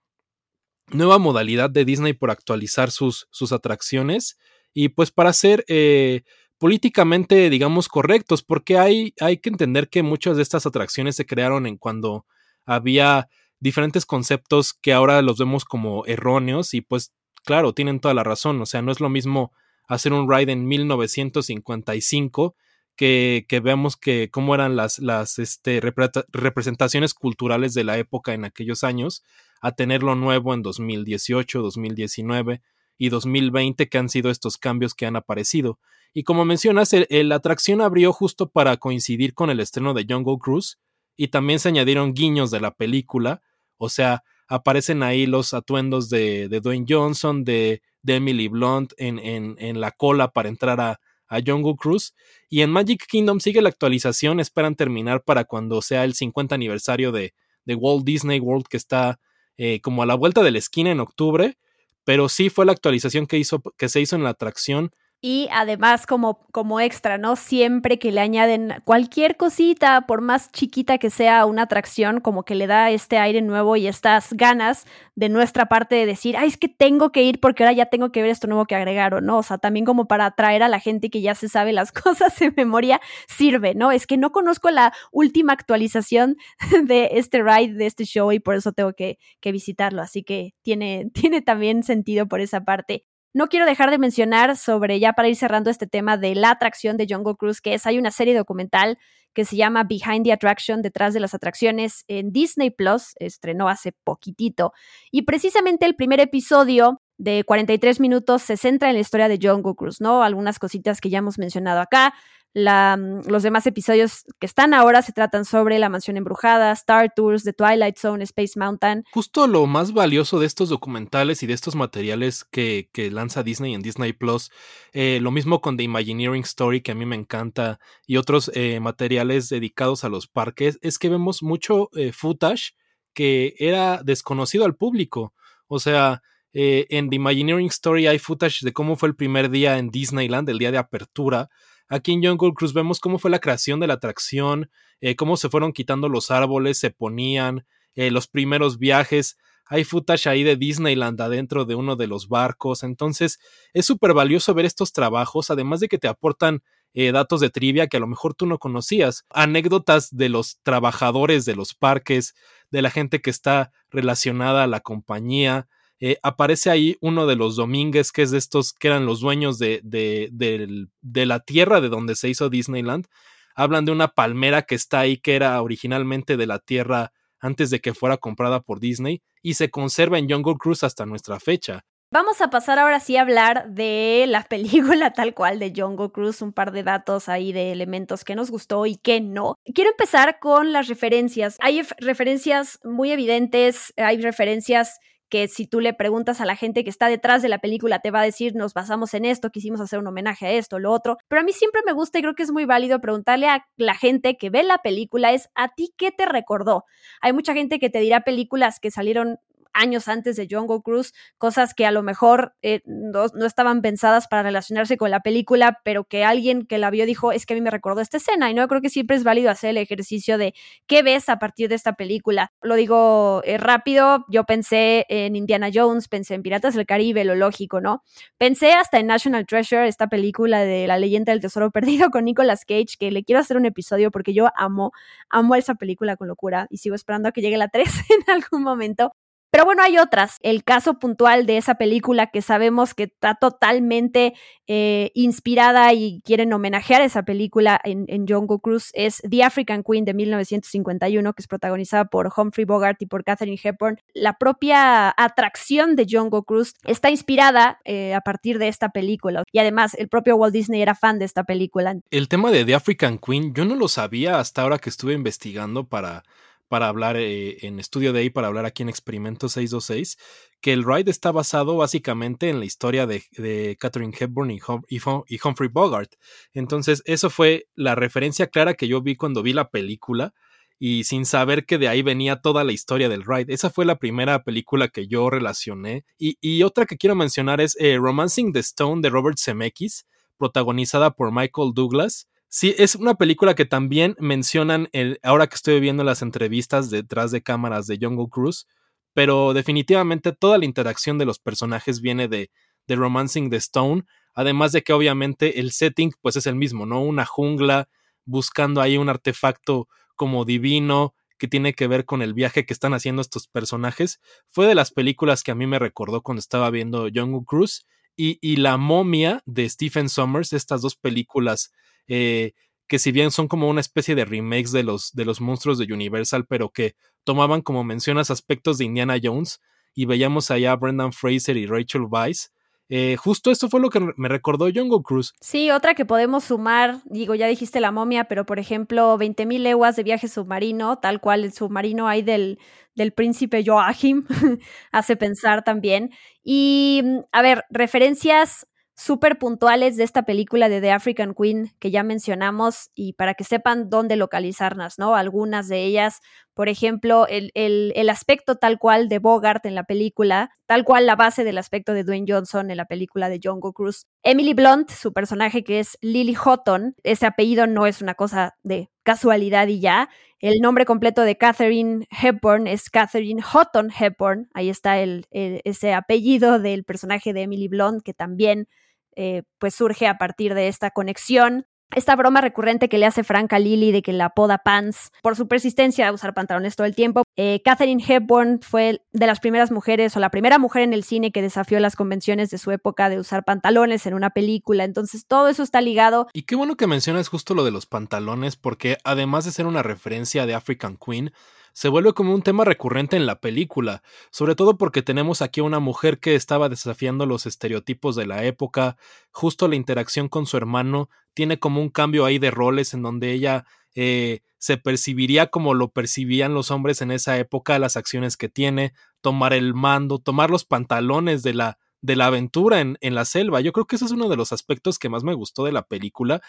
nueva 0.89 1.19
modalidad 1.19 1.71
de 1.71 1.85
Disney 1.85 2.13
por 2.13 2.31
actualizar 2.31 2.93
sus, 2.93 3.27
sus 3.31 3.51
atracciones 3.51 4.39
y 4.73 4.91
pues 4.91 5.11
para 5.11 5.33
ser 5.33 5.65
eh, 5.67 6.23
políticamente, 6.59 7.51
digamos, 7.51 7.89
correctos, 7.89 8.43
porque 8.43 8.79
hay, 8.79 9.15
hay 9.21 9.39
que 9.39 9.51
entender 9.51 9.89
que 9.89 10.03
muchas 10.03 10.37
de 10.37 10.43
estas 10.43 10.67
atracciones 10.67 11.17
se 11.17 11.27
crearon 11.27 11.67
en 11.67 11.77
cuando 11.77 12.27
había 12.67 13.29
diferentes 13.61 14.07
conceptos 14.07 14.75
que 14.75 14.93
ahora 14.93 15.23
los 15.23 15.39
vemos 15.39 15.65
como 15.65 16.05
erróneos 16.07 16.75
y 16.75 16.83
pues 16.83 17.13
claro, 17.45 17.73
tienen 17.73 18.01
toda 18.01 18.15
la 18.15 18.25
razón, 18.25 18.61
o 18.61 18.67
sea, 18.67 18.83
no 18.83 18.91
es 18.91 19.01
lo 19.01 19.09
mismo 19.09 19.53
hacer 19.87 20.13
un 20.13 20.31
ride 20.31 20.53
en 20.53 20.67
1955 20.67 22.57
que, 22.97 23.45
que 23.49 23.61
vemos 23.61 23.97
que 23.97 24.31
cómo 24.31 24.55
eran 24.55 24.77
las, 24.77 24.99
las 24.99 25.39
este, 25.39 25.81
representaciones 25.81 27.15
culturales 27.15 27.75
de 27.75 27.85
la 27.85 27.99
época 27.99 28.35
en 28.35 28.45
aquellos 28.45 28.85
años 28.85 29.25
a 29.61 29.73
tenerlo 29.73 30.15
nuevo 30.15 30.55
en 30.55 30.63
2018, 30.63 31.63
2019 31.63 32.63
y 32.99 33.09
2020 33.09 33.89
que 33.89 33.99
han 33.99 34.09
sido 34.09 34.31
estos 34.31 34.59
cambios 34.59 34.95
que 34.95 35.07
han 35.07 35.17
aparecido. 35.17 35.79
Y 36.13 36.23
como 36.23 36.45
mencionas, 36.45 36.91
la 37.11 37.35
atracción 37.35 37.81
abrió 37.81 38.13
justo 38.13 38.49
para 38.49 38.77
coincidir 38.77 39.35
con 39.35 39.51
el 39.51 39.59
estreno 39.59 39.95
de 39.95 40.07
Jungle 40.09 40.39
Cruise 40.39 40.79
y 41.17 41.29
también 41.29 41.59
se 41.59 41.69
añadieron 41.69 42.15
guiños 42.15 42.51
de 42.51 42.61
la 42.61 42.73
película, 42.73 43.43
o 43.79 43.89
sea, 43.89 44.23
aparecen 44.55 45.03
ahí 45.03 45.27
los 45.27 45.53
atuendos 45.53 46.09
de, 46.09 46.49
de 46.49 46.61
Dwayne 46.61 46.87
Johnson, 46.89 47.45
de, 47.45 47.83
de 48.03 48.17
Emily 48.17 48.49
Blunt 48.49 48.93
en, 48.97 49.19
en, 49.19 49.57
en, 49.59 49.81
la 49.81 49.91
cola 49.91 50.29
para 50.29 50.49
entrar 50.49 50.81
a, 50.81 51.01
a 51.29 51.41
Jungle 51.45 51.75
Cruise. 51.77 52.15
Y 52.49 52.63
en 52.63 52.71
Magic 52.71 53.07
Kingdom 53.07 53.41
sigue 53.41 53.63
la 53.63 53.69
actualización, 53.69 54.41
esperan 54.41 54.77
terminar 54.77 55.25
para 55.25 55.45
cuando 55.45 55.83
sea 55.83 56.05
el 56.05 56.15
50 56.15 56.55
aniversario 56.55 57.11
de, 57.11 57.35
de 57.65 57.75
Walt 57.75 58.05
Disney 58.05 58.39
World, 58.41 58.67
que 58.69 58.77
está 58.77 59.19
eh, 59.57 59.81
como 59.81 60.03
a 60.03 60.07
la 60.07 60.15
vuelta 60.15 60.43
de 60.43 60.53
la 60.53 60.59
esquina 60.59 60.91
en 60.91 61.01
octubre. 61.01 61.59
Pero 62.05 62.29
sí 62.29 62.51
fue 62.51 62.67
la 62.67 62.73
actualización 62.73 63.27
que, 63.27 63.39
hizo, 63.39 63.63
que 63.77 63.89
se 63.89 64.01
hizo 64.01 64.15
en 64.15 64.25
la 64.25 64.31
atracción 64.31 64.91
y 65.27 65.49
además 65.53 66.05
como, 66.05 66.39
como 66.53 66.81
extra, 66.81 67.17
¿no? 67.17 67.35
Siempre 67.35 67.99
que 67.99 68.13
le 68.13 68.21
añaden 68.21 68.75
cualquier 68.85 69.39
cosita, 69.39 70.03
por 70.03 70.21
más 70.21 70.53
chiquita 70.53 70.99
que 70.99 71.09
sea 71.09 71.47
una 71.47 71.63
atracción, 71.63 72.21
como 72.21 72.43
que 72.43 72.55
le 72.55 72.67
da 72.67 72.91
este 72.91 73.17
aire 73.17 73.41
nuevo 73.41 73.75
y 73.77 73.87
estas 73.87 74.35
ganas 74.35 74.85
de 75.15 75.31
nuestra 75.31 75.65
parte 75.65 75.95
de 75.95 76.05
decir, 76.05 76.37
ay, 76.37 76.49
es 76.49 76.59
que 76.59 76.69
tengo 76.69 77.11
que 77.11 77.23
ir 77.23 77.41
porque 77.41 77.63
ahora 77.63 77.73
ya 77.73 77.87
tengo 77.87 78.13
que 78.13 78.21
ver 78.21 78.33
esto 78.33 78.49
nuevo 78.49 78.67
que 78.67 78.75
agregaron, 78.75 79.25
¿no? 79.25 79.39
O 79.39 79.43
sea, 79.43 79.57
también 79.57 79.87
como 79.87 80.07
para 80.09 80.27
atraer 80.27 80.63
a 80.63 80.69
la 80.69 80.79
gente 80.79 81.09
que 81.09 81.23
ya 81.23 81.35
se 81.35 81.49
sabe 81.49 81.73
las 81.73 81.91
cosas 82.05 82.43
en 82.43 82.53
memoria, 82.55 83.01
sirve, 83.27 83.75
¿no? 83.75 83.93
Es 83.93 84.07
que 84.07 84.19
no 84.19 84.31
conozco 84.31 84.71
la 84.71 84.93
última 85.11 85.55
actualización 85.55 86.37
de 86.85 87.09
este 87.13 87.43
ride, 87.43 87.73
de 87.73 87.87
este 87.87 88.05
show 88.05 88.31
y 88.31 88.41
por 88.41 88.57
eso 88.57 88.73
tengo 88.73 88.93
que, 88.93 89.19
que 89.41 89.53
visitarlo, 89.53 90.03
así 90.03 90.23
que 90.23 90.53
tiene, 90.61 91.11
tiene 91.15 91.41
también 91.41 91.83
sentido 91.83 92.29
por 92.29 92.41
esa 92.43 92.61
parte. 92.61 93.07
No 93.35 93.49
quiero 93.49 93.67
dejar 93.67 93.91
de 93.91 93.99
mencionar 93.99 94.57
sobre, 94.57 95.01
ya 95.01 95.13
para 95.13 95.27
ir 95.29 95.35
cerrando 95.35 95.69
este 95.69 95.89
tema 95.89 96.17
de 96.17 96.37
la 96.37 96.51
atracción 96.51 96.97
de 96.97 97.07
Jungle 97.11 97.35
Cruise, 97.35 97.61
que 97.61 97.75
es, 97.75 97.85
hay 97.85 97.99
una 97.99 98.13
serie 98.13 98.33
documental 98.33 98.97
que 99.35 99.45
se 99.45 99.57
llama 99.57 99.83
Behind 99.83 100.25
the 100.25 100.33
Attraction, 100.33 100.83
detrás 100.83 101.15
de 101.15 101.19
las 101.19 101.35
atracciones, 101.35 102.05
en 102.07 102.31
Disney 102.31 102.71
Plus, 102.71 103.15
estrenó 103.17 103.69
hace 103.69 103.91
poquitito. 104.05 104.73
Y 105.11 105.23
precisamente 105.23 105.85
el 105.85 105.97
primer 105.97 106.21
episodio 106.21 107.03
de 107.19 107.43
43 107.43 107.99
minutos 107.99 108.43
se 108.43 108.57
centra 108.57 108.89
en 108.89 108.95
la 108.95 109.01
historia 109.01 109.27
de 109.27 109.41
Jungle 109.43 109.75
Cruise, 109.75 110.01
¿no? 110.01 110.23
Algunas 110.23 110.61
cositas 110.61 111.01
que 111.01 111.11
ya 111.11 111.19
hemos 111.19 111.37
mencionado 111.37 111.81
acá, 111.81 112.15
mm, 112.55 113.29
los 113.29 113.43
demás 113.43 113.67
episodios 113.67 114.25
que 114.39 114.47
están 114.47 114.75
ahora 114.75 115.03
se 115.03 115.13
tratan 115.13 115.45
sobre 115.45 115.79
La 115.79 115.89
Mansión 115.89 116.17
Embrujada, 116.17 116.73
Star 116.73 117.13
Tours, 117.15 117.45
The 117.45 117.53
Twilight 117.53 117.99
Zone, 117.99 118.23
Space 118.25 118.59
Mountain. 118.59 119.05
Justo 119.13 119.47
lo 119.47 119.67
más 119.67 119.93
valioso 119.93 120.39
de 120.39 120.47
estos 120.47 120.69
documentales 120.69 121.43
y 121.43 121.47
de 121.47 121.55
estos 121.55 121.75
materiales 121.75 122.45
que, 122.45 122.89
lanza 123.13 123.43
Disney 123.43 123.75
en 123.75 123.83
Disney 123.83 124.13
Plus, 124.13 124.51
eh, 124.93 125.19
lo 125.21 125.31
mismo 125.31 125.61
con 125.61 125.77
The 125.77 125.83
Imagineering 125.83 126.43
Story, 126.43 126.81
que 126.81 126.93
a 126.93 126.95
mí 126.95 127.07
me 127.07 127.17
encanta, 127.17 127.79
y 128.07 128.17
otros 128.17 128.51
eh, 128.55 128.81
materiales 128.81 129.49
dedicados 129.49 130.05
a 130.05 130.09
los 130.09 130.27
parques, 130.27 130.79
es 130.83 130.99
que 130.99 131.09
vemos 131.09 131.43
mucho 131.43 131.91
eh, 131.95 132.13
footage 132.13 132.75
que 133.13 133.55
era 133.59 134.03
desconocido 134.03 134.65
al 134.65 134.77
público. 134.77 135.35
O 135.67 135.79
sea, 135.79 136.23
en 136.57 137.11
The 137.11 137.17
Imagineering 137.17 137.67
Story 137.67 138.07
hay 138.07 138.21
footage 138.21 138.65
de 138.65 138.73
cómo 138.73 138.95
fue 138.95 139.09
el 139.09 139.17
primer 139.17 139.51
día 139.51 139.79
en 139.79 139.91
Disneyland, 139.91 140.49
el 140.49 140.59
día 140.59 140.71
de 140.71 140.79
apertura, 140.79 141.51
Aquí 141.89 142.13
en 142.13 142.25
Jungle 142.25 142.53
Cruise 142.55 142.73
vemos 142.73 143.01
cómo 143.01 143.19
fue 143.19 143.31
la 143.31 143.39
creación 143.39 143.81
de 143.81 143.87
la 143.87 143.95
atracción, 143.95 144.71
eh, 145.01 145.17
cómo 145.17 145.37
se 145.37 145.49
fueron 145.49 145.73
quitando 145.73 146.09
los 146.09 146.31
árboles, 146.31 146.79
se 146.79 146.91
ponían, 146.91 147.67
eh, 147.95 148.11
los 148.11 148.27
primeros 148.27 148.79
viajes. 148.79 149.37
Hay 149.67 149.85
footage 149.85 150.29
ahí 150.29 150.43
de 150.43 150.57
Disneyland 150.57 151.21
adentro 151.21 151.65
de 151.65 151.75
uno 151.75 151.97
de 151.97 152.07
los 152.07 152.29
barcos. 152.29 152.83
Entonces, 152.83 153.39
es 153.73 153.87
súper 153.87 154.15
valioso 154.15 154.55
ver 154.55 154.65
estos 154.65 154.93
trabajos, 154.93 155.51
además 155.51 155.81
de 155.81 155.89
que 155.89 155.99
te 155.99 156.09
aportan 156.09 156.63
eh, 156.95 157.11
datos 157.11 157.41
de 157.41 157.51
trivia 157.51 157.89
que 157.89 157.97
a 157.97 158.01
lo 158.01 158.07
mejor 158.07 158.35
tú 158.35 158.47
no 158.47 158.59
conocías, 158.59 159.25
anécdotas 159.31 160.17
de 160.17 160.29
los 160.29 160.61
trabajadores 160.63 161.45
de 161.45 161.57
los 161.57 161.75
parques, 161.75 162.35
de 162.71 162.83
la 162.83 162.91
gente 162.91 163.21
que 163.21 163.31
está 163.31 163.73
relacionada 163.91 164.63
a 164.63 164.69
la 164.69 164.81
compañía, 164.81 165.67
eh, 166.07 166.19
aparece 166.23 166.69
ahí 166.69 166.99
uno 167.01 167.27
de 167.27 167.35
los 167.35 167.57
Domínguez, 167.57 168.13
que 168.13 168.21
es 168.21 168.31
de 168.31 168.37
estos 168.37 168.75
que 168.75 168.89
eran 168.89 169.07
los 169.07 169.21
dueños 169.21 169.59
de, 169.59 169.81
de, 169.83 170.29
de, 170.33 170.87
de, 171.01 171.25
la 171.25 171.41
tierra 171.41 171.81
de 171.81 171.89
donde 171.89 172.15
se 172.15 172.29
hizo 172.29 172.51
Disneyland. 172.51 173.07
Hablan 173.55 173.87
de 173.87 173.93
una 173.93 174.09
palmera 174.09 174.61
que 174.61 174.75
está 174.75 175.01
ahí, 175.01 175.17
que 175.17 175.35
era 175.35 175.63
originalmente 175.63 176.37
de 176.37 176.47
la 176.47 176.59
tierra 176.59 177.13
antes 177.41 177.71
de 177.71 177.81
que 177.81 177.95
fuera 177.95 178.19
comprada 178.19 178.61
por 178.61 178.81
Disney 178.81 179.23
y 179.41 179.55
se 179.55 179.71
conserva 179.71 180.19
en 180.19 180.29
Jungle 180.29 180.57
Cruise 180.59 180.85
hasta 180.85 181.07
nuestra 181.07 181.41
fecha. 181.41 181.87
Vamos 182.11 182.43
a 182.43 182.51
pasar 182.51 182.79
ahora 182.79 183.01
sí 183.01 183.17
a 183.17 183.23
hablar 183.23 183.71
de 183.71 184.27
la 184.29 184.43
película 184.45 185.15
tal 185.15 185.33
cual 185.33 185.59
de 185.59 185.73
Jungle 185.75 186.11
Cruise, 186.11 186.43
un 186.43 186.53
par 186.53 186.71
de 186.73 186.83
datos 186.83 187.31
ahí 187.31 187.55
de 187.55 187.73
elementos 187.73 188.25
que 188.25 188.35
nos 188.35 188.51
gustó 188.51 188.85
y 188.85 188.97
que 188.97 189.23
no. 189.23 189.57
Quiero 189.75 189.91
empezar 189.91 190.39
con 190.39 190.75
las 190.75 190.89
referencias. 190.89 191.57
Hay 191.61 191.81
referencias 191.97 192.79
muy 192.85 193.11
evidentes, 193.11 193.95
hay 193.97 194.21
referencias 194.21 195.01
que 195.29 195.49
si 195.49 195.67
tú 195.67 195.81
le 195.81 195.95
preguntas 195.95 196.41
a 196.41 196.45
la 196.45 196.57
gente 196.57 196.85
que 196.85 196.91
está 196.91 197.09
detrás 197.09 197.43
de 197.43 197.49
la 197.49 197.59
película, 197.59 198.01
te 198.01 198.11
va 198.11 198.21
a 198.21 198.25
decir, 198.25 198.55
nos 198.55 198.75
basamos 198.75 199.15
en 199.15 199.25
esto, 199.25 199.51
quisimos 199.51 199.81
hacer 199.81 199.99
un 199.99 200.07
homenaje 200.07 200.47
a 200.47 200.53
esto, 200.53 200.79
lo 200.79 200.93
otro. 200.93 201.17
Pero 201.29 201.41
a 201.41 201.45
mí 201.45 201.53
siempre 201.53 201.83
me 201.85 201.93
gusta 201.93 202.19
y 202.19 202.23
creo 202.23 202.35
que 202.35 202.43
es 202.43 202.53
muy 202.53 202.65
válido 202.65 203.01
preguntarle 203.01 203.49
a 203.49 203.67
la 203.77 203.95
gente 203.95 204.37
que 204.37 204.51
ve 204.51 204.63
la 204.63 204.79
película 204.79 205.33
es, 205.33 205.49
¿a 205.55 205.69
ti 205.75 205.93
qué 205.97 206.13
te 206.13 206.27
recordó? 206.27 206.85
Hay 207.21 207.33
mucha 207.33 207.55
gente 207.55 207.79
que 207.79 207.91
te 207.91 208.01
dirá 208.01 208.23
películas 208.23 208.81
que 208.81 208.91
salieron 208.91 209.39
años 209.75 210.09
antes 210.09 210.37
de 210.37 210.49
Jungle 210.51 210.81
Cruise, 210.83 211.13
cosas 211.39 211.75
que 211.75 211.85
a 211.85 211.91
lo 211.91 212.03
mejor 212.03 212.55
eh, 212.63 212.81
no, 212.87 213.27
estaban 213.45 213.83
pensadas 213.83 214.29
para 214.29 214.43
relacionarse 214.43 214.97
con 214.97 215.11
la 215.11 215.21
película, 215.21 215.81
pero 215.85 216.05
que 216.05 216.25
alguien 216.25 216.67
que 216.67 216.79
la 216.79 216.91
vio 216.91 217.07
dijo, 217.07 217.33
es 217.33 217.45
que 217.45 217.55
a 217.55 217.57
mí 217.57 217.61
me 217.61 217.71
recordó 217.71 218.01
esta 218.01 218.17
escena, 218.17 218.51
y 218.51 218.55
no 218.55 218.67
creo 218.69 218.81
que 218.81 218.91
siempre 218.91 219.17
es 219.17 219.25
válido 219.25 219.51
hacer 219.51 219.71
el 219.71 219.79
ejercicio 219.79 220.39
de 220.39 220.55
qué 220.87 221.03
ves 221.03 221.29
a 221.29 221.39
partir 221.39 221.69
de 221.69 221.75
esta 221.75 221.95
película. 221.95 222.53
Lo 222.63 222.77
digo 222.77 223.43
eh, 223.45 223.59
rápido, 223.59 224.25
yo 224.29 224.45
pensé 224.45 225.07
en 225.09 225.37
Indiana 225.37 225.71
Jones, 225.73 226.09
pensé 226.09 226.35
en 226.35 226.43
Piratas 226.43 226.75
del 226.75 226.87
Caribe, 226.87 227.25
lo 227.25 227.35
lógico, 227.35 227.81
¿no? 227.81 228.03
Pensé 228.39 228.73
hasta 228.73 228.99
en 228.99 229.07
National 229.07 229.47
Treasure, 229.47 229.89
esta 229.89 230.09
película 230.09 230.65
de 230.65 230.87
la 230.87 230.99
leyenda 230.99 231.33
del 231.33 231.41
tesoro 231.41 231.71
perdido 231.73 232.11
con 232.11 232.25
Nicolas 232.25 232.65
Cage, 232.65 232.97
que 232.99 233.11
le 233.11 233.25
quiero 233.25 233.41
hacer 233.41 233.57
un 233.57 233.67
episodio 233.67 234.11
porque 234.11 234.35
yo 234.35 234.49
amo, 234.57 234.93
amo 235.29 235.55
esa 235.55 235.75
película 235.75 236.17
con 236.17 236.29
locura 236.29 236.67
y 236.71 236.79
sigo 236.79 236.95
esperando 236.95 237.29
a 237.29 237.33
que 237.33 237.41
llegue 237.41 237.57
la 237.57 237.69
3 237.69 237.89
en 238.11 238.35
algún 238.35 238.63
momento. 238.63 239.13
Pero 239.55 239.67
bueno, 239.67 239.85
hay 239.85 239.99
otras. 239.99 240.39
El 240.41 240.65
caso 240.65 240.99
puntual 240.99 241.47
de 241.47 241.59
esa 241.59 241.77
película 241.77 242.27
que 242.27 242.43
sabemos 242.43 242.93
que 242.93 243.05
está 243.05 243.37
totalmente 243.37 244.35
eh, 244.67 245.13
inspirada 245.15 245.93
y 245.93 246.23
quieren 246.25 246.53
homenajear 246.53 247.03
esa 247.03 247.23
película 247.23 247.81
en, 247.85 248.05
en 248.09 248.27
Jungle 248.27 248.59
Cruise 248.61 248.91
es 248.95 249.23
The 249.31 249.45
African 249.45 249.85
Queen 249.85 250.05
de 250.05 250.13
1951, 250.13 251.35
que 251.35 251.41
es 251.41 251.47
protagonizada 251.47 252.07
por 252.07 252.33
Humphrey 252.37 252.65
Bogart 252.65 253.01
y 253.01 253.07
por 253.07 253.23
Katherine 253.23 253.61
Hepburn. 253.63 254.01
La 254.13 254.39
propia 254.39 255.15
atracción 255.17 255.95
de 255.95 256.09
Jungle 256.11 256.43
Cruise 256.45 256.75
está 256.83 257.11
inspirada 257.11 257.79
eh, 257.85 258.13
a 258.13 258.23
partir 258.23 258.59
de 258.59 258.67
esta 258.67 258.89
película. 258.89 259.45
Y 259.53 259.61
además, 259.61 259.95
el 259.95 260.09
propio 260.09 260.35
Walt 260.35 260.53
Disney 260.53 260.83
era 260.83 260.97
fan 260.97 261.21
de 261.21 261.27
esta 261.27 261.45
película. 261.45 261.95
El 262.11 262.27
tema 262.27 262.51
de 262.51 262.65
The 262.65 262.75
African 262.75 263.19
Queen, 263.19 263.55
yo 263.55 263.65
no 263.65 263.77
lo 263.77 263.87
sabía 263.87 264.41
hasta 264.41 264.63
ahora 264.63 264.79
que 264.79 264.91
estuve 264.91 265.13
investigando 265.13 265.85
para 265.87 266.25
para 266.69 266.89
hablar 266.89 267.17
eh, 267.17 267.67
en 267.67 267.79
Estudio 267.79 268.13
Day, 268.13 268.31
para 268.31 268.49
hablar 268.49 268.67
aquí 268.67 268.83
en 268.83 268.89
Experimento 268.89 269.49
626, 269.49 270.17
que 270.61 270.73
el 270.73 270.85
ride 270.85 271.11
está 271.11 271.33
basado 271.33 271.77
básicamente 271.77 272.49
en 272.49 272.59
la 272.59 272.65
historia 272.65 273.07
de, 273.07 273.77
Catherine 273.79 274.15
Hepburn 274.19 274.51
y, 274.51 274.61
y, 274.89 275.39
Humphrey 275.45 275.69
Bogart. 275.73 276.15
Entonces, 276.53 277.03
eso 277.07 277.31
fue 277.31 277.69
la 277.75 277.95
referencia 277.95 278.47
clara 278.47 278.75
que 278.75 278.89
yo 278.89 279.03
vi 279.03 279.17
cuando 279.17 279.43
vi 279.43 279.53
la 279.53 279.71
película 279.71 280.35
y 280.79 281.05
sin 281.05 281.25
saber 281.25 281.67
que 281.67 281.79
de 281.79 281.89
ahí 281.89 282.03
venía 282.03 282.37
toda 282.37 282.65
la 282.65 282.73
historia 282.73 283.09
del 283.09 283.25
ride. 283.25 283.53
Esa 283.53 283.71
fue 283.71 283.85
la 283.85 283.99
primera 283.99 284.43
película 284.43 284.89
que 284.89 285.07
yo 285.07 285.31
relacioné. 285.31 286.05
Y, 286.19 286.63
otra 286.63 286.87
que 286.87 286.97
quiero 286.97 287.15
mencionar 287.15 287.61
es 287.61 287.77
eh, 287.79 287.97
Romancing 287.99 288.53
the 288.53 288.61
Stone 288.61 289.01
de 289.03 289.11
Robert 289.11 289.39
Zemeckis, 289.39 290.07
protagonizada 290.37 291.13
por 291.13 291.33
Michael 291.33 291.73
Douglas. 291.75 292.29
Sí, 292.57 292.73
es 292.79 292.95
una 292.95 293.17
película 293.17 293.57
que 293.57 293.65
también 293.65 294.15
mencionan 294.21 294.89
el, 294.93 295.19
ahora 295.25 295.49
que 295.49 295.57
estoy 295.57 295.81
viendo 295.81 296.05
las 296.05 296.23
entrevistas 296.23 296.89
detrás 296.89 297.33
de 297.33 297.43
cámaras 297.43 297.89
de 297.89 297.99
Jungle 298.01 298.29
Cruise, 298.31 298.69
pero 299.13 299.55
definitivamente 299.55 300.31
toda 300.31 300.57
la 300.59 300.65
interacción 300.65 301.19
de 301.19 301.25
los 301.25 301.41
personajes 301.41 302.01
viene 302.01 302.29
de, 302.29 302.53
de 302.87 302.95
Romancing 302.95 303.51
the 303.51 303.57
Stone, 303.57 304.05
además 304.35 304.71
de 304.71 304.83
que 304.85 304.93
obviamente 304.93 305.59
el 305.59 305.73
setting 305.73 306.13
pues 306.23 306.37
es 306.37 306.47
el 306.47 306.55
mismo, 306.55 306.87
¿no? 306.87 307.03
Una 307.03 307.27
jungla 307.27 307.89
buscando 308.25 308.81
ahí 308.81 308.99
un 308.99 309.09
artefacto 309.09 309.89
como 310.15 310.45
divino 310.45 311.17
que 311.39 311.49
tiene 311.49 311.75
que 311.75 311.89
ver 311.89 312.05
con 312.05 312.23
el 312.23 312.35
viaje 312.35 312.65
que 312.67 312.73
están 312.73 312.95
haciendo 312.95 313.21
estos 313.21 313.49
personajes. 313.49 314.21
Fue 314.49 314.69
de 314.69 314.77
las 314.77 314.93
películas 314.93 315.43
que 315.43 315.51
a 315.51 315.57
mí 315.57 315.67
me 315.67 315.81
recordó 315.81 316.23
cuando 316.23 316.39
estaba 316.39 316.71
viendo 316.71 317.09
Jungle 317.13 317.43
Cruise 317.45 317.85
y, 318.15 318.39
y 318.41 318.59
La 318.59 318.77
momia 318.77 319.43
de 319.45 319.69
Stephen 319.69 320.09
Sommers, 320.09 320.53
estas 320.53 320.83
dos 320.83 320.95
películas 320.95 321.73
eh, 322.09 322.53
que 322.87 322.99
si 322.99 323.13
bien 323.13 323.31
son 323.31 323.49
como 323.49 323.69
una 323.69 323.81
especie 323.81 324.15
de 324.15 324.25
remakes 324.25 324.73
de 324.73 324.83
los, 324.83 325.13
de 325.13 325.25
los 325.25 325.41
monstruos 325.41 325.79
de 325.79 325.93
Universal, 325.93 326.47
pero 326.47 326.71
que 326.71 326.95
tomaban, 327.25 327.63
como 327.63 327.85
mencionas, 327.85 328.31
aspectos 328.31 328.79
de 328.79 328.85
Indiana 328.85 329.17
Jones, 329.23 329.61
y 329.95 330.07
veíamos 330.07 330.51
allá 330.51 330.73
a 330.73 330.77
Brendan 330.77 331.13
Fraser 331.13 331.57
y 331.57 331.67
Rachel 331.67 332.07
Weisz. 332.09 332.51
Eh, 332.91 333.17
justo 333.17 333.51
esto 333.51 333.71
fue 333.71 333.81
lo 333.81 333.89
que 333.89 334.01
me 334.17 334.29
recordó 334.29 334.67
Jungle 334.67 335.03
Cruise. 335.03 335.33
Sí, 335.41 335.71
otra 335.71 335.95
que 335.95 336.05
podemos 336.05 336.45
sumar, 336.45 337.01
digo, 337.07 337.35
ya 337.35 337.47
dijiste 337.47 337.81
la 337.81 337.91
momia, 337.91 338.25
pero 338.25 338.45
por 338.45 338.59
ejemplo, 338.59 339.17
20.000 339.17 339.59
leguas 339.61 339.97
de 339.97 340.03
viaje 340.03 340.29
submarino, 340.29 340.99
tal 340.99 341.21
cual 341.21 341.45
el 341.45 341.53
submarino 341.55 342.07
ahí 342.09 342.21
del, 342.21 342.59
del 342.95 343.13
príncipe 343.13 343.65
Joachim, 343.65 344.27
hace 344.93 345.17
pensar 345.17 345.65
también. 345.65 346.11
Y, 346.43 347.03
a 347.33 347.41
ver, 347.41 347.65
referencias 347.71 348.67
súper 348.97 349.39
puntuales 349.39 349.97
de 349.97 350.05
esta 350.05 350.23
película 350.23 350.69
de 350.69 350.81
The 350.81 350.93
African 350.93 351.35
Queen 351.35 351.73
que 351.81 351.91
ya 351.91 352.03
mencionamos 352.03 352.91
y 352.95 353.15
para 353.15 353.35
que 353.35 353.45
sepan 353.45 353.91
dónde 353.91 354.17
localizarlas, 354.17 354.99
¿no? 354.99 355.17
Algunas 355.17 355.69
de 355.69 355.85
ellas, 355.85 356.21
por 356.55 356.69
ejemplo, 356.69 357.27
el, 357.29 357.51
el, 357.55 358.09
aspecto 358.09 358.57
tal 358.57 358.79
cual 358.79 359.09
de 359.09 359.19
Bogart 359.19 359.67
en 359.67 359.75
la 359.75 359.83
película, 359.83 360.51
tal 360.67 360.85
cual 360.85 361.07
la 361.07 361.17
base 361.17 361.43
del 361.43 361.59
aspecto 361.59 361.93
de 361.93 362.05
Dwayne 362.05 362.27
Johnson 362.29 362.71
en 362.71 362.77
la 362.77 362.85
película 362.85 363.29
de 363.29 363.41
Jungle 363.43 363.73
Cruise. 363.75 364.07
Emily 364.23 364.55
Blunt, 364.55 364.91
su 364.91 365.13
personaje 365.13 365.65
que 365.65 365.81
es 365.81 365.99
Lily 366.01 366.35
Houghton, 366.35 366.95
ese 367.03 367.27
apellido 367.27 367.67
no 367.67 367.87
es 367.87 368.01
una 368.01 368.15
cosa 368.15 368.55
de 368.63 368.91
casualidad 369.03 369.67
y 369.67 369.81
ya. 369.81 370.09
El 370.39 370.61
nombre 370.61 370.85
completo 370.85 371.23
de 371.23 371.37
Catherine 371.37 372.07
Hepburn 372.11 372.67
es 372.67 372.91
Catherine 372.91 373.43
Houghton 373.43 373.91
Hepburn. 373.99 374.49
Ahí 374.55 374.69
está 374.69 374.99
el, 374.99 375.27
ese 375.31 375.95
apellido 375.95 376.61
del 376.61 376.85
personaje 376.85 377.33
de 377.33 377.43
Emily 377.43 377.67
Blunt 377.67 378.03
que 378.03 378.15
también 378.15 378.69
eh, 379.17 379.43
pues 379.59 379.75
surge 379.75 380.07
a 380.07 380.19
partir 380.19 380.55
de 380.55 380.69
esta 380.69 380.91
conexión. 380.91 381.67
Esta 381.95 382.17
broma 382.17 382.41
recurrente 382.41 382.89
que 382.89 382.99
le 382.99 383.07
hace 383.07 383.23
Frank 383.23 383.53
a 383.53 383.59
Lily 383.61 383.93
de 383.93 384.03
que 384.03 384.13
la 384.13 384.27
apoda 384.27 384.59
Pants 384.59 385.13
por 385.23 385.37
su 385.37 385.47
persistencia 385.47 386.09
a 386.09 386.13
usar 386.13 386.35
pantalones 386.35 386.75
todo 386.75 386.87
el 386.87 386.95
tiempo. 386.97 387.23
Eh, 387.37 387.63
Catherine 387.65 388.03
Hepburn 388.05 388.61
fue 388.63 389.03
de 389.13 389.27
las 389.27 389.39
primeras 389.39 389.71
mujeres 389.71 390.17
o 390.17 390.21
la 390.21 390.31
primera 390.31 390.59
mujer 390.59 390.83
en 390.83 390.93
el 390.93 391.05
cine 391.05 391.31
que 391.31 391.43
desafió 391.43 391.79
las 391.79 391.95
convenciones 391.95 392.51
de 392.51 392.59
su 392.59 392.73
época 392.73 393.09
de 393.11 393.21
usar 393.21 393.45
pantalones 393.45 394.07
en 394.07 394.15
una 394.15 394.31
película. 394.31 394.83
Entonces 394.83 395.27
todo 395.27 395.49
eso 395.49 395.63
está 395.63 395.81
ligado. 395.81 396.27
Y 396.33 396.43
qué 396.43 396.57
bueno 396.57 396.77
que 396.77 396.89
mencionas 396.89 397.29
justo 397.29 397.55
lo 397.55 397.65
de 397.65 397.71
los 397.71 397.87
pantalones 397.87 398.57
porque 398.57 398.97
además 399.05 399.45
de 399.45 399.53
ser 399.53 399.67
una 399.67 399.85
referencia 399.85 400.47
de 400.47 400.55
African 400.55 400.97
Queen, 400.97 401.33
se 401.75 401.89
vuelve 401.89 402.13
como 402.15 402.33
un 402.33 402.43
tema 402.43 402.65
recurrente 402.65 403.17
en 403.17 403.27
la 403.27 403.41
película, 403.41 404.03
sobre 404.31 404.55
todo 404.55 404.79
porque 404.79 405.03
tenemos 405.03 405.43
aquí 405.43 405.61
a 405.61 405.65
una 405.65 405.81
mujer 405.81 406.21
que 406.21 406.37
estaba 406.37 406.69
desafiando 406.69 407.27
los 407.27 407.47
estereotipos 407.47 408.15
de 408.15 408.27
la 408.27 408.45
época, 408.45 408.97
justo 409.33 409.67
la 409.67 409.75
interacción 409.75 410.29
con 410.29 410.47
su 410.47 410.57
hermano 410.57 411.11
tiene 411.35 411.59
como 411.59 411.83
un 411.83 411.91
cambio 411.91 412.25
ahí 412.25 412.39
de 412.39 412.53
roles 412.53 412.95
en 412.95 413.03
donde 413.03 413.33
ella 413.33 413.67
eh, 413.97 414.41
se 414.59 414.77
percibiría 414.77 415.49
como 415.49 415.75
lo 415.75 415.89
percibían 415.89 416.55
los 416.55 416.71
hombres 416.71 417.03
en 417.03 417.11
esa 417.11 417.39
época, 417.39 417.79
las 417.81 417.97
acciones 417.97 418.37
que 418.37 418.49
tiene, 418.49 418.95
tomar 419.21 419.53
el 419.53 419.75
mando, 419.75 420.21
tomar 420.21 420.51
los 420.51 420.65
pantalones 420.65 421.43
de 421.43 421.55
la, 421.55 421.79
de 422.01 422.15
la 422.15 422.27
aventura 422.27 422.81
en, 422.81 422.99
en 423.01 423.17
la 423.17 423.25
selva. 423.25 423.61
Yo 423.61 423.73
creo 423.73 423.87
que 423.87 423.97
ese 423.97 424.05
es 424.05 424.13
uno 424.13 424.29
de 424.29 424.37
los 424.37 424.53
aspectos 424.53 425.01
que 425.01 425.09
más 425.09 425.25
me 425.25 425.35
gustó 425.35 425.65
de 425.65 425.73
la 425.73 425.83
película, 425.83 426.41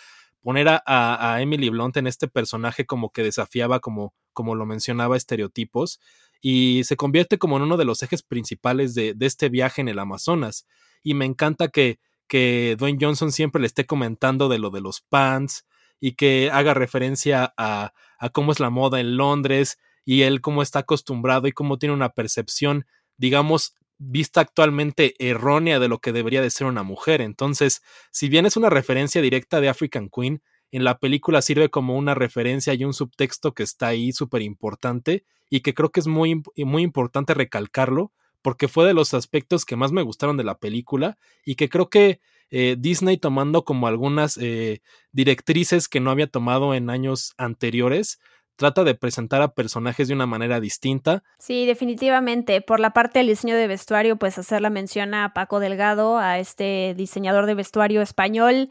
poner 0.46 0.68
a, 0.68 0.84
a, 0.86 1.42
Emily 1.42 1.70
Blunt 1.70 1.98
en 1.98 2.06
este 2.06 2.28
personaje 2.28 2.86
como 2.86 3.10
que 3.10 3.24
desafiaba, 3.24 3.80
como, 3.80 4.14
como 4.32 4.54
lo 4.54 4.68
mencionaba, 4.68 5.18
estereotipos, 5.18 6.00
y 6.40 6.84
se 6.84 6.96
convierte 6.96 7.40
como 7.40 7.58
en 7.58 7.64
uno 7.64 7.78
de 7.78 7.86
los 7.86 8.04
ejes 8.04 8.22
principales 8.22 8.94
de, 8.94 9.16
de 9.16 9.26
este 9.26 9.50
viaje 9.50 9.82
en 9.82 9.88
el 9.88 9.98
Amazonas. 9.98 10.68
Y 11.02 11.16
me 11.16 11.26
encanta 11.26 11.70
que, 11.70 11.98
que 12.28 12.76
Dwayne 12.78 13.00
Johnson 13.02 13.32
siempre 13.32 13.60
le 13.60 13.66
esté 13.66 13.88
comentando 13.88 14.48
de 14.48 14.60
lo 14.60 14.70
de 14.70 14.82
los 14.82 15.02
pants 15.02 15.66
y 16.00 16.12
que 16.12 16.52
haga 16.54 16.76
referencia 16.76 17.52
a, 17.58 17.94
a 18.20 18.30
cómo 18.30 18.52
es 18.52 18.60
la 18.60 18.70
moda 18.70 19.00
en 19.00 19.18
Londres 19.18 19.80
y 20.06 20.22
él 20.22 20.42
cómo 20.42 20.62
está 20.62 20.78
acostumbrado 20.78 21.48
y 21.48 21.54
cómo 21.54 21.80
tiene 21.80 21.96
una 21.96 22.10
percepción, 22.10 22.86
digamos, 23.18 23.74
vista 23.98 24.42
actualmente 24.42 25.16
errónea 25.20 25.80
de 25.80 25.88
lo 25.88 26.00
que 26.00 26.12
debería 26.12 26.42
de 26.42 26.50
ser 26.50 26.68
una 26.68 26.84
mujer. 26.84 27.22
Entonces, 27.22 27.82
si 28.12 28.30
bien 28.30 28.46
es 28.46 28.58
una 28.58 28.70
referencia 28.70 29.22
directa 29.22 29.62
de 29.62 29.70
African 29.70 30.10
Queen, 30.10 30.42
en 30.72 30.84
la 30.84 30.98
película 30.98 31.42
sirve 31.42 31.70
como 31.70 31.96
una 31.96 32.16
referencia 32.16 32.74
y 32.74 32.84
un 32.84 32.94
subtexto 32.94 33.54
que 33.54 33.64
está 33.64 33.88
ahí 33.88 34.12
súper 34.12 34.42
importante 34.42 35.24
y 35.50 35.62
que 35.62 35.74
creo 35.74 35.92
que 35.92 36.00
es 36.00 36.08
muy, 36.08 36.42
muy 36.58 36.84
importante 36.84 37.34
recalcarlo 37.34 38.12
porque 38.42 38.68
fue 38.68 38.86
de 38.86 38.94
los 38.94 39.14
aspectos 39.14 39.66
que 39.66 39.76
más 39.76 39.92
me 39.92 40.02
gustaron 40.02 40.38
de 40.38 40.44
la 40.44 40.60
película 40.60 41.18
y 41.46 41.56
que 41.56 41.70
creo 41.70 41.90
que 41.90 42.20
eh, 42.52 42.76
Disney 42.78 43.18
tomando 43.18 43.66
como 43.66 43.88
algunas 43.88 44.38
eh, 44.38 44.82
directrices 45.12 45.88
que 45.88 46.00
no 46.00 46.12
había 46.12 46.28
tomado 46.28 46.74
en 46.74 46.90
años 46.90 47.34
anteriores, 47.38 48.20
trata 48.56 48.84
de 48.84 48.96
presentar 48.96 49.42
a 49.42 49.54
personajes 49.54 50.08
de 50.08 50.14
una 50.14 50.26
manera 50.26 50.60
distinta. 50.60 51.24
Sí, 51.40 51.66
definitivamente. 51.66 52.62
Por 52.62 52.80
la 52.80 52.92
parte 52.92 53.20
del 53.20 53.28
diseño 53.28 53.56
de 53.56 53.68
vestuario, 53.68 54.18
pues 54.18 54.38
hacer 54.38 54.62
la 54.62 54.70
mención 54.70 55.14
a 55.14 55.34
Paco 55.34 55.60
Delgado, 55.60 56.18
a 56.18 56.40
este 56.40 56.94
diseñador 56.96 57.46
de 57.46 57.56
vestuario 57.56 58.02
español, 58.02 58.70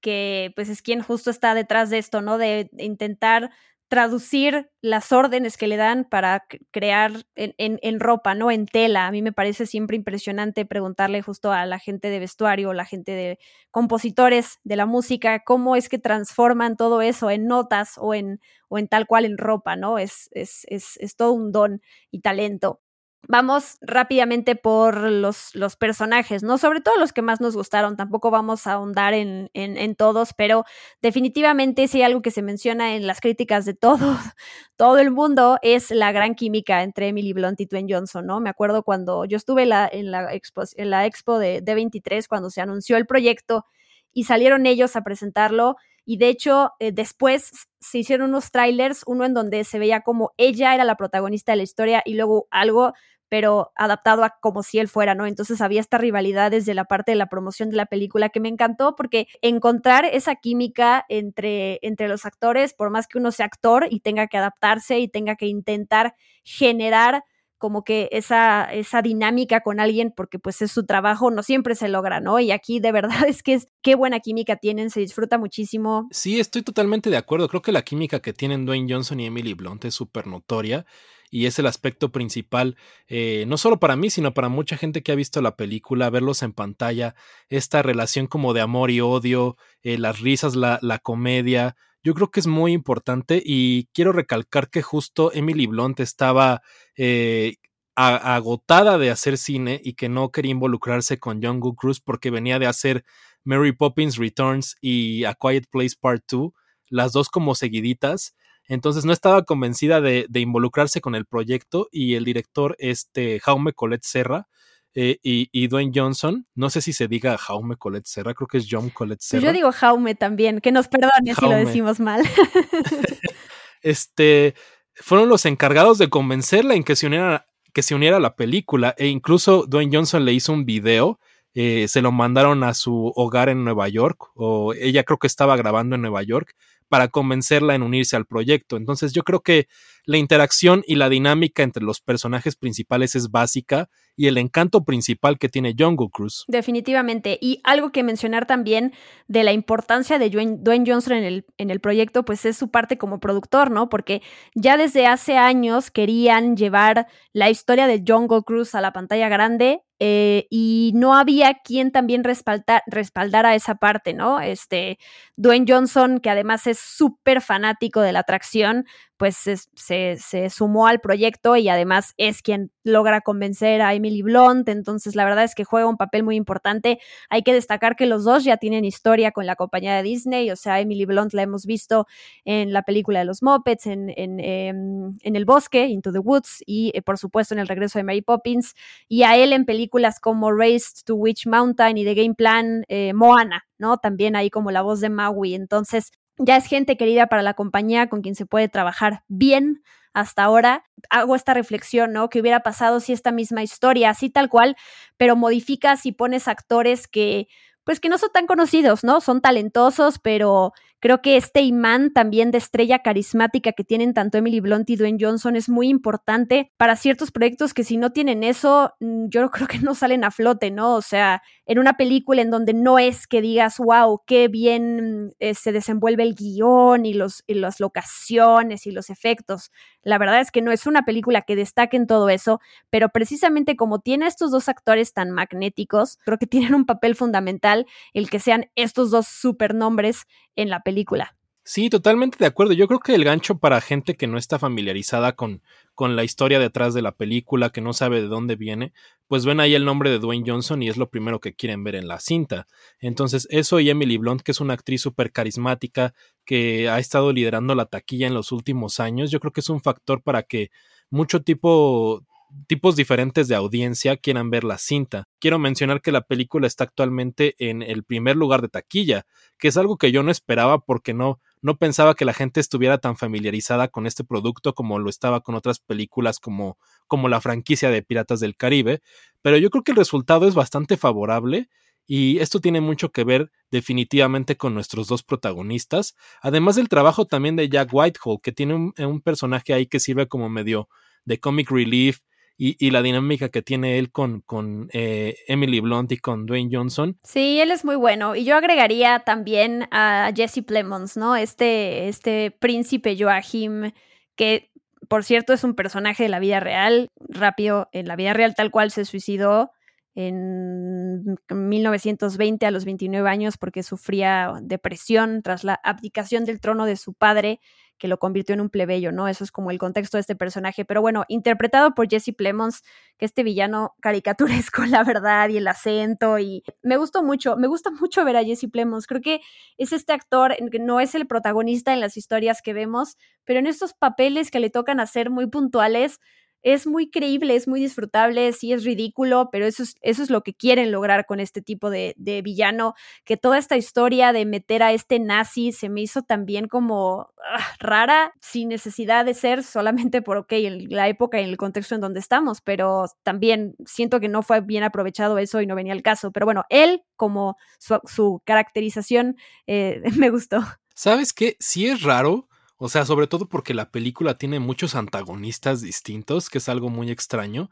que 0.00 0.52
pues 0.54 0.68
es 0.68 0.82
quien 0.82 1.02
justo 1.02 1.30
está 1.30 1.54
detrás 1.54 1.90
de 1.90 1.98
esto, 1.98 2.20
¿no? 2.20 2.38
De 2.38 2.68
intentar 2.78 3.50
traducir 3.88 4.70
las 4.80 5.12
órdenes 5.12 5.56
que 5.56 5.66
le 5.68 5.76
dan 5.76 6.04
para 6.04 6.44
crear 6.70 7.12
en, 7.36 7.54
en, 7.58 8.00
ropa, 8.00 8.34
¿no? 8.34 8.50
En 8.50 8.66
tela. 8.66 9.06
A 9.06 9.10
mí 9.10 9.22
me 9.22 9.32
parece 9.32 9.66
siempre 9.66 9.96
impresionante 9.96 10.66
preguntarle 10.66 11.22
justo 11.22 11.52
a 11.52 11.66
la 11.66 11.78
gente 11.78 12.10
de 12.10 12.18
vestuario, 12.18 12.72
la 12.72 12.84
gente 12.84 13.12
de 13.12 13.38
compositores 13.70 14.58
de 14.64 14.76
la 14.76 14.86
música, 14.86 15.42
cómo 15.44 15.76
es 15.76 15.88
que 15.88 15.98
transforman 15.98 16.76
todo 16.76 17.02
eso 17.02 17.30
en 17.30 17.46
notas 17.46 17.94
o 17.98 18.14
en, 18.14 18.40
o 18.68 18.78
en 18.78 18.88
tal 18.88 19.06
cual 19.06 19.24
en 19.24 19.38
ropa, 19.38 19.76
¿no? 19.76 19.98
Es, 19.98 20.28
es, 20.32 20.64
es, 20.68 20.96
es 20.98 21.16
todo 21.16 21.32
un 21.32 21.52
don 21.52 21.80
y 22.10 22.20
talento. 22.20 22.80
Vamos 23.26 23.78
rápidamente 23.80 24.54
por 24.54 25.00
los, 25.10 25.54
los, 25.54 25.76
personajes, 25.76 26.42
¿no? 26.42 26.58
Sobre 26.58 26.80
todo 26.82 26.98
los 26.98 27.12
que 27.14 27.22
más 27.22 27.40
nos 27.40 27.56
gustaron. 27.56 27.96
Tampoco 27.96 28.30
vamos 28.30 28.66
a 28.66 28.72
ahondar 28.72 29.14
en, 29.14 29.50
en, 29.54 29.96
todos, 29.96 30.34
pero 30.36 30.64
definitivamente 31.00 31.86
hay 31.92 32.02
algo 32.02 32.20
que 32.20 32.30
se 32.30 32.42
menciona 32.42 32.96
en 32.96 33.06
las 33.06 33.20
críticas 33.20 33.64
de 33.64 33.72
todo, 33.74 33.98
todo 34.76 34.98
el 34.98 35.10
mundo 35.10 35.58
es 35.62 35.90
la 35.90 36.12
gran 36.12 36.34
química 36.34 36.82
entre 36.82 37.08
Emily 37.08 37.32
Blunt 37.32 37.60
y 37.60 37.66
Dwayne 37.66 37.94
Johnson, 37.94 38.26
¿no? 38.26 38.40
Me 38.40 38.50
acuerdo 38.50 38.82
cuando 38.82 39.24
yo 39.24 39.38
estuve 39.38 39.64
la, 39.64 39.88
en, 39.90 40.10
la 40.10 40.34
expo, 40.34 40.62
en 40.76 40.90
la 40.90 41.06
expo 41.06 41.38
de 41.38 41.62
D23 41.62 42.28
cuando 42.28 42.50
se 42.50 42.60
anunció 42.60 42.96
el 42.98 43.06
proyecto 43.06 43.64
y 44.12 44.24
salieron 44.24 44.66
ellos 44.66 44.96
a 44.96 45.02
presentarlo. 45.02 45.76
Y 46.06 46.18
de 46.18 46.28
hecho, 46.28 46.72
eh, 46.80 46.92
después 46.92 47.50
se 47.80 47.98
hicieron 47.98 48.28
unos 48.28 48.50
trailers, 48.50 49.02
uno 49.06 49.24
en 49.24 49.32
donde 49.32 49.64
se 49.64 49.78
veía 49.78 50.02
como 50.02 50.32
ella 50.36 50.74
era 50.74 50.84
la 50.84 50.96
protagonista 50.96 51.52
de 51.52 51.56
la 51.56 51.62
historia 51.62 52.02
y 52.04 52.14
luego 52.14 52.46
algo 52.50 52.92
pero 53.28 53.72
adaptado 53.74 54.24
a 54.24 54.36
como 54.40 54.62
si 54.62 54.78
él 54.78 54.88
fuera, 54.88 55.14
¿no? 55.14 55.26
Entonces 55.26 55.60
había 55.60 55.80
esta 55.80 55.98
rivalidad 55.98 56.50
desde 56.50 56.74
la 56.74 56.84
parte 56.84 57.12
de 57.12 57.16
la 57.16 57.26
promoción 57.26 57.70
de 57.70 57.76
la 57.76 57.86
película 57.86 58.28
que 58.28 58.40
me 58.40 58.48
encantó 58.48 58.94
porque 58.96 59.28
encontrar 59.42 60.04
esa 60.04 60.36
química 60.36 61.04
entre, 61.08 61.78
entre 61.82 62.08
los 62.08 62.24
actores, 62.26 62.74
por 62.74 62.90
más 62.90 63.06
que 63.06 63.18
uno 63.18 63.32
sea 63.32 63.46
actor 63.46 63.86
y 63.90 64.00
tenga 64.00 64.26
que 64.26 64.38
adaptarse 64.38 64.98
y 64.98 65.08
tenga 65.08 65.36
que 65.36 65.46
intentar 65.46 66.14
generar 66.44 67.24
como 67.64 67.82
que 67.82 68.10
esa, 68.12 68.64
esa 68.64 69.00
dinámica 69.00 69.62
con 69.62 69.80
alguien, 69.80 70.12
porque 70.14 70.38
pues 70.38 70.60
es 70.60 70.70
su 70.70 70.84
trabajo, 70.84 71.30
no 71.30 71.42
siempre 71.42 71.74
se 71.74 71.88
logra, 71.88 72.20
¿no? 72.20 72.38
Y 72.38 72.50
aquí 72.50 72.78
de 72.78 72.92
verdad 73.22 73.26
es 73.26 73.42
que 73.42 73.54
es 73.54 73.68
qué 73.80 73.94
buena 73.94 74.20
química 74.20 74.56
tienen, 74.56 74.90
se 74.90 75.00
disfruta 75.00 75.38
muchísimo. 75.38 76.06
Sí, 76.10 76.38
estoy 76.38 76.60
totalmente 76.60 77.08
de 77.08 77.16
acuerdo. 77.16 77.48
Creo 77.48 77.62
que 77.62 77.72
la 77.72 77.80
química 77.80 78.20
que 78.20 78.34
tienen 78.34 78.66
Dwayne 78.66 78.92
Johnson 78.92 79.18
y 79.18 79.26
Emily 79.26 79.54
Blunt 79.54 79.86
es 79.86 79.94
súper 79.94 80.26
notoria 80.26 80.84
y 81.30 81.46
es 81.46 81.58
el 81.58 81.66
aspecto 81.66 82.12
principal, 82.12 82.76
eh, 83.08 83.44
no 83.48 83.56
solo 83.56 83.80
para 83.80 83.96
mí, 83.96 84.10
sino 84.10 84.34
para 84.34 84.48
mucha 84.48 84.76
gente 84.76 85.02
que 85.02 85.12
ha 85.12 85.16
visto 85.16 85.42
la 85.42 85.56
película, 85.56 86.10
verlos 86.10 86.42
en 86.42 86.52
pantalla, 86.52 87.14
esta 87.48 87.82
relación 87.82 88.26
como 88.26 88.54
de 88.54 88.60
amor 88.60 88.90
y 88.90 89.00
odio, 89.00 89.56
eh, 89.82 89.98
las 89.98 90.20
risas, 90.20 90.56
la, 90.56 90.78
la 90.82 90.98
comedia, 90.98 91.76
yo 92.04 92.12
creo 92.12 92.30
que 92.30 92.38
es 92.40 92.46
muy 92.46 92.72
importante 92.72 93.42
y 93.44 93.86
quiero 93.94 94.12
recalcar 94.12 94.68
que 94.68 94.82
justo 94.82 95.32
Emily 95.32 95.66
Blunt 95.66 96.00
estaba 96.00 96.60
eh, 96.96 97.56
agotada 97.96 98.98
de 98.98 99.10
hacer 99.10 99.38
cine 99.38 99.80
y 99.82 99.94
que 99.94 100.10
no 100.10 100.30
quería 100.30 100.50
involucrarse 100.50 101.18
con 101.18 101.40
John 101.42 101.60
Good 101.60 101.76
Cruz 101.76 102.00
porque 102.00 102.30
venía 102.30 102.58
de 102.58 102.66
hacer 102.66 103.04
Mary 103.42 103.72
Poppins 103.72 104.18
Returns 104.18 104.76
y 104.82 105.24
A 105.24 105.34
Quiet 105.34 105.66
Place 105.70 105.96
Part 105.98 106.24
2, 106.28 106.52
las 106.90 107.12
dos 107.12 107.30
como 107.30 107.54
seguiditas. 107.54 108.34
Entonces 108.66 109.04
no 109.04 109.12
estaba 109.12 109.44
convencida 109.44 110.00
de, 110.00 110.26
involucrarse 110.34 111.00
con 111.00 111.14
el 111.14 111.26
proyecto 111.26 111.88
y 111.92 112.14
el 112.14 112.24
director, 112.24 112.76
este 112.78 113.40
Jaume 113.40 113.72
Colette 113.72 114.04
Serra, 114.04 114.48
eh, 114.96 115.18
y, 115.22 115.66
Dwayne 115.66 115.90
Johnson, 115.92 116.46
no 116.54 116.70
sé 116.70 116.80
si 116.80 116.92
se 116.92 117.08
diga 117.08 117.36
Jaume 117.36 117.76
Colette 117.76 118.06
Serra, 118.06 118.32
creo 118.32 118.46
que 118.46 118.58
es 118.58 118.66
John 118.70 118.90
Colette 118.90 119.22
Serra. 119.22 119.42
yo 119.42 119.52
digo 119.52 119.72
Jaume 119.72 120.14
también, 120.14 120.60
que 120.60 120.70
nos 120.70 120.86
perdone 120.86 121.34
si 121.34 121.44
lo 121.44 121.50
decimos 121.50 121.98
mal. 121.98 122.22
este, 123.82 124.54
fueron 124.94 125.28
los 125.28 125.46
encargados 125.46 125.98
de 125.98 126.08
convencerla 126.08 126.74
en 126.74 126.84
que 126.84 126.94
se 126.94 127.08
uniera, 127.08 127.46
que 127.72 127.82
se 127.82 127.96
uniera 127.96 128.18
a 128.18 128.20
la 128.20 128.36
película 128.36 128.94
e 128.96 129.08
incluso 129.08 129.66
Dwayne 129.66 129.96
Johnson 129.96 130.24
le 130.24 130.32
hizo 130.32 130.52
un 130.52 130.64
video 130.64 131.18
eh, 131.56 131.86
se 131.86 132.02
lo 132.02 132.10
mandaron 132.10 132.64
a 132.64 132.74
su 132.74 133.12
hogar 133.14 133.48
en 133.48 133.62
Nueva 133.62 133.88
York, 133.88 134.30
o 134.34 134.74
ella 134.74 135.04
creo 135.04 135.18
que 135.18 135.28
estaba 135.28 135.56
grabando 135.56 135.94
en 135.94 136.02
Nueva 136.02 136.24
York, 136.24 136.56
para 136.88 137.08
convencerla 137.08 137.74
en 137.74 137.82
unirse 137.82 138.16
al 138.16 138.26
proyecto. 138.26 138.76
Entonces 138.76 139.12
yo 139.12 139.22
creo 139.22 139.40
que 139.40 139.66
la 140.04 140.18
interacción 140.18 140.82
y 140.86 140.96
la 140.96 141.08
dinámica 141.08 141.62
entre 141.62 141.84
los 141.84 142.00
personajes 142.00 142.56
principales 142.56 143.14
es 143.14 143.30
básica 143.30 143.88
y 144.16 144.28
el 144.28 144.38
encanto 144.38 144.84
principal 144.84 145.38
que 145.38 145.48
tiene 145.48 145.74
Jungle 145.78 146.08
Cruise. 146.12 146.44
Definitivamente. 146.48 147.38
Y 147.40 147.60
algo 147.64 147.92
que 147.92 148.02
mencionar 148.02 148.46
también 148.46 148.92
de 149.28 149.44
la 149.44 149.52
importancia 149.52 150.18
de 150.18 150.30
Dwayne, 150.30 150.84
Johnson 150.86 151.14
en 151.14 151.24
el, 151.24 151.46
en 151.58 151.70
el 151.70 151.80
proyecto, 151.80 152.24
pues 152.24 152.44
es 152.44 152.56
su 152.56 152.70
parte 152.70 152.98
como 152.98 153.20
productor, 153.20 153.70
¿no? 153.70 153.88
Porque 153.88 154.22
ya 154.54 154.76
desde 154.76 155.06
hace 155.06 155.36
años 155.36 155.90
querían 155.90 156.56
llevar 156.56 157.06
la 157.32 157.50
historia 157.50 157.86
de 157.86 158.02
Jungle 158.06 158.42
Cruise 158.44 158.74
a 158.74 158.80
la 158.80 158.92
pantalla 158.92 159.28
grande 159.28 159.82
eh, 160.00 160.46
y 160.50 160.92
no 160.94 161.14
había 161.14 161.54
quien 161.64 161.92
también 161.92 162.24
respaldar, 162.24 162.82
respaldara 162.86 163.54
esa 163.54 163.76
parte, 163.76 164.12
¿no? 164.12 164.40
Este, 164.40 164.98
Dwayne 165.36 165.66
Johnson, 165.68 166.20
que 166.20 166.30
además 166.30 166.66
es 166.66 166.78
súper 166.78 167.40
fanático 167.40 168.00
de 168.00 168.12
la 168.12 168.20
atracción, 168.20 168.86
pues 169.24 169.38
se, 169.74 170.50
sumó 170.50 170.86
al 170.86 171.00
proyecto 171.00 171.56
y 171.56 171.70
además 171.70 172.12
es 172.18 172.42
quien 172.42 172.70
logra 172.82 173.22
convencer 173.22 173.80
a 173.80 173.94
Emily 173.94 174.20
Blunt, 174.20 174.68
entonces 174.68 175.16
la 175.16 175.24
verdad 175.24 175.44
es 175.44 175.54
que 175.54 175.64
juega 175.64 175.88
un 175.88 175.96
papel 175.96 176.24
muy 176.24 176.36
importante. 176.36 176.98
Hay 177.30 177.42
que 177.42 177.54
destacar 177.54 177.96
que 177.96 178.04
los 178.04 178.24
dos 178.24 178.44
ya 178.44 178.58
tienen 178.58 178.84
historia 178.84 179.32
con 179.32 179.46
la 179.46 179.56
compañía 179.56 179.96
de 179.96 180.02
Disney, 180.02 180.50
o 180.50 180.56
sea, 180.56 180.78
Emily 180.78 181.06
Blunt 181.06 181.32
la 181.32 181.40
hemos 181.40 181.64
visto 181.64 182.06
en 182.44 182.74
la 182.74 182.82
película 182.82 183.20
de 183.20 183.24
los 183.24 183.42
Muppets, 183.42 183.86
en, 183.86 184.10
en, 184.10 184.40
em, 184.40 185.16
en 185.22 185.36
El 185.36 185.46
Bosque, 185.46 185.86
Into 185.86 186.12
the 186.12 186.18
Woods, 186.18 186.62
y 186.66 186.92
eh, 186.92 187.00
por 187.00 187.16
supuesto 187.16 187.54
en 187.54 187.60
El 187.60 187.68
Regreso 187.68 187.98
de 187.98 188.02
Mary 188.02 188.20
Poppins, 188.20 188.74
y 189.08 189.22
a 189.22 189.38
él 189.38 189.54
en 189.54 189.64
películas 189.64 190.20
como 190.20 190.52
Race 190.52 190.88
to 191.06 191.14
Witch 191.14 191.46
Mountain 191.46 191.96
y 191.96 192.04
The 192.04 192.14
Game 192.14 192.34
Plan, 192.34 192.84
eh, 192.88 193.14
Moana, 193.14 193.64
¿no? 193.78 193.96
También 193.96 194.36
ahí 194.36 194.50
como 194.50 194.70
la 194.70 194.82
voz 194.82 195.00
de 195.00 195.08
Maui. 195.08 195.54
Entonces, 195.54 196.10
ya 196.38 196.56
es 196.56 196.66
gente 196.66 196.96
querida 196.96 197.26
para 197.26 197.42
la 197.42 197.54
compañía 197.54 198.08
con 198.08 198.22
quien 198.22 198.34
se 198.34 198.46
puede 198.46 198.68
trabajar 198.68 199.22
bien 199.28 199.82
hasta 200.12 200.44
ahora. 200.44 200.84
Hago 201.10 201.36
esta 201.36 201.54
reflexión, 201.54 202.12
¿no? 202.12 202.28
¿Qué 202.28 202.40
hubiera 202.40 202.60
pasado 202.60 203.00
si 203.00 203.12
esta 203.12 203.32
misma 203.32 203.62
historia, 203.62 204.10
así 204.10 204.30
tal 204.30 204.48
cual, 204.48 204.76
pero 205.16 205.36
modificas 205.36 206.06
y 206.06 206.12
pones 206.12 206.48
actores 206.48 207.08
que, 207.08 207.48
pues 207.84 208.00
que 208.00 208.08
no 208.08 208.18
son 208.18 208.30
tan 208.32 208.46
conocidos, 208.46 209.04
¿no? 209.04 209.20
Son 209.20 209.40
talentosos, 209.40 210.18
pero 210.18 210.72
Creo 211.04 211.20
que 211.20 211.36
este 211.36 211.60
imán 211.60 212.14
también 212.14 212.50
de 212.50 212.56
estrella 212.56 213.00
carismática 213.00 213.72
que 213.72 213.84
tienen 213.84 214.14
tanto 214.14 214.38
Emily 214.38 214.60
Blunt 214.60 214.88
y 214.88 214.96
Dwayne 214.96 215.18
Johnson 215.20 215.54
es 215.54 215.68
muy 215.68 215.88
importante 215.88 216.72
para 216.78 216.96
ciertos 216.96 217.30
proyectos 217.30 217.74
que 217.74 217.84
si 217.84 217.98
no 217.98 218.12
tienen 218.12 218.42
eso, 218.42 218.94
mm, 219.00 219.26
yo 219.28 219.50
creo 219.50 219.68
que 219.68 219.80
no 219.80 219.94
salen 219.94 220.24
a 220.24 220.30
flote, 220.30 220.70
¿no? 220.70 220.94
O 220.94 221.02
sea, 221.02 221.42
en 221.66 221.78
una 221.78 221.98
película 221.98 222.40
en 222.40 222.50
donde 222.50 222.72
no 222.72 222.98
es 222.98 223.26
que 223.26 223.42
digas, 223.42 223.76
wow, 223.76 224.22
qué 224.26 224.48
bien 224.48 225.34
eh, 225.40 225.54
se 225.54 225.72
desenvuelve 225.72 226.22
el 226.22 226.34
guion 226.34 227.04
y, 227.04 227.12
los, 227.12 227.44
y 227.46 227.52
las 227.52 227.80
locaciones 227.80 228.86
y 228.86 228.90
los 228.90 229.10
efectos. 229.10 229.72
La 230.04 230.16
verdad 230.16 230.40
es 230.40 230.50
que 230.50 230.62
no 230.62 230.72
es 230.72 230.86
una 230.86 231.04
película 231.04 231.42
que 231.42 231.54
destaque 231.54 231.98
en 231.98 232.06
todo 232.06 232.30
eso, 232.30 232.60
pero 232.88 233.10
precisamente 233.10 233.76
como 233.76 234.00
tiene 234.00 234.26
estos 234.26 234.50
dos 234.50 234.70
actores 234.70 235.12
tan 235.12 235.30
magnéticos, 235.32 236.18
creo 236.24 236.38
que 236.38 236.46
tienen 236.46 236.74
un 236.74 236.86
papel 236.86 237.14
fundamental 237.14 237.84
el 238.14 238.30
que 238.30 238.40
sean 238.40 238.70
estos 238.74 239.10
dos 239.10 239.26
supernombres 239.28 240.26
en 240.56 240.68
la 240.70 240.82
película. 240.82 241.36
Sí, 241.66 241.88
totalmente 241.88 242.36
de 242.38 242.44
acuerdo. 242.44 242.74
Yo 242.74 242.86
creo 242.86 243.00
que 243.00 243.14
el 243.14 243.24
gancho 243.24 243.56
para 243.56 243.80
gente 243.80 244.16
que 244.16 244.26
no 244.26 244.36
está 244.36 244.58
familiarizada 244.58 245.34
con, 245.34 245.62
con 245.94 246.14
la 246.14 246.22
historia 246.22 246.58
detrás 246.58 246.92
de 246.92 247.00
la 247.00 247.12
película, 247.12 247.70
que 247.70 247.80
no 247.80 247.94
sabe 247.94 248.20
de 248.20 248.28
dónde 248.28 248.54
viene, 248.54 248.92
pues 249.28 249.46
ven 249.46 249.60
ahí 249.60 249.74
el 249.74 249.86
nombre 249.86 250.10
de 250.10 250.18
Dwayne 250.18 250.44
Johnson 250.46 250.82
y 250.82 250.90
es 250.90 250.98
lo 250.98 251.08
primero 251.08 251.40
que 251.40 251.54
quieren 251.54 251.82
ver 251.82 251.94
en 251.94 252.06
la 252.06 252.20
cinta. 252.20 252.66
Entonces, 252.98 253.48
eso 253.50 253.80
y 253.80 253.88
Emily 253.88 254.18
Blunt, 254.18 254.42
que 254.42 254.52
es 254.52 254.60
una 254.60 254.74
actriz 254.74 255.00
súper 255.00 255.32
carismática, 255.32 256.12
que 256.44 256.90
ha 256.90 256.98
estado 256.98 257.32
liderando 257.32 257.74
la 257.74 257.86
taquilla 257.86 258.26
en 258.26 258.34
los 258.34 258.52
últimos 258.52 259.00
años, 259.00 259.30
yo 259.30 259.40
creo 259.40 259.52
que 259.52 259.60
es 259.60 259.70
un 259.70 259.80
factor 259.80 260.22
para 260.22 260.42
que 260.42 260.70
mucho 261.08 261.42
tipo 261.42 262.26
tipos 262.66 262.96
diferentes 262.96 263.48
de 263.48 263.54
audiencia 263.54 264.16
quieran 264.16 264.50
ver 264.50 264.64
la 264.64 264.78
cinta. 264.78 265.28
Quiero 265.38 265.58
mencionar 265.58 266.00
que 266.00 266.12
la 266.12 266.22
película 266.22 266.66
está 266.66 266.84
actualmente 266.84 267.54
en 267.58 267.82
el 267.82 268.04
primer 268.04 268.36
lugar 268.36 268.62
de 268.62 268.68
taquilla, 268.68 269.26
que 269.58 269.68
es 269.68 269.76
algo 269.76 269.96
que 269.96 270.12
yo 270.12 270.22
no 270.22 270.30
esperaba 270.30 270.78
porque 270.80 271.14
no, 271.14 271.40
no 271.62 271.76
pensaba 271.76 272.14
que 272.14 272.24
la 272.24 272.32
gente 272.32 272.60
estuviera 272.60 272.98
tan 272.98 273.16
familiarizada 273.16 273.88
con 273.88 274.06
este 274.06 274.24
producto 274.24 274.74
como 274.74 274.98
lo 274.98 275.10
estaba 275.10 275.40
con 275.40 275.54
otras 275.54 275.78
películas 275.80 276.38
como, 276.38 276.78
como 277.06 277.28
la 277.28 277.40
franquicia 277.40 277.90
de 277.90 278.02
Piratas 278.02 278.40
del 278.40 278.56
Caribe, 278.56 279.02
pero 279.42 279.56
yo 279.58 279.70
creo 279.70 279.84
que 279.84 279.92
el 279.92 279.98
resultado 279.98 280.46
es 280.48 280.54
bastante 280.54 280.96
favorable 280.96 281.68
y 282.06 282.38
esto 282.38 282.60
tiene 282.60 282.80
mucho 282.80 283.10
que 283.12 283.24
ver 283.24 283.50
definitivamente 283.70 284.56
con 284.56 284.74
nuestros 284.74 285.08
dos 285.08 285.22
protagonistas, 285.22 286.14
además 286.42 286.76
del 286.76 286.88
trabajo 286.88 287.26
también 287.26 287.56
de 287.56 287.68
Jack 287.68 287.88
Whitehall, 287.92 288.40
que 288.42 288.52
tiene 288.52 288.74
un, 288.74 288.94
un 288.98 289.20
personaje 289.22 289.72
ahí 289.72 289.86
que 289.86 290.00
sirve 290.00 290.28
como 290.28 290.50
medio 290.50 290.88
de 291.24 291.40
comic 291.40 291.70
relief 291.70 292.20
y, 292.56 292.90
la 292.90 293.02
dinámica 293.02 293.48
que 293.48 293.62
tiene 293.62 293.98
él 293.98 294.12
con, 294.12 294.40
con 294.40 294.88
eh, 294.92 295.36
Emily 295.48 295.80
Blunt 295.80 296.12
y 296.12 296.18
con 296.18 296.46
Dwayne 296.46 296.70
Johnson. 296.72 297.18
Sí, 297.24 297.60
él 297.60 297.70
es 297.70 297.84
muy 297.84 297.96
bueno. 297.96 298.36
Y 298.36 298.44
yo 298.44 298.56
agregaría 298.56 299.20
también 299.20 299.88
a 299.90 300.30
Jesse 300.34 300.62
Plemons, 300.64 301.16
¿no? 301.16 301.34
Este, 301.34 302.08
este 302.08 302.52
príncipe 302.52 303.16
Joachim, 303.18 303.90
que 304.36 304.70
por 305.08 305.24
cierto 305.24 305.52
es 305.52 305.64
un 305.64 305.74
personaje 305.74 306.22
de 306.22 306.28
la 306.28 306.38
vida 306.38 306.60
real, 306.60 307.10
rápido, 307.28 307.88
en 307.92 308.06
la 308.06 308.16
vida 308.16 308.32
real 308.32 308.54
tal 308.54 308.70
cual 308.70 308.90
se 308.90 309.04
suicidó 309.04 309.70
en 310.14 311.36
1920 311.50 312.66
a 312.66 312.70
los 312.70 312.84
29 312.84 313.28
años 313.28 313.58
porque 313.58 313.82
sufría 313.82 314.52
depresión 314.62 315.42
tras 315.42 315.64
la 315.64 315.74
abdicación 315.82 316.44
del 316.44 316.60
trono 316.60 316.86
de 316.86 316.96
su 316.96 317.14
padre 317.14 317.60
que 318.04 318.08
lo 318.08 318.18
convirtió 318.18 318.52
en 318.52 318.60
un 318.60 318.68
plebeyo, 318.68 319.12
¿no? 319.12 319.28
Eso 319.28 319.44
es 319.44 319.50
como 319.50 319.70
el 319.70 319.78
contexto 319.78 320.18
de 320.18 320.20
este 320.20 320.36
personaje. 320.36 320.84
Pero 320.84 321.00
bueno, 321.00 321.24
interpretado 321.28 321.94
por 321.94 322.06
Jesse 322.06 322.34
Plemons, 322.36 322.82
que 323.16 323.24
este 323.24 323.42
villano 323.42 323.94
caricaturesco, 324.02 324.84
la 324.84 325.02
verdad, 325.04 325.48
y 325.48 325.56
el 325.56 325.66
acento, 325.66 326.38
y 326.38 326.62
me 326.82 326.98
gustó 326.98 327.22
mucho, 327.22 327.56
me 327.56 327.66
gusta 327.66 327.90
mucho 327.90 328.22
ver 328.26 328.36
a 328.36 328.44
Jesse 328.44 328.66
Plemons. 328.70 329.06
Creo 329.06 329.22
que 329.22 329.40
es 329.78 329.94
este 329.94 330.12
actor 330.12 330.54
que 330.70 330.78
no 330.80 331.00
es 331.00 331.14
el 331.14 331.26
protagonista 331.26 331.94
en 331.94 332.00
las 332.00 332.18
historias 332.18 332.60
que 332.60 332.74
vemos, 332.74 333.16
pero 333.44 333.58
en 333.58 333.66
estos 333.66 333.94
papeles 333.94 334.50
que 334.50 334.60
le 334.60 334.68
tocan 334.68 335.00
hacer 335.00 335.30
muy 335.30 335.46
puntuales, 335.46 336.20
es 336.64 336.86
muy 336.86 337.10
creíble, 337.10 337.54
es 337.54 337.68
muy 337.68 337.78
disfrutable, 337.78 338.50
sí 338.54 338.72
es 338.72 338.84
ridículo, 338.84 339.50
pero 339.52 339.66
eso 339.66 339.82
es, 339.82 339.96
eso 340.00 340.22
es 340.22 340.30
lo 340.30 340.42
que 340.42 340.54
quieren 340.54 340.90
lograr 340.90 341.26
con 341.26 341.38
este 341.38 341.60
tipo 341.60 341.90
de, 341.90 342.14
villano, 342.42 342.94
que 343.24 343.36
toda 343.36 343.58
esta 343.58 343.76
historia 343.76 344.32
de 344.32 344.46
meter 344.46 344.82
a 344.82 344.92
este 344.92 345.20
nazi 345.20 345.72
se 345.72 345.90
me 345.90 346.00
hizo 346.00 346.22
también 346.22 346.66
como 346.66 347.28
ah, 347.46 347.66
rara, 347.78 348.32
sin 348.40 348.70
necesidad 348.70 349.26
de 349.26 349.34
ser 349.34 349.62
solamente 349.62 350.22
por, 350.22 350.38
ok, 350.38 350.52
en 350.52 350.88
la 350.88 351.08
época 351.08 351.38
y 351.38 351.44
en 351.44 351.50
el 351.50 351.58
contexto 351.58 351.94
en 351.94 352.00
donde 352.00 352.20
estamos, 352.20 352.62
pero 352.62 353.04
también 353.22 353.76
siento 353.84 354.18
que 354.18 354.28
no 354.28 354.42
fue 354.42 354.62
bien 354.62 354.84
aprovechado 354.84 355.36
eso 355.36 355.60
y 355.60 355.66
no 355.66 355.74
venía 355.74 355.92
al 355.92 356.02
caso, 356.02 356.32
pero 356.32 356.46
bueno, 356.46 356.64
él 356.70 357.02
como 357.16 357.56
su, 357.78 358.40
caracterización 358.46 359.36
eh, 359.66 360.02
me 360.18 360.30
gustó. 360.30 360.60
¿Sabes 360.94 361.34
qué? 361.34 361.56
Sí 361.60 361.88
es 361.88 362.02
raro 362.02 362.48
o 362.84 362.88
sea, 362.90 363.06
sobre 363.06 363.26
todo 363.26 363.48
porque 363.48 363.72
la 363.72 363.90
película 363.90 364.36
tiene 364.36 364.60
muchos 364.60 364.94
antagonistas 364.94 365.80
distintos, 365.80 366.50
que 366.50 366.58
es 366.58 366.68
algo 366.68 366.90
muy 366.90 367.10
extraño. 367.10 367.70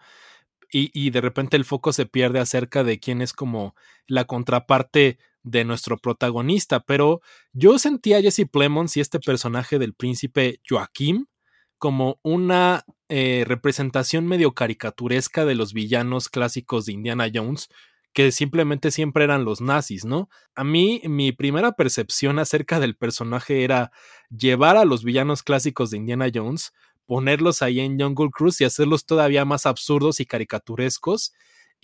Y, 0.70 1.10
de 1.10 1.20
repente 1.20 1.58
el 1.58 1.66
foco 1.66 1.92
se 1.92 2.06
pierde 2.06 2.40
acerca 2.40 2.82
de 2.82 2.98
quién 2.98 3.20
es 3.20 3.34
como 3.34 3.74
la 4.06 4.24
contraparte 4.24 5.18
de 5.42 5.64
nuestro 5.66 5.98
protagonista. 5.98 6.80
Pero 6.80 7.20
yo 7.52 7.78
sentía 7.78 8.16
a 8.16 8.22
Jesse 8.22 8.46
Plemons 8.50 8.96
y 8.96 9.00
este 9.00 9.20
personaje 9.20 9.78
del 9.78 9.92
príncipe 9.92 10.62
Joaquim 10.66 11.26
como 11.76 12.18
una 12.22 12.86
eh, 13.10 13.44
representación 13.46 14.26
medio 14.26 14.54
caricaturesca 14.54 15.44
de 15.44 15.56
los 15.56 15.74
villanos 15.74 16.30
clásicos 16.30 16.86
de 16.86 16.92
Indiana 16.94 17.28
Jones, 17.30 17.68
que 18.12 18.30
simplemente 18.32 18.90
siempre 18.90 19.24
eran 19.24 19.44
los 19.44 19.60
nazis, 19.60 20.04
¿no? 20.04 20.28
A 20.54 20.64
mí 20.64 21.00
mi 21.04 21.32
primera 21.32 21.72
percepción 21.72 22.38
acerca 22.38 22.78
del 22.78 22.96
personaje 22.96 23.64
era 23.64 23.90
llevar 24.30 24.76
a 24.76 24.84
los 24.84 25.04
villanos 25.04 25.42
clásicos 25.42 25.90
de 25.90 25.96
Indiana 25.98 26.28
Jones, 26.32 26.72
ponerlos 27.06 27.62
ahí 27.62 27.80
en 27.80 27.98
Jungle 27.98 28.30
Cruise 28.30 28.60
y 28.60 28.64
hacerlos 28.64 29.06
todavía 29.06 29.44
más 29.44 29.66
absurdos 29.66 30.20
y 30.20 30.26
caricaturescos. 30.26 31.32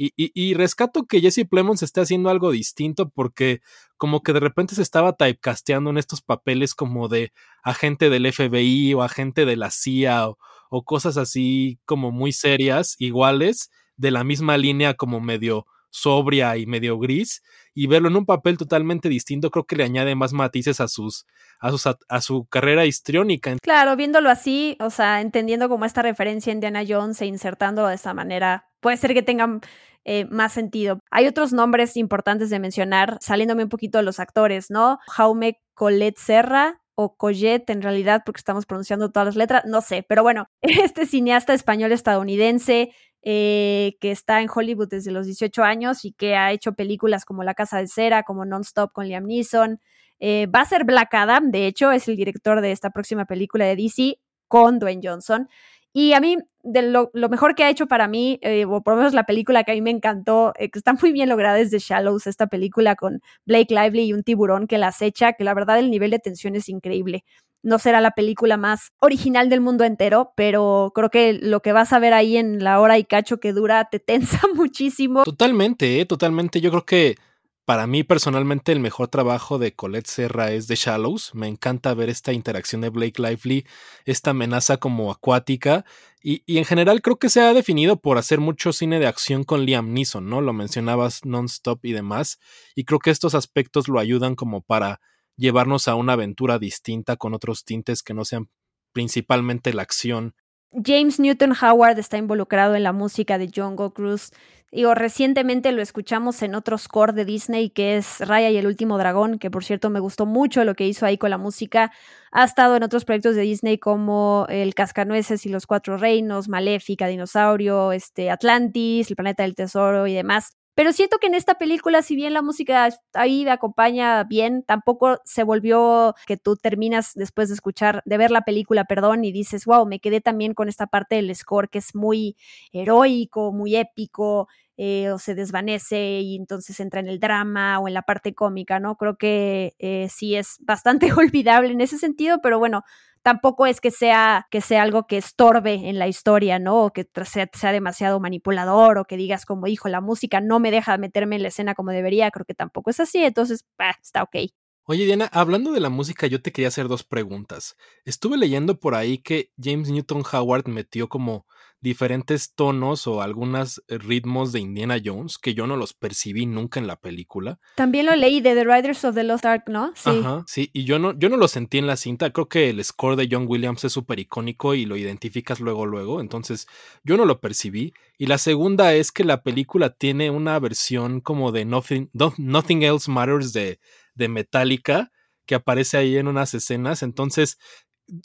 Y, 0.01 0.13
y, 0.17 0.55
rescato 0.55 1.07
que 1.07 1.21
Jesse 1.21 1.45
Plemons 1.51 1.83
esté 1.83 2.01
haciendo 2.01 2.31
algo 2.31 2.53
distinto 2.53 3.09
porque 3.09 3.63
como 3.97 4.23
que 4.23 4.33
de 4.33 4.39
repente 4.39 4.77
se 4.77 4.83
estaba 4.83 5.15
typecasteando 5.17 5.91
en 5.91 5.99
estos 5.99 6.23
papeles 6.23 6.77
como 6.77 7.09
de 7.09 7.33
agente 7.65 8.09
del 8.09 8.33
FBI 8.33 8.95
o 8.95 9.03
agente 9.03 9.45
de 9.45 9.57
la 9.57 9.73
CIA 9.73 10.29
o, 10.29 10.39
o 10.71 10.85
cosas 10.85 11.17
así 11.17 11.81
como 11.85 12.13
muy 12.13 12.31
serias, 12.31 12.95
iguales, 13.01 13.71
de 13.97 14.13
la 14.13 14.23
misma 14.23 14.57
línea 14.57 14.95
como 14.95 15.21
medio 15.21 15.67
sobria 15.91 16.57
y 16.57 16.67
medio 16.67 16.99
gris 16.99 17.43
y 17.75 17.87
verlo 17.87 18.09
en 18.09 18.17
un 18.17 18.27
papel 18.27 18.59
totalmente 18.59 19.09
distinto 19.09 19.51
creo 19.51 19.65
que 19.65 19.77
le 19.77 19.85
añade 19.85 20.15
más 20.15 20.33
matices 20.33 20.81
a 20.81 20.89
sus 20.89 21.27
a, 21.61 21.71
sus, 21.71 21.87
a, 21.87 22.21
su 22.21 22.47
carrera 22.47 22.87
histriónica. 22.87 23.57
Claro, 23.63 23.97
viéndolo 23.97 24.31
así, 24.31 24.77
o 24.81 24.91
sea, 24.91 25.21
entendiendo 25.21 25.69
como 25.69 25.85
esta 25.85 26.03
referencia 26.03 26.53
en 26.53 26.61
Diana 26.61 26.85
Jones 26.87 27.21
e 27.21 27.27
insertándolo 27.27 27.89
de 27.89 27.97
esa 27.97 28.15
manera, 28.15 28.69
puede 28.81 28.97
ser 28.97 29.13
que 29.13 29.23
tengan 29.23 29.61
eh, 30.05 30.25
más 30.27 30.53
sentido. 30.53 31.01
Hay 31.11 31.27
otros 31.27 31.53
nombres 31.53 31.97
importantes 31.97 32.49
de 32.51 32.61
mencionar, 32.61 33.19
saliéndome 33.21 33.65
un 33.65 33.69
poquito 33.69 33.99
de 33.99 34.05
los 34.05 34.21
actores, 34.21 34.71
¿no? 34.71 34.99
Jaume 35.09 35.61
Colette 35.75 36.19
Serra, 36.19 36.81
o 37.01 37.17
Colette 37.17 37.71
en 37.71 37.81
realidad, 37.81 38.23
porque 38.27 38.41
estamos 38.41 38.67
pronunciando 38.67 39.13
todas 39.13 39.27
las 39.27 39.37
letras, 39.37 39.63
no 39.67 39.83
sé, 39.83 40.05
pero 40.09 40.25
bueno, 40.25 40.49
este 40.63 41.07
cineasta 41.07 41.55
español 41.55 41.93
estadounidense 41.93 42.91
eh, 43.31 43.99
que 44.01 44.11
está 44.11 44.41
en 44.41 44.49
Hollywood 44.49 44.89
desde 44.89 45.11
los 45.11 45.27
18 45.27 45.63
años 45.63 46.07
y 46.07 46.13
que 46.13 46.35
ha 46.35 46.51
hecho 46.51 46.73
películas 46.73 47.27
como 47.27 47.45
La 47.45 47.53
Casa 47.53 47.77
de 47.77 47.87
Cera, 47.87 48.23
como 48.23 48.47
Non-Stop 48.47 48.91
con 48.95 49.07
Liam 49.07 49.27
Neeson. 49.27 49.83
Eh, 50.19 50.47
va 50.47 50.63
a 50.63 50.65
ser 50.65 50.85
Black 50.85 51.13
Adam, 51.13 51.51
de 51.51 51.67
hecho, 51.67 51.93
es 51.93 52.09
el 52.09 52.17
director 52.17 52.63
de 52.63 52.73
esta 52.73 52.89
próxima 52.89 53.27
película 53.27 53.67
de 53.67 53.77
DC 53.77 54.19
con 54.49 54.79
Dwayne 54.79 55.07
Johnson. 55.07 55.47
Y 55.93 56.15
a 56.15 56.21
mí, 56.21 56.39
de 56.63 56.81
lo, 56.81 57.11
mejor 57.29 57.55
que 57.55 57.65
ha 57.65 57.69
hecho 57.69 57.87
para 57.87 58.09
mí, 58.09 58.39
eh, 58.41 58.65
o 58.65 58.83
por 58.83 58.95
lo 58.95 58.99
menos 58.99 59.13
la 59.13 59.25
película 59.25 59.63
que 59.63 59.73
a 59.73 59.75
mí 59.75 59.83
me 59.83 59.91
encantó, 59.91 60.55
que 60.57 60.71
está 60.73 60.95
muy 60.95 61.13
bien 61.13 61.29
lograda, 61.29 61.59
es 61.59 61.71
The 61.71 61.81
Shallows, 61.81 62.27
esta 62.27 62.47
película 62.47 62.97
con 62.97 63.21
Blake 63.45 63.75
Lively 63.75 64.05
y 64.05 64.13
un 64.15 64.23
tiburón 64.23 64.67
que 64.67 64.79
la 64.79 64.89
acecha, 64.89 65.35
que 65.35 65.45
la 65.45 65.53
verdad 65.53 65.79
el 65.79 65.91
nivel 65.91 66.13
de 66.13 66.19
tensión 66.19 66.57
es 66.57 66.71
increíble 66.71 67.25
no 67.63 67.79
será 67.79 68.01
la 68.01 68.13
película 68.13 68.57
más 68.57 68.93
original 69.01 69.49
del 69.49 69.61
mundo 69.61 69.85
entero, 69.85 70.33
pero 70.37 70.93
creo 70.95 71.11
que 71.11 71.33
lo 71.35 71.61
que 71.61 71.73
vas 71.73 71.93
a 71.93 71.99
ver 71.99 72.15
ahí 72.15 72.37
en 72.37 72.63
la 72.63 72.81
hora 72.81 72.99
y 72.99 73.05
cacho 73.05 73.41
que 73.41 73.53
dura 73.53 73.89
te 73.91 73.99
tensa 74.39 74.41
muchísimo. 74.55 75.25
Totalmente, 75.25 76.01
¿eh? 76.01 76.07
totalmente. 76.07 76.61
Yo 76.61 76.71
creo 76.71 76.85
que 76.85 77.17
para 77.65 77.87
mí 77.87 78.03
personalmente 78.03 78.73
el 78.73 78.81
mejor 78.81 79.09
trabajo 79.09 79.59
de 79.59 79.75
Colette 79.75 80.07
Serra 80.07 80.53
es 80.53 80.69
The 80.69 80.75
Shallows. 80.75 81.35
Me 81.35 81.49
encanta 81.49 81.93
ver 81.93 82.09
esta 82.09 82.33
interacción 82.33 82.81
de 82.81 82.89
Blake 82.89 83.21
Lively, 83.21 83.67
esta 84.07 84.31
amenaza 84.31 84.79
como 84.79 85.11
acuática 85.11 85.85
y, 86.23 86.43
y, 86.47 86.57
en 86.57 86.65
general 86.65 87.03
creo 87.03 87.19
que 87.19 87.29
se 87.29 87.43
ha 87.43 87.53
definido 87.53 88.01
por 88.01 88.17
hacer 88.17 88.41
mucho 88.41 88.73
cine 88.73 88.99
de 88.99 89.07
acción 89.07 89.45
con 89.45 89.67
Liam 89.67 89.93
Neeson, 89.93 90.31
¿no? 90.31 90.41
Lo 90.41 90.55
mencionabas 90.55 91.27
non-stop 91.27 91.85
y 91.85 91.93
demás 91.93 92.39
y 92.75 92.85
creo 92.85 93.01
que 93.01 93.11
estos 93.11 93.35
aspectos 93.35 93.87
lo 93.87 94.01
ayudan 94.01 94.35
como 94.35 94.63
para 94.63 95.01
llevarnos 95.39 95.89
a 95.89 95.95
una 95.95 96.13
aventura 96.13 96.59
distinta 96.59 97.17
con 97.17 97.33
otros 97.33 97.65
tintes 97.65 98.03
que 98.03 98.13
no 98.13 98.27
sean 98.27 98.51
principalmente 98.93 99.73
la 99.73 99.83
acción. 99.83 100.35
James 100.73 101.19
Newton 101.19 101.55
Howard 101.63 101.99
está 101.99 102.19
involucrado 102.19 102.75
en 102.75 102.83
la 102.83 102.93
música 102.93 103.39
de 103.39 103.51
Jungle 103.55 103.93
Cruise. 103.93 104.33
Digo, 104.71 104.95
recientemente 104.95 105.73
lo 105.73 105.81
escuchamos 105.81 106.43
en 106.43 106.55
otro 106.55 106.77
score 106.77 107.15
de 107.15 107.25
Disney 107.25 107.71
que 107.71 107.97
es 107.97 108.21
Raya 108.21 108.51
y 108.51 108.59
el 108.59 108.67
último 108.67 108.99
dragón, 108.99 109.39
que 109.39 109.51
por 109.51 109.65
cierto 109.65 109.89
me 109.89 109.99
gustó 109.99 110.27
mucho 110.27 110.63
lo 110.65 110.75
que 110.75 110.87
hizo 110.87 111.07
ahí 111.07 111.17
con 111.17 111.31
la 111.31 111.39
música. 111.39 111.91
Ha 112.33 112.45
estado 112.45 112.77
en 112.77 112.83
otros 112.83 113.07
proyectos 113.07 113.35
de 113.35 113.43
Disney 113.43 113.79
como 113.79 114.45
El 114.51 114.75
Cascanueces 114.75 115.47
y 115.47 115.49
los 115.49 115.67
Cuatro 115.67 115.97
Reinos, 115.97 116.49
Maléfica, 116.49 117.07
Dinosaurio, 117.07 117.93
este, 117.93 118.31
Atlantis, 118.31 119.09
El 119.09 119.17
Planeta 119.17 119.45
del 119.45 119.55
Tesoro 119.55 120.07
y 120.07 120.13
demás. 120.13 120.53
Pero 120.79 120.93
siento 120.93 121.19
que 121.19 121.27
en 121.27 121.35
esta 121.35 121.57
película, 121.57 122.03
si 122.03 122.15
bien 122.15 122.33
la 122.33 122.41
música 122.41 122.89
ahí 123.13 123.45
acompaña 123.49 124.23
bien, 124.23 124.63
tampoco 124.63 125.19
se 125.25 125.43
volvió 125.43 126.15
que 126.25 126.37
tú 126.37 126.55
terminas 126.55 127.15
después 127.17 127.49
de 127.49 127.57
escuchar, 127.57 128.01
de 128.05 128.17
ver 128.17 128.31
la 128.31 128.43
película, 128.43 128.85
perdón, 128.85 129.25
y 129.25 129.33
dices, 129.33 129.65
wow, 129.65 129.85
me 129.87 129.99
quedé 129.99 130.21
también 130.21 130.55
con 130.55 130.69
esta 130.69 130.87
parte 130.87 131.17
del 131.17 131.35
score 131.35 131.69
que 131.69 131.79
es 131.79 131.97
muy 131.97 132.37
heroico, 132.71 133.51
muy 133.51 133.75
épico, 133.75 134.47
eh, 134.77 135.11
o 135.11 135.19
se 135.19 135.35
desvanece 135.35 136.21
y 136.21 136.37
entonces 136.37 136.79
entra 136.79 137.01
en 137.01 137.09
el 137.09 137.19
drama 137.19 137.81
o 137.81 137.89
en 137.89 137.95
la 137.95 138.03
parte 138.03 138.33
cómica, 138.33 138.79
¿no? 138.79 138.95
Creo 138.95 139.17
que 139.17 139.75
eh, 139.81 140.07
sí 140.09 140.37
es 140.37 140.59
bastante 140.61 141.11
olvidable 141.13 141.73
en 141.73 141.81
ese 141.81 141.99
sentido, 141.99 142.39
pero 142.41 142.61
bueno, 142.61 142.85
tampoco 143.29 143.67
es 143.67 143.83
que 143.83 143.91
sea, 143.91 144.47
que 144.51 144.63
sea 144.63 144.83
algo 144.83 145.07
que 145.07 145.19
estorbe 145.19 145.75
en 145.75 145.99
la 145.99 146.09
historia, 146.09 146.59
¿no? 146.59 146.87
O 146.87 146.93
que 146.95 147.07
sea, 147.27 147.47
sea, 147.53 147.73
demasiado 147.73 148.21
manipulador 148.21 148.97
o 148.97 149.05
que 149.05 149.19
digas 149.19 149.45
como, 149.45 149.67
hijo, 149.67 149.91
la 149.91 150.01
música 150.01 150.41
no 150.41 150.61
me 150.61 150.71
deja 150.71 150.97
meterme 150.97 151.37
en 151.37 151.43
la 151.43 151.49
escena 151.49 151.75
como 151.75 151.91
debería, 151.91 152.31
creo 152.31 152.47
que 152.47 152.55
tampoco 152.55 152.89
es 152.89 153.01
así, 153.01 153.23
entonces, 153.23 153.67
está 154.03 154.23
ok. 154.23 154.37
Oye, 154.85 155.05
Diana, 155.05 155.29
hablando 155.31 155.73
de 155.73 155.81
la 155.81 155.91
música, 155.91 156.27
yo 156.27 156.41
te 156.41 156.53
quería 156.53 156.69
hacer 156.69 156.89
dos 156.89 157.05
preguntas. 157.05 157.77
Estuve 158.07 158.39
leyendo 158.39 158.81
por 158.81 158.95
ahí 158.95 159.19
que 159.19 159.53
James 159.63 159.91
Newton 159.91 160.23
Howard 160.33 160.67
metió 160.67 161.11
como 161.11 161.47
diferentes 161.81 162.55
tonos 162.55 163.07
o 163.07 163.23
algunos 163.23 163.83
ritmos 163.89 164.53
de 164.53 164.61
Indiana 164.61 164.99
Jones 165.03 165.39
que 165.39 165.55
yo 165.55 165.67
no 165.67 165.77
los 165.77 165.95
percibí 165.95 166.47
nunca 166.47 166.81
en 166.81 166.87
la 166.87 166.97
película. 166.97 167.59
También 167.77 168.07
lo 168.07 168.17
leí 168.17 168.41
de 168.41 168.55
The 168.55 168.65
Riders 168.65 169.05
of 169.05 169.15
the 169.15 169.25
Lost 169.25 169.45
Ark, 169.45 169.65
¿no? 169.69 169.93
Sí. 169.95 170.11
Ajá, 170.11 170.45
sí, 170.47 170.71
y 170.73 170.85
yo 170.85 170.99
no, 170.99 171.19
yo 171.19 171.29
no 171.29 171.37
lo 171.37 171.49
sentí 171.49 171.79
en 171.79 171.87
la 171.87 171.97
cinta. 171.97 172.31
Creo 172.31 172.49
que 172.49 172.71
el 172.71 172.85
score 172.85 173.17
de 173.17 173.29
John 173.31 173.47
Williams 173.49 173.85
es 173.85 173.93
súper 173.93 174.19
icónico 174.19 174.75
y 174.75 174.87
lo 174.87 174.97
identificas 174.97 175.61
luego, 175.61 175.87
luego. 175.87 176.21
Entonces, 176.21 176.67
yo 177.05 177.17
no 177.17 177.25
lo 177.25 177.41
percibí. 177.41 177.95
Y 178.19 178.27
la 178.27 178.39
segunda 178.39 178.95
es 178.95 179.13
que 179.13 179.25
la 179.25 179.43
película 179.43 179.91
tiene 179.91 180.31
una 180.31 180.59
versión 180.59 181.21
como 181.21 181.53
de 181.53 181.65
Nothing, 181.65 182.11
Nothing 182.39 182.83
Else 182.83 183.11
Matters 183.11 183.53
de 183.53 183.79
de 184.19 184.29
Metallica 184.29 185.11
que 185.47 185.55
aparece 185.55 185.97
ahí 185.97 186.19
en 186.19 186.29
unas 186.29 186.53
escenas. 186.53 187.03
Entonces, 187.03 187.57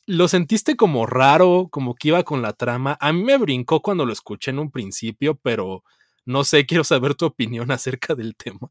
¿Lo 0.05 0.27
sentiste 0.29 0.77
como 0.77 1.05
raro, 1.05 1.67
como 1.69 1.95
que 1.95 2.09
iba 2.09 2.23
con 2.23 2.41
la 2.41 2.53
trama? 2.53 2.97
A 3.01 3.11
mí 3.11 3.23
me 3.23 3.37
brincó 3.37 3.81
cuando 3.81 4.05
lo 4.05 4.13
escuché 4.13 4.51
en 4.51 4.59
un 4.59 4.71
principio, 4.71 5.35
pero 5.35 5.83
no 6.25 6.43
sé, 6.43 6.65
quiero 6.65 6.83
saber 6.83 7.15
tu 7.15 7.25
opinión 7.25 7.71
acerca 7.71 8.15
del 8.15 8.35
tema. 8.35 8.69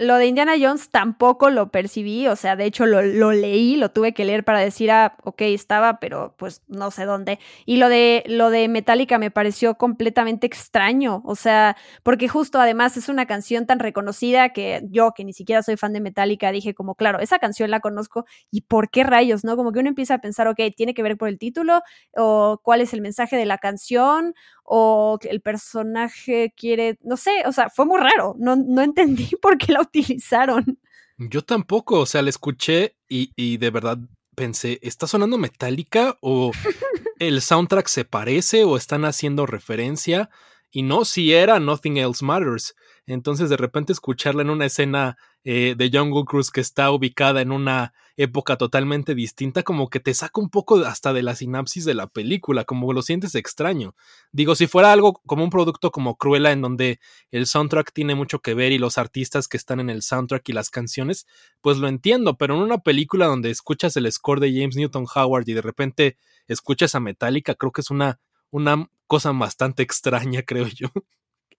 Lo 0.00 0.16
de 0.16 0.26
Indiana 0.26 0.54
Jones 0.60 0.90
tampoco 0.90 1.48
lo 1.48 1.70
percibí, 1.70 2.26
o 2.26 2.34
sea, 2.34 2.56
de 2.56 2.64
hecho 2.64 2.84
lo, 2.84 3.00
lo, 3.00 3.30
leí, 3.30 3.76
lo 3.76 3.92
tuve 3.92 4.12
que 4.12 4.24
leer 4.24 4.42
para 4.42 4.58
decir, 4.58 4.90
ah, 4.90 5.14
ok, 5.22 5.42
estaba, 5.42 6.00
pero 6.00 6.34
pues 6.36 6.62
no 6.66 6.90
sé 6.90 7.04
dónde. 7.04 7.38
Y 7.64 7.76
lo 7.76 7.88
de, 7.88 8.24
lo 8.26 8.50
de 8.50 8.66
Metallica 8.66 9.18
me 9.18 9.30
pareció 9.30 9.76
completamente 9.76 10.48
extraño, 10.48 11.22
o 11.24 11.36
sea, 11.36 11.76
porque 12.02 12.26
justo 12.26 12.60
además 12.60 12.96
es 12.96 13.08
una 13.08 13.26
canción 13.26 13.64
tan 13.64 13.78
reconocida 13.78 14.48
que 14.48 14.82
yo, 14.90 15.12
que 15.12 15.24
ni 15.24 15.32
siquiera 15.32 15.62
soy 15.62 15.76
fan 15.76 15.92
de 15.92 16.00
Metallica, 16.00 16.50
dije 16.50 16.74
como, 16.74 16.96
claro, 16.96 17.20
esa 17.20 17.38
canción 17.38 17.70
la 17.70 17.78
conozco 17.78 18.24
y 18.50 18.62
por 18.62 18.90
qué 18.90 19.04
rayos, 19.04 19.44
¿no? 19.44 19.56
Como 19.56 19.70
que 19.70 19.78
uno 19.78 19.88
empieza 19.88 20.14
a 20.14 20.18
pensar, 20.18 20.48
ok, 20.48 20.58
tiene 20.76 20.92
que 20.92 21.04
ver 21.04 21.16
por 21.16 21.28
el 21.28 21.38
título 21.38 21.82
o 22.16 22.60
cuál 22.64 22.80
es 22.80 22.92
el 22.94 23.00
mensaje 23.00 23.36
de 23.36 23.46
la 23.46 23.58
canción 23.58 24.34
o 24.64 25.18
el 25.22 25.40
personaje 25.40 26.54
quiere, 26.56 26.98
no 27.02 27.16
sé, 27.16 27.30
o 27.46 27.52
sea, 27.52 27.68
fue 27.68 27.84
muy 27.84 28.00
raro, 28.00 28.34
no, 28.38 28.56
no 28.56 28.82
entendí 28.82 29.28
por 29.42 29.51
qué 29.56 29.72
la 29.72 29.80
utilizaron. 29.80 30.78
Yo 31.18 31.42
tampoco, 31.42 32.00
o 32.00 32.06
sea, 32.06 32.22
la 32.22 32.30
escuché 32.30 32.96
y, 33.08 33.32
y 33.36 33.58
de 33.58 33.70
verdad 33.70 33.98
pensé, 34.34 34.78
¿está 34.82 35.06
sonando 35.06 35.38
metálica 35.38 36.18
o 36.20 36.52
el 37.18 37.40
soundtrack 37.40 37.86
se 37.86 38.04
parece 38.04 38.64
o 38.64 38.76
están 38.76 39.04
haciendo 39.04 39.46
referencia? 39.46 40.30
Y 40.70 40.82
no, 40.82 41.04
si 41.04 41.32
era 41.32 41.60
Nothing 41.60 41.98
Else 41.98 42.24
Matters. 42.24 42.74
Entonces 43.06 43.50
de 43.50 43.56
repente 43.56 43.92
escucharla 43.92 44.42
en 44.42 44.50
una 44.50 44.66
escena 44.66 45.16
eh, 45.44 45.74
de 45.76 45.90
Jungle 45.92 46.24
Cruise 46.24 46.50
que 46.50 46.60
está 46.60 46.90
ubicada 46.92 47.40
en 47.40 47.50
una 47.50 47.92
época 48.16 48.56
totalmente 48.56 49.14
distinta, 49.14 49.62
como 49.62 49.88
que 49.88 50.00
te 50.00 50.14
saca 50.14 50.40
un 50.40 50.50
poco 50.50 50.76
hasta 50.84 51.12
de 51.12 51.22
la 51.22 51.34
sinapsis 51.34 51.84
de 51.84 51.94
la 51.94 52.06
película, 52.06 52.64
como 52.64 52.92
lo 52.92 53.02
sientes 53.02 53.34
extraño. 53.34 53.94
Digo, 54.30 54.54
si 54.54 54.66
fuera 54.66 54.92
algo 54.92 55.20
como 55.26 55.44
un 55.44 55.50
producto 55.50 55.90
como 55.90 56.16
Cruella, 56.16 56.52
en 56.52 56.60
donde 56.60 57.00
el 57.30 57.46
soundtrack 57.46 57.92
tiene 57.92 58.14
mucho 58.14 58.40
que 58.40 58.54
ver 58.54 58.72
y 58.72 58.78
los 58.78 58.98
artistas 58.98 59.48
que 59.48 59.56
están 59.56 59.80
en 59.80 59.90
el 59.90 60.02
soundtrack 60.02 60.48
y 60.48 60.52
las 60.52 60.70
canciones, 60.70 61.26
pues 61.60 61.78
lo 61.78 61.88
entiendo, 61.88 62.36
pero 62.36 62.54
en 62.54 62.62
una 62.62 62.78
película 62.78 63.26
donde 63.26 63.50
escuchas 63.50 63.96
el 63.96 64.10
score 64.12 64.40
de 64.40 64.52
James 64.52 64.76
Newton 64.76 65.06
Howard 65.14 65.48
y 65.48 65.54
de 65.54 65.62
repente 65.62 66.16
escuchas 66.48 66.94
a 66.94 67.00
Metallica, 67.00 67.54
creo 67.54 67.72
que 67.72 67.80
es 67.80 67.90
una, 67.90 68.20
una 68.50 68.88
cosa 69.06 69.32
bastante 69.32 69.82
extraña, 69.82 70.42
creo 70.46 70.66
yo. 70.66 70.88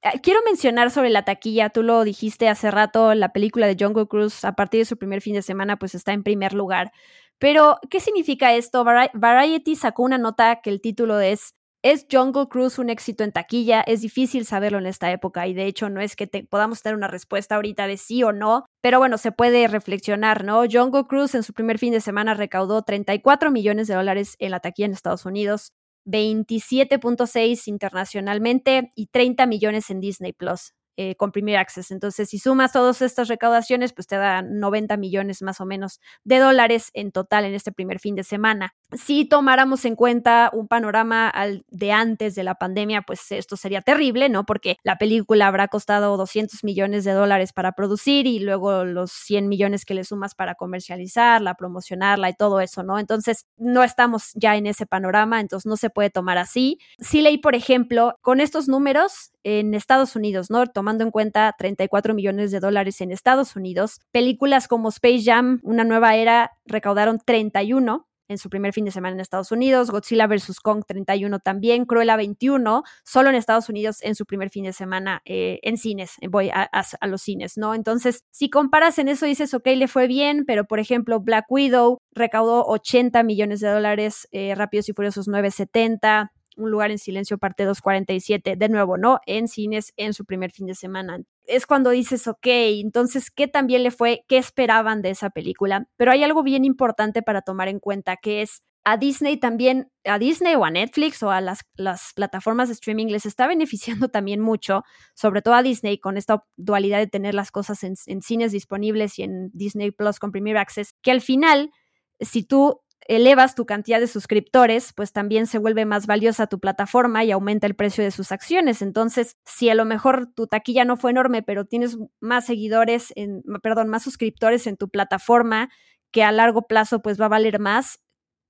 Ah, 0.05 0.13
quiero 0.21 0.41
mencionar 0.45 0.91
sobre 0.91 1.09
la 1.09 1.23
taquilla, 1.23 1.69
tú 1.69 1.81
lo 1.81 2.03
dijiste 2.03 2.49
hace 2.49 2.69
rato, 2.71 3.13
la 3.13 3.31
película 3.31 3.67
de 3.67 3.77
Jungle 3.79 4.07
Cruise 4.07 4.43
a 4.43 4.51
partir 4.53 4.81
de 4.81 4.85
su 4.85 4.97
primer 4.97 5.21
fin 5.21 5.33
de 5.33 5.41
semana 5.41 5.77
pues 5.77 5.95
está 5.95 6.11
en 6.11 6.23
primer 6.23 6.53
lugar. 6.53 6.91
Pero, 7.39 7.77
¿qué 7.89 8.01
significa 8.01 8.53
esto? 8.53 8.83
Variety 8.83 9.75
sacó 9.75 10.03
una 10.03 10.17
nota 10.17 10.59
que 10.61 10.69
el 10.71 10.81
título 10.81 11.19
es 11.21 11.55
¿Es 11.83 12.05
Jungle 12.09 12.47
Cruise 12.47 12.79
un 12.79 12.89
éxito 12.89 13.25
en 13.25 13.33
taquilla? 13.33 13.81
Es 13.81 14.01
difícil 14.01 14.45
saberlo 14.45 14.77
en 14.77 14.85
esta 14.85 15.11
época 15.11 15.47
y 15.47 15.53
de 15.53 15.65
hecho 15.65 15.89
no 15.89 15.99
es 15.99 16.15
que 16.15 16.27
podamos 16.49 16.81
tener 16.81 16.95
una 16.95 17.09
respuesta 17.09 17.55
ahorita 17.55 17.87
de 17.87 17.97
sí 17.97 18.23
o 18.23 18.31
no, 18.31 18.65
pero 18.81 18.99
bueno, 18.99 19.17
se 19.17 19.33
puede 19.33 19.67
reflexionar, 19.67 20.45
¿no? 20.45 20.63
Jungle 20.69 21.03
Cruise 21.07 21.35
en 21.35 21.43
su 21.43 21.53
primer 21.53 21.79
fin 21.79 21.91
de 21.91 21.99
semana 21.99 22.33
recaudó 22.35 22.83
34 22.83 23.51
millones 23.51 23.87
de 23.87 23.95
dólares 23.95 24.35
en 24.39 24.51
la 24.51 24.61
taquilla 24.61 24.85
en 24.85 24.93
Estados 24.93 25.25
Unidos, 25.25 25.73
27.6 26.05 27.67
internacionalmente 27.67 28.91
y 28.95 29.07
30 29.07 29.45
millones 29.45 29.89
en 29.89 29.99
Disney 29.99 30.33
Plus. 30.33 30.73
Eh, 30.95 31.15
con 31.15 31.31
Premier 31.31 31.57
Access. 31.57 31.89
Entonces, 31.89 32.29
si 32.29 32.37
sumas 32.37 32.71
todas 32.71 33.01
estas 33.01 33.27
recaudaciones, 33.27 33.93
pues 33.93 34.05
te 34.05 34.15
dan 34.15 34.59
90 34.59 34.95
millones 34.97 35.41
más 35.41 35.59
o 35.59 35.65
menos 35.65 35.99
de 36.23 36.37
dólares 36.37 36.91
en 36.93 37.11
total 37.11 37.45
en 37.45 37.55
este 37.55 37.71
primer 37.71 37.99
fin 37.99 38.13
de 38.13 38.23
semana. 38.23 38.75
Si 38.91 39.25
tomáramos 39.25 39.85
en 39.85 39.95
cuenta 39.95 40.51
un 40.53 40.67
panorama 40.67 41.29
al 41.29 41.65
de 41.71 41.91
antes 41.91 42.35
de 42.35 42.43
la 42.43 42.53
pandemia, 42.53 43.01
pues 43.01 43.31
esto 43.31 43.57
sería 43.57 43.81
terrible, 43.81 44.29
¿no? 44.29 44.45
Porque 44.45 44.77
la 44.83 44.99
película 44.99 45.47
habrá 45.47 45.67
costado 45.67 46.15
200 46.15 46.63
millones 46.63 47.05
de 47.05 47.13
dólares 47.13 47.53
para 47.53 47.71
producir 47.71 48.27
y 48.27 48.37
luego 48.37 48.85
los 48.85 49.11
100 49.11 49.49
millones 49.49 49.85
que 49.85 49.95
le 49.95 50.03
sumas 50.03 50.35
para 50.35 50.53
comercializarla, 50.53 51.55
promocionarla 51.55 52.29
y 52.29 52.35
todo 52.35 52.59
eso, 52.59 52.83
¿no? 52.83 52.99
Entonces, 52.99 53.47
no 53.57 53.83
estamos 53.83 54.29
ya 54.35 54.55
en 54.57 54.67
ese 54.67 54.85
panorama, 54.85 55.39
entonces 55.39 55.65
no 55.65 55.75
se 55.75 55.89
puede 55.89 56.11
tomar 56.11 56.37
así. 56.37 56.77
Si 56.99 57.21
leí, 57.21 57.39
por 57.39 57.55
ejemplo, 57.55 58.19
con 58.21 58.39
estos 58.39 58.67
números 58.67 59.32
en 59.43 59.73
Estados 59.73 60.15
Unidos, 60.15 60.49
¿no? 60.49 60.65
Tomando 60.67 61.03
en 61.03 61.11
cuenta 61.11 61.53
34 61.57 62.13
millones 62.13 62.51
de 62.51 62.59
dólares 62.59 63.01
en 63.01 63.11
Estados 63.11 63.55
Unidos, 63.55 63.99
películas 64.11 64.67
como 64.67 64.89
Space 64.89 65.23
Jam, 65.23 65.59
Una 65.63 65.83
nueva 65.83 66.15
era, 66.15 66.51
recaudaron 66.65 67.19
31 67.23 68.07
en 68.27 68.37
su 68.37 68.49
primer 68.49 68.73
fin 68.73 68.85
de 68.85 68.91
semana 68.91 69.15
en 69.15 69.19
Estados 69.19 69.51
Unidos, 69.51 69.91
Godzilla 69.91 70.27
vs. 70.27 70.59
Kong 70.61 70.83
31 70.87 71.39
también, 71.39 71.85
Cruella 71.85 72.15
21, 72.15 72.83
solo 73.03 73.29
en 73.29 73.35
Estados 73.35 73.69
Unidos 73.69 73.97
en 74.01 74.15
su 74.15 74.25
primer 74.25 74.49
fin 74.49 74.65
de 74.65 74.73
semana 74.73 75.21
eh, 75.25 75.59
en 75.63 75.77
cines, 75.77 76.15
voy 76.29 76.49
a, 76.49 76.69
los 77.07 77.21
cines, 77.21 77.57
¿no? 77.57 77.73
Entonces, 77.75 78.23
si 78.31 78.49
comparas 78.49 78.97
en 78.99 79.07
eso, 79.07 79.25
dices, 79.25 79.53
ok, 79.53 79.67
le 79.75 79.87
fue 79.87 80.07
bien, 80.07 80.45
pero 80.45 80.65
por 80.65 80.79
ejemplo, 80.79 81.19
Black 81.19 81.45
Widow 81.49 81.99
recaudó 82.11 82.65
80 82.65 83.23
millones 83.23 83.59
de 83.59 83.69
dólares, 83.69 84.27
eh, 84.31 84.55
Rápidos 84.55 84.89
y 84.89 84.93
Furiosos 84.93 85.27
970, 85.27 86.31
un 86.57 86.71
lugar 86.71 86.91
en 86.91 86.97
silencio, 86.97 87.37
parte 87.37 87.65
247, 87.65 88.55
de 88.55 88.69
nuevo, 88.69 88.97
¿no? 88.97 89.19
En 89.25 89.47
cines 89.47 89.93
en 89.97 90.13
su 90.13 90.25
primer 90.25 90.51
fin 90.51 90.67
de 90.67 90.75
semana. 90.75 91.19
Es 91.45 91.65
cuando 91.65 91.89
dices, 91.89 92.27
ok, 92.27 92.45
entonces, 92.45 93.31
¿qué 93.31 93.47
también 93.47 93.83
le 93.83 93.91
fue? 93.91 94.23
¿Qué 94.27 94.37
esperaban 94.37 95.01
de 95.01 95.11
esa 95.11 95.29
película? 95.29 95.87
Pero 95.97 96.11
hay 96.11 96.23
algo 96.23 96.43
bien 96.43 96.65
importante 96.65 97.21
para 97.21 97.41
tomar 97.41 97.67
en 97.67 97.79
cuenta, 97.79 98.17
que 98.17 98.41
es 98.41 98.63
a 98.85 98.97
Disney 98.97 99.37
también, 99.37 99.91
a 100.03 100.19
Disney 100.19 100.55
o 100.55 100.65
a 100.65 100.71
Netflix 100.71 101.23
o 101.23 101.31
a 101.31 101.41
las, 101.41 101.61
las, 101.75 102.11
plataformas 102.13 102.67
de 102.67 102.73
streaming 102.73 103.07
les 103.07 103.25
está 103.25 103.47
beneficiando 103.47 104.07
también 104.09 104.41
mucho, 104.41 104.83
sobre 105.15 105.41
todo 105.41 105.53
a 105.53 105.63
Disney 105.63 105.97
con 105.97 106.17
esta 106.17 106.43
dualidad 106.57 106.99
de 106.99 107.07
tener 107.07 107.33
las 107.33 107.51
cosas 107.51 107.83
en, 107.83 107.95
en 108.07 108.21
cines 108.21 108.51
disponibles 108.51 109.17
y 109.19 109.23
en 109.23 109.49
Disney 109.53 109.91
Plus 109.91 110.19
con 110.19 110.31
Premier 110.31 110.57
Access, 110.57 110.95
que 111.01 111.11
al 111.11 111.21
final, 111.21 111.71
si 112.19 112.43
tú 112.43 112.81
elevas 113.07 113.55
tu 113.55 113.65
cantidad 113.65 113.99
de 113.99 114.07
suscriptores, 114.07 114.93
pues 114.93 115.11
también 115.11 115.47
se 115.47 115.57
vuelve 115.57 115.85
más 115.85 116.07
valiosa 116.07 116.47
tu 116.47 116.59
plataforma 116.59 117.23
y 117.23 117.31
aumenta 117.31 117.67
el 117.67 117.75
precio 117.75 118.03
de 118.03 118.11
sus 118.11 118.31
acciones. 118.31 118.81
Entonces, 118.81 119.37
si 119.45 119.69
a 119.69 119.75
lo 119.75 119.85
mejor 119.85 120.27
tu 120.33 120.47
taquilla 120.47 120.85
no 120.85 120.97
fue 120.97 121.11
enorme, 121.11 121.43
pero 121.43 121.65
tienes 121.65 121.97
más 122.19 122.45
seguidores, 122.45 123.13
en, 123.15 123.43
perdón, 123.61 123.89
más 123.89 124.03
suscriptores 124.03 124.67
en 124.67 124.77
tu 124.77 124.89
plataforma, 124.89 125.69
que 126.11 126.23
a 126.23 126.31
largo 126.31 126.63
plazo 126.67 127.01
pues 127.01 127.19
va 127.19 127.25
a 127.25 127.29
valer 127.29 127.59
más, 127.59 127.99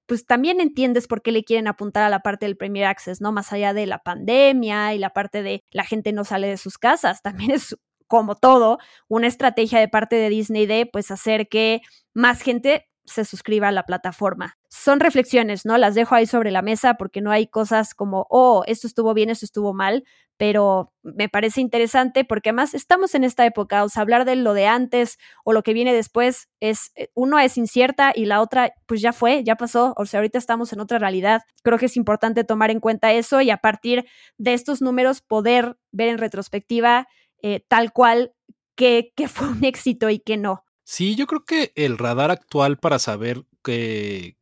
pues 0.06 0.26
también 0.26 0.60
entiendes 0.60 1.08
por 1.08 1.22
qué 1.22 1.32
le 1.32 1.43
quieren 1.43 1.68
apuntar 1.68 2.04
a 2.04 2.10
la 2.10 2.20
parte 2.20 2.45
del 2.45 2.58
Premier 2.58 2.86
Access, 2.86 3.22
¿no? 3.22 3.32
Más 3.32 3.54
allá 3.54 3.74
de 3.74 3.86
la 3.86 3.99
pandemia 3.99 4.93
y 4.93 4.99
la 4.99 5.12
parte 5.12 5.43
de 5.43 5.64
la 5.72 5.86
gente 5.86 6.12
no 6.12 6.26
sale 6.26 6.47
de 6.47 6.58
sus 6.58 6.78
casas, 6.78 7.22
también 7.22 7.51
es 7.51 7.76
como 8.08 8.36
todo, 8.36 8.78
una 9.08 9.28
estrategia 9.28 9.80
de 9.80 9.88
parte 9.88 10.18
de 10.18 10.30
Disney 10.30 10.66
de 10.66 10.86
pues 10.86 11.10
hacer 11.10 11.47
que 11.47 11.82
más 12.14 12.41
gente 12.41 12.86
se 13.06 13.26
suscriba 13.26 13.68
a 13.68 13.72
la 13.72 13.84
plataforma. 13.84 14.58
Son 14.70 14.99
reflexiones, 14.99 15.66
¿no? 15.66 15.78
Las 15.78 15.95
dejo 15.95 16.16
ahí 16.16 16.26
sobre 16.26 16.51
la 16.51 16.62
mesa 16.62 16.95
porque 16.95 17.22
no 17.22 17.32
hay 17.32 17.47
cosas 17.47 17.93
como, 17.93 18.26
oh, 18.30 18.64
esto 18.66 18.88
estuvo 18.88 19.14
bien, 19.14 19.30
esto 19.30 19.45
estuvo 19.45 19.74
mal, 19.74 20.04
pero 20.38 20.93
me 21.04 21.30
parece 21.30 21.62
interesante 21.62 22.26
porque 22.26 22.49
además 22.49 22.74
estamos 22.74 23.14
en 23.16 23.24
esta 23.24 23.45
época, 23.45 23.84
o 23.84 23.89
sea, 23.89 24.01
hablar 24.01 24.26
de 24.26 24.36
lo 24.36 24.54
de 24.54 24.68
antes 24.68 25.18
o 25.43 25.54
lo 25.54 25.64
que 25.64 25.74
viene 25.74 25.93
después 25.93 26.49
es, 26.60 26.91
eh, 26.95 27.10
uno 27.14 27.39
es 27.39 27.58
incierta 27.58 28.14
y 28.16 28.26
la 28.26 28.41
otra, 28.41 28.74
pues 28.86 29.01
ya 29.01 29.14
fue, 29.14 29.43
ya 29.43 29.56
pasó, 29.56 29.93
o 29.97 30.06
sea, 30.06 30.20
ahorita 30.20 30.38
estamos 30.38 30.74
en 30.74 30.80
otra 30.80 30.97
realidad. 30.97 31.41
Creo 31.62 31.78
que 31.78 31.86
es 31.88 31.97
importante 31.97 32.43
tomar 32.43 32.72
en 32.72 32.80
cuenta 32.80 33.12
eso 33.12 33.41
y 33.41 33.49
a 33.51 33.58
partir 33.58 34.06
de 34.38 34.54
estos 34.54 34.82
números 34.82 35.22
poder 35.22 35.78
ver 35.91 36.10
en 36.10 36.18
retrospectiva 36.18 37.08
eh, 37.41 37.64
tal 37.68 37.91
cual 37.91 38.34
que 38.76 39.12
fue 39.28 39.49
un 39.49 39.64
éxito 39.64 40.10
y 40.10 40.20
que 40.20 40.38
no. 40.38 40.64
Sí, 40.88 41.15
yo 41.15 41.27
creo 41.27 41.45
que 41.45 41.71
el 41.75 41.97
radar 41.97 42.29
actual 42.31 42.77
para 42.77 42.99
saber 42.99 43.45
que, 43.63 44.38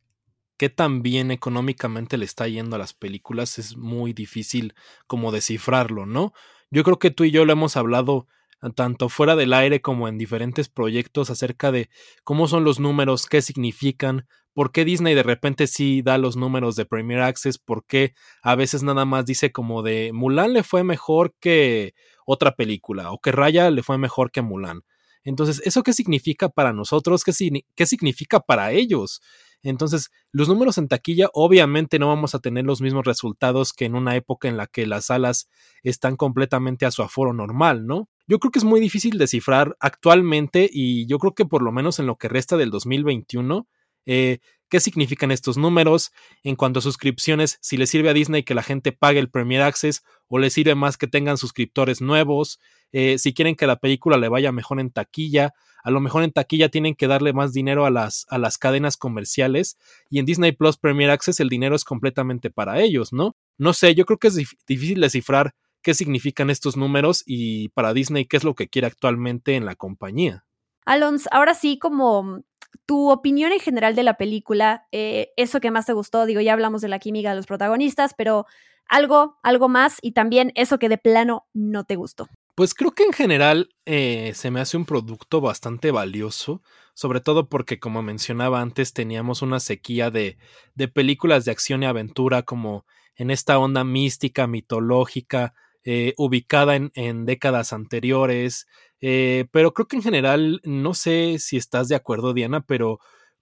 qué 0.57 0.69
tan 0.69 1.03
bien 1.03 1.31
económicamente 1.31 2.17
le 2.17 2.25
está 2.25 2.47
yendo 2.47 2.75
a 2.75 2.79
las 2.79 2.93
películas 2.93 3.59
es 3.59 3.77
muy 3.77 4.13
difícil 4.13 4.75
como 5.07 5.31
descifrarlo, 5.31 6.05
¿no? 6.05 6.33
Yo 6.71 6.83
creo 6.83 6.99
que 6.99 7.11
tú 7.11 7.25
y 7.25 7.31
yo 7.31 7.45
lo 7.45 7.53
hemos 7.53 7.77
hablado 7.77 8.27
tanto 8.75 9.09
fuera 9.09 9.35
del 9.35 9.53
aire 9.53 9.81
como 9.81 10.07
en 10.07 10.17
diferentes 10.17 10.69
proyectos 10.69 11.29
acerca 11.31 11.71
de 11.71 11.89
cómo 12.23 12.47
son 12.47 12.63
los 12.63 12.79
números, 12.79 13.27
qué 13.27 13.41
significan, 13.41 14.27
por 14.53 14.71
qué 14.71 14.85
Disney 14.85 15.15
de 15.15 15.23
repente 15.23 15.67
sí 15.67 16.01
da 16.03 16.17
los 16.19 16.37
números 16.37 16.75
de 16.75 16.85
Premier 16.85 17.21
Access, 17.21 17.57
por 17.59 17.85
qué 17.85 18.13
a 18.43 18.55
veces 18.55 18.83
nada 18.83 19.05
más 19.05 19.25
dice 19.25 19.51
como 19.51 19.83
de 19.83 20.11
Mulan 20.13 20.53
le 20.53 20.63
fue 20.63 20.83
mejor 20.83 21.35
que 21.39 21.95
otra 22.25 22.55
película 22.55 23.11
o 23.11 23.19
que 23.19 23.31
Raya 23.31 23.71
le 23.71 23.83
fue 23.83 23.97
mejor 23.97 24.31
que 24.31 24.41
Mulan. 24.43 24.83
Entonces, 25.23 25.61
¿eso 25.65 25.83
qué 25.83 25.93
significa 25.93 26.49
para 26.49 26.73
nosotros? 26.73 27.23
¿Qué, 27.23 27.85
significa 27.85 28.39
para 28.39 28.71
ellos? 28.71 29.21
Entonces, 29.63 30.09
los 30.31 30.47
números 30.47 30.77
en 30.77 30.87
taquilla 30.87 31.29
obviamente 31.33 31.99
no 31.99 32.07
vamos 32.07 32.33
a 32.33 32.39
tener 32.39 32.65
los 32.65 32.81
mismos 32.81 33.05
resultados 33.05 33.73
que 33.73 33.85
en 33.85 33.95
una 33.95 34.15
época 34.15 34.47
en 34.47 34.57
la 34.57 34.65
que 34.65 34.87
las 34.87 35.05
salas 35.05 35.47
están 35.83 36.15
completamente 36.15 36.85
a 36.85 36.91
su 36.91 37.03
aforo 37.03 37.33
normal, 37.33 37.85
¿no? 37.85 38.09
Yo 38.27 38.39
creo 38.39 38.51
que 38.51 38.59
es 38.59 38.65
muy 38.65 38.79
difícil 38.79 39.17
descifrar 39.17 39.75
actualmente 39.79 40.67
y 40.71 41.05
yo 41.05 41.19
creo 41.19 41.35
que 41.35 41.45
por 41.45 41.61
lo 41.61 41.71
menos 41.71 41.99
en 41.99 42.07
lo 42.07 42.15
que 42.15 42.29
resta 42.29 42.57
del 42.57 42.71
2021, 42.71 43.67
eh, 44.05 44.39
qué 44.69 44.79
significan 44.79 45.31
estos 45.31 45.57
números, 45.57 46.11
en 46.43 46.55
cuanto 46.55 46.79
a 46.79 46.81
suscripciones, 46.81 47.59
si 47.61 47.77
le 47.77 47.85
sirve 47.85 48.09
a 48.09 48.13
Disney 48.13 48.43
que 48.43 48.55
la 48.55 48.63
gente 48.63 48.93
pague 48.93 49.19
el 49.19 49.29
Premier 49.29 49.61
Access 49.61 50.01
o 50.27 50.39
le 50.39 50.49
sirve 50.49 50.75
más 50.75 50.97
que 50.97 51.07
tengan 51.07 51.37
suscriptores 51.37 52.01
nuevos, 52.01 52.59
eh, 52.91 53.17
si 53.17 53.33
quieren 53.33 53.55
que 53.55 53.67
la 53.67 53.77
película 53.77 54.17
le 54.17 54.29
vaya 54.29 54.51
mejor 54.51 54.79
en 54.79 54.91
taquilla, 54.91 55.53
a 55.83 55.91
lo 55.91 55.99
mejor 55.99 56.23
en 56.23 56.31
taquilla 56.31 56.69
tienen 56.69 56.95
que 56.95 57.07
darle 57.07 57.33
más 57.33 57.53
dinero 57.53 57.85
a 57.85 57.89
las, 57.89 58.25
a 58.29 58.37
las 58.37 58.57
cadenas 58.57 58.97
comerciales 58.97 59.77
y 60.09 60.19
en 60.19 60.25
Disney 60.25 60.51
Plus 60.51 60.77
Premier 60.77 61.09
Access 61.09 61.39
el 61.39 61.49
dinero 61.49 61.75
es 61.75 61.83
completamente 61.83 62.51
para 62.51 62.79
ellos, 62.79 63.13
¿no? 63.13 63.35
No 63.57 63.73
sé, 63.73 63.95
yo 63.95 64.05
creo 64.05 64.19
que 64.19 64.27
es 64.27 64.35
difícil 64.35 65.01
descifrar 65.01 65.53
qué 65.81 65.93
significan 65.93 66.49
estos 66.49 66.77
números 66.77 67.23
y 67.25 67.69
para 67.69 67.93
Disney 67.93 68.25
qué 68.25 68.37
es 68.37 68.43
lo 68.43 68.55
que 68.55 68.67
quiere 68.67 68.87
actualmente 68.87 69.55
en 69.55 69.65
la 69.65 69.75
compañía. 69.75 70.45
Alons, 70.85 71.27
ahora 71.31 71.53
sí, 71.53 71.77
como 71.79 72.43
tu 72.85 73.11
opinión 73.11 73.51
en 73.51 73.59
general 73.59 73.95
de 73.95 74.03
la 74.03 74.15
película, 74.17 74.87
eh, 74.91 75.31
eso 75.37 75.59
que 75.59 75.71
más 75.71 75.85
te 75.85 75.93
gustó, 75.93 76.25
digo, 76.25 76.41
ya 76.41 76.53
hablamos 76.53 76.81
de 76.81 76.87
la 76.87 76.99
química 76.99 77.29
de 77.29 77.35
los 77.35 77.47
protagonistas, 77.47 78.13
pero 78.15 78.45
algo, 78.87 79.37
algo 79.43 79.69
más 79.69 79.97
y 80.01 80.11
también 80.11 80.51
eso 80.55 80.79
que 80.79 80.89
de 80.89 80.97
plano 80.97 81.47
no 81.53 81.83
te 81.83 81.95
gustó. 81.95 82.27
Pues 82.61 82.75
creo 82.75 82.91
que 82.91 83.05
en 83.05 83.11
general 83.11 83.71
eh, 83.87 84.33
se 84.35 84.51
me 84.51 84.59
hace 84.59 84.77
un 84.77 84.85
producto 84.85 85.41
bastante 85.41 85.89
valioso, 85.89 86.61
sobre 86.93 87.19
todo 87.19 87.49
porque 87.49 87.79
como 87.79 88.03
mencionaba 88.03 88.61
antes 88.61 88.93
teníamos 88.93 89.41
una 89.41 89.59
sequía 89.59 90.11
de, 90.11 90.37
de 90.75 90.87
películas 90.87 91.43
de 91.43 91.49
acción 91.49 91.81
y 91.81 91.87
aventura 91.87 92.43
como 92.43 92.85
en 93.15 93.31
esta 93.31 93.57
onda 93.57 93.83
mística, 93.83 94.45
mitológica, 94.45 95.55
eh, 95.83 96.13
ubicada 96.17 96.75
en, 96.75 97.25
décadas 97.25 97.73
anteriores, 97.73 98.67
eh, 98.99 99.47
pero 99.51 99.73
creo 99.73 99.87
que 99.87 99.95
en 99.95 100.03
general, 100.03 100.61
no 100.63 100.93
sé 100.93 101.37
si 101.39 101.57
estás 101.57 101.87
de 101.87 101.95
acuerdo, 101.95 102.31
Diana, 102.35 102.61
pero 102.61 102.99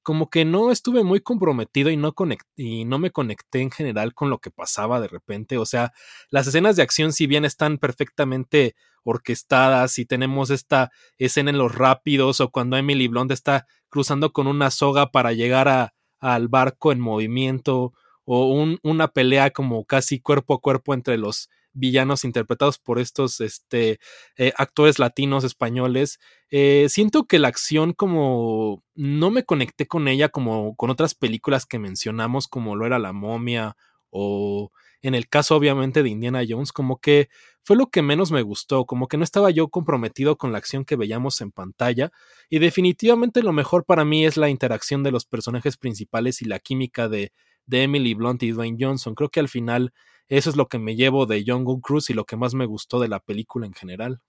como 0.09 0.31
que 0.31 0.43
no 0.43 0.71
estuve 0.71 1.03
muy 1.03 1.19
comprometido 1.19 1.91
y 1.91 1.95
no, 1.95 2.15
y 2.55 2.83
no 2.85 2.97
me 2.97 3.11
conecté 3.11 3.61
en 3.61 3.69
general 3.69 4.15
con 4.15 4.31
lo 4.31 4.39
que 4.39 4.49
pasaba 4.49 4.99
de 4.99 5.07
repente. 5.07 5.59
O 5.59 5.67
sea, 5.67 5.93
las 6.31 6.47
escenas 6.47 6.75
de 6.75 6.81
acción, 6.81 7.13
si 7.13 7.27
bien 7.27 7.45
están 7.45 7.77
perfectamente 7.77 8.73
orquestadas 9.03 9.99
y 9.99 10.07
tenemos 10.07 10.49
esta 10.49 10.89
escena 11.19 11.51
en 11.51 11.59
los 11.59 11.75
rápidos 11.75 12.41
o 12.41 12.49
cuando 12.49 12.75
Emily 12.75 13.07
Blunt 13.07 13.29
está 13.29 13.67
cruzando 13.87 14.33
con 14.33 14.47
una 14.47 14.71
soga 14.71 15.11
para 15.11 15.31
llegar 15.31 15.67
a, 15.67 15.93
al 16.19 16.47
barco 16.47 16.91
en 16.91 16.99
movimiento 16.99 17.93
o 18.25 18.51
un, 18.51 18.79
una 18.81 19.09
pelea 19.09 19.51
como 19.51 19.85
casi 19.85 20.19
cuerpo 20.19 20.55
a 20.55 20.59
cuerpo 20.59 20.95
entre 20.95 21.19
los 21.19 21.51
villanos 21.79 22.25
interpretados 22.25 22.77
por 22.77 22.99
estos 22.99 23.41
este, 23.41 23.99
eh, 24.37 24.53
actores 24.57 24.99
latinos 24.99 25.43
españoles. 25.43 26.19
Eh, 26.51 26.87
siento 26.89 27.25
que 27.25 27.39
la 27.39 27.47
acción 27.47 27.93
como 27.93 28.83
no 28.95 29.31
me 29.31 29.43
conecté 29.43 29.87
con 29.87 30.07
ella 30.07 30.29
como 30.29 30.75
con 30.75 30.89
otras 30.89 31.15
películas 31.15 31.65
que 31.65 31.79
mencionamos 31.79 32.47
como 32.47 32.75
lo 32.75 32.85
era 32.85 32.99
La 32.99 33.13
momia 33.13 33.77
o 34.09 34.71
en 35.01 35.15
el 35.15 35.29
caso 35.29 35.55
obviamente 35.55 36.03
de 36.03 36.09
Indiana 36.09 36.43
Jones 36.47 36.71
como 36.73 36.99
que 36.99 37.29
fue 37.63 37.77
lo 37.77 37.87
que 37.87 38.01
menos 38.01 38.31
me 38.31 38.41
gustó, 38.41 38.85
como 38.85 39.07
que 39.07 39.17
no 39.17 39.23
estaba 39.23 39.51
yo 39.51 39.67
comprometido 39.67 40.37
con 40.37 40.51
la 40.51 40.57
acción 40.57 40.85
que 40.85 40.95
veíamos 40.95 41.39
en 41.41 41.51
pantalla 41.51 42.11
y 42.49 42.59
definitivamente 42.59 43.43
lo 43.43 43.53
mejor 43.53 43.85
para 43.85 44.05
mí 44.05 44.25
es 44.25 44.37
la 44.37 44.49
interacción 44.49 45.03
de 45.03 45.11
los 45.11 45.25
personajes 45.25 45.77
principales 45.77 46.41
y 46.41 46.45
la 46.45 46.59
química 46.59 47.07
de, 47.07 47.31
de 47.67 47.83
Emily 47.83 48.15
Blunt 48.15 48.41
y 48.43 48.51
Dwayne 48.51 48.77
Johnson. 48.79 49.13
Creo 49.13 49.29
que 49.29 49.39
al 49.39 49.49
final 49.49 49.93
eso 50.29 50.49
es 50.49 50.55
lo 50.55 50.67
que 50.67 50.79
me 50.79 50.95
llevo 50.95 51.25
de 51.25 51.43
Jungle 51.45 51.81
Cruise 51.81 52.09
y 52.09 52.13
lo 52.13 52.25
que 52.25 52.37
más 52.37 52.53
me 52.53 52.65
gustó 52.65 52.99
de 52.99 53.07
la 53.07 53.19
película 53.19 53.65
en 53.65 53.73
general. 53.73 54.21